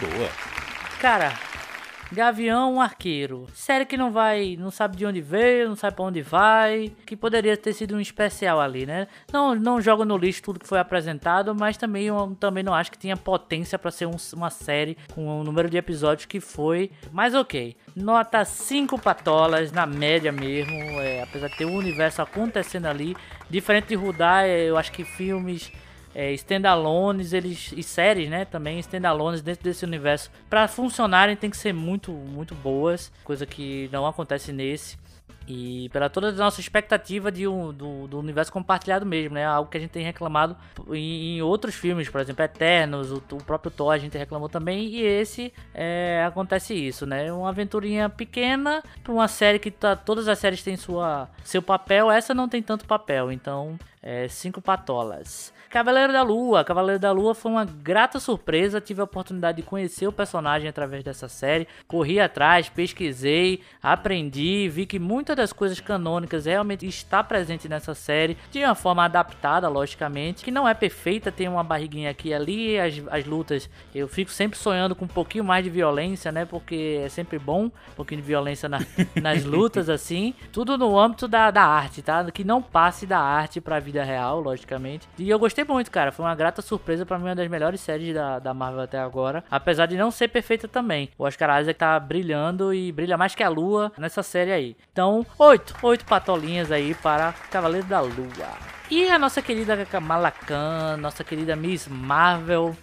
[0.01, 0.29] Boa.
[1.01, 1.33] cara,
[2.13, 3.47] Gavião Arqueiro.
[3.55, 7.17] Série que não vai, não sabe de onde veio, não sabe pra onde vai, que
[7.17, 9.07] poderia ter sido um especial ali, né?
[9.33, 12.91] Não, não joga no lixo tudo que foi apresentado, mas também eu também não acho
[12.91, 16.91] que tinha potência pra ser um- uma série com o número de episódios que foi.
[17.13, 22.87] Mas ok, nota 5 patolas na média mesmo, é, apesar de ter um universo acontecendo
[22.87, 23.17] ali,
[23.49, 25.71] diferente de Rudar, é, eu acho que filmes
[26.15, 31.57] é, standalones eles e séries, né, também standalones dentro desse universo para funcionarem tem que
[31.57, 34.99] ser muito muito boas, coisa que não acontece nesse.
[35.53, 39.45] E pela toda a nossa expectativa de um, do, do universo compartilhado mesmo, né?
[39.45, 40.57] Algo que a gente tem reclamado
[40.93, 44.87] em, em outros filmes, por exemplo, Eternos, o, o, próprio Thor a gente reclamou também.
[44.87, 47.33] E esse é, acontece isso, né?
[47.33, 52.13] Uma aventurinha pequena para uma série que tá, todas as séries têm sua, seu papel,
[52.13, 55.53] essa não tem tanto papel, então é, cinco patolas.
[55.71, 56.65] Cavaleiro da Lua.
[56.65, 58.81] Cavaleiro da Lua foi uma grata surpresa.
[58.81, 61.69] Tive a oportunidade de conhecer o personagem através dessa série.
[61.87, 68.37] Corri atrás, pesquisei, aprendi, vi que muitas das coisas canônicas realmente está presente nessa série
[68.51, 72.79] de uma forma adaptada, logicamente, que não é perfeita, tem uma barriguinha aqui e ali,
[72.79, 73.71] as, as lutas.
[73.95, 76.45] Eu fico sempre sonhando com um pouquinho mais de violência, né?
[76.45, 78.81] Porque é sempre bom um pouquinho de violência na,
[79.23, 80.35] nas lutas, assim.
[80.53, 82.29] Tudo no âmbito da, da arte, tá?
[82.33, 85.09] Que não passe da arte pra vida real, logicamente.
[85.17, 86.13] E eu gostei gostei muito, cara.
[86.13, 89.45] Foi uma grata surpresa para mim, uma das melhores séries da, da Marvel até agora.
[89.51, 91.11] Apesar de não ser perfeita também.
[91.19, 94.77] O Oscar Isaac tá brilhando e brilha mais que a lua nessa série aí.
[94.93, 98.59] Então, oito, oito patolinhas aí para Cavaleiro da Lua.
[98.91, 102.77] E a nossa querida Kamala Khan, nossa querida Miss Marvel,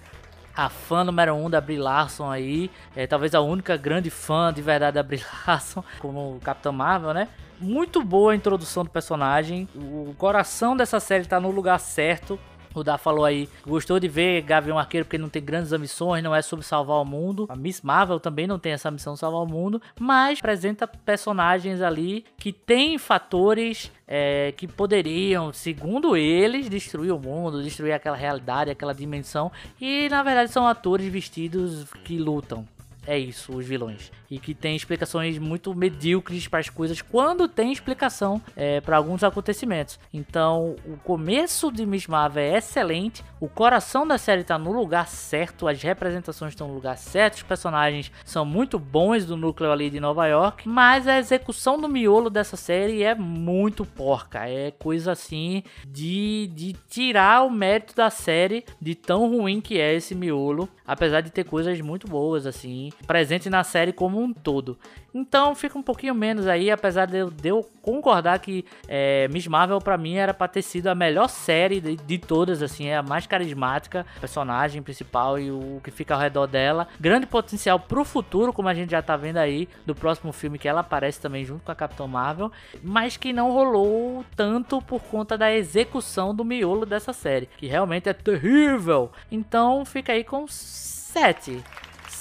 [0.55, 4.61] a fã número um da Brie Larson aí, é talvez a única grande fã de
[4.61, 7.27] verdade da Brie Larson, como Capitão Marvel, né?
[7.59, 12.39] Muito boa a introdução do personagem, o coração dessa série tá no lugar certo.
[12.79, 16.35] O Dá falou aí, gostou de ver Gavião Arqueiro porque não tem grandes ambições, não
[16.35, 17.45] é sobre salvar o mundo.
[17.49, 21.81] A Miss Marvel também não tem essa missão de salvar o mundo, mas apresenta personagens
[21.81, 28.71] ali que têm fatores é, que poderiam, segundo eles, destruir o mundo, destruir aquela realidade,
[28.71, 29.51] aquela dimensão.
[29.81, 32.67] E na verdade são atores vestidos que lutam.
[33.05, 37.71] É isso, os vilões e que tem explicações muito medíocres para as coisas quando tem
[37.71, 39.99] explicação é, para alguns acontecimentos.
[40.13, 45.07] Então, o começo de Miss Marvel é excelente, o coração da série está no lugar
[45.07, 49.89] certo, as representações estão no lugar certo, os personagens são muito bons do núcleo ali
[49.89, 55.11] de Nova York, mas a execução do miolo dessa série é muito porca, é coisa
[55.11, 60.67] assim de, de tirar o mérito da série de tão ruim que é esse miolo,
[60.85, 64.77] apesar de ter coisas muito boas assim, presente na série como como um todo.
[65.13, 69.47] Então fica um pouquinho menos aí, apesar de eu, de eu concordar que é, Miss
[69.47, 72.97] Marvel para mim era para ter sido a melhor série de, de, todas, assim, é
[72.97, 76.87] a mais carismática, personagem principal e o que fica ao redor dela.
[76.99, 80.67] Grande potencial pro futuro, como a gente já tá vendo aí do próximo filme que
[80.67, 82.51] ela aparece também junto com a Capitã Marvel,
[82.83, 88.09] mas que não rolou tanto por conta da execução do miolo dessa série, que realmente
[88.09, 89.11] é terrível.
[89.31, 91.63] Então fica aí com 7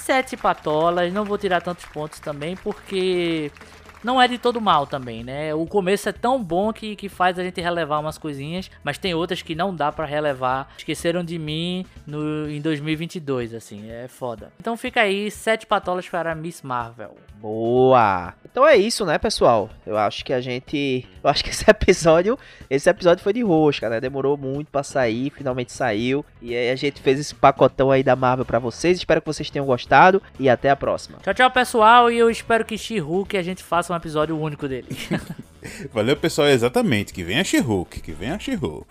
[0.07, 3.51] sete patolas, não vou tirar tantos pontos também, porque
[4.03, 5.53] não é de todo mal também, né?
[5.53, 9.13] O começo é tão bom que, que faz a gente relevar umas coisinhas, mas tem
[9.13, 10.71] outras que não dá para relevar.
[10.77, 14.51] Esqueceram de mim no, em 2022, assim, é foda.
[14.59, 17.15] Então fica aí, sete patolas para Miss Marvel.
[17.39, 18.33] Boa!
[18.43, 19.69] Então é isso, né, pessoal?
[19.85, 21.07] Eu acho que a gente.
[21.23, 22.37] Eu acho que esse episódio.
[22.69, 24.01] Esse episódio foi de rosca, né?
[24.01, 26.25] Demorou muito pra sair, finalmente saiu.
[26.41, 28.97] E aí a gente fez esse pacotão aí da Marvel pra vocês.
[28.97, 30.21] Espero que vocês tenham gostado.
[30.39, 31.19] E até a próxima.
[31.23, 32.11] Tchau, tchau, pessoal.
[32.11, 34.87] E eu espero que She-Hulk a gente faça um episódio único dele.
[35.93, 36.47] Valeu, pessoal.
[36.47, 37.13] Exatamente.
[37.13, 38.01] Que venha She-Hulk.
[38.01, 38.87] Que venha She-Hulk.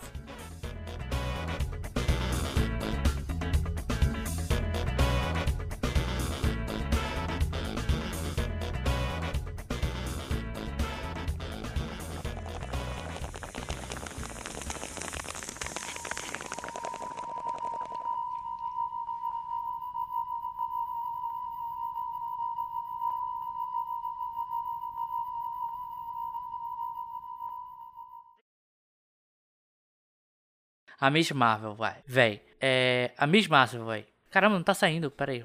[31.01, 31.97] A Miss Marvel, vai.
[32.06, 32.43] Véi.
[32.60, 33.12] É.
[33.16, 34.06] A Miss Marvel, véi.
[34.31, 35.44] Caramba, não tá saindo, peraí.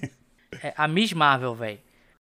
[0.62, 1.80] é, a Miss Marvel, véi.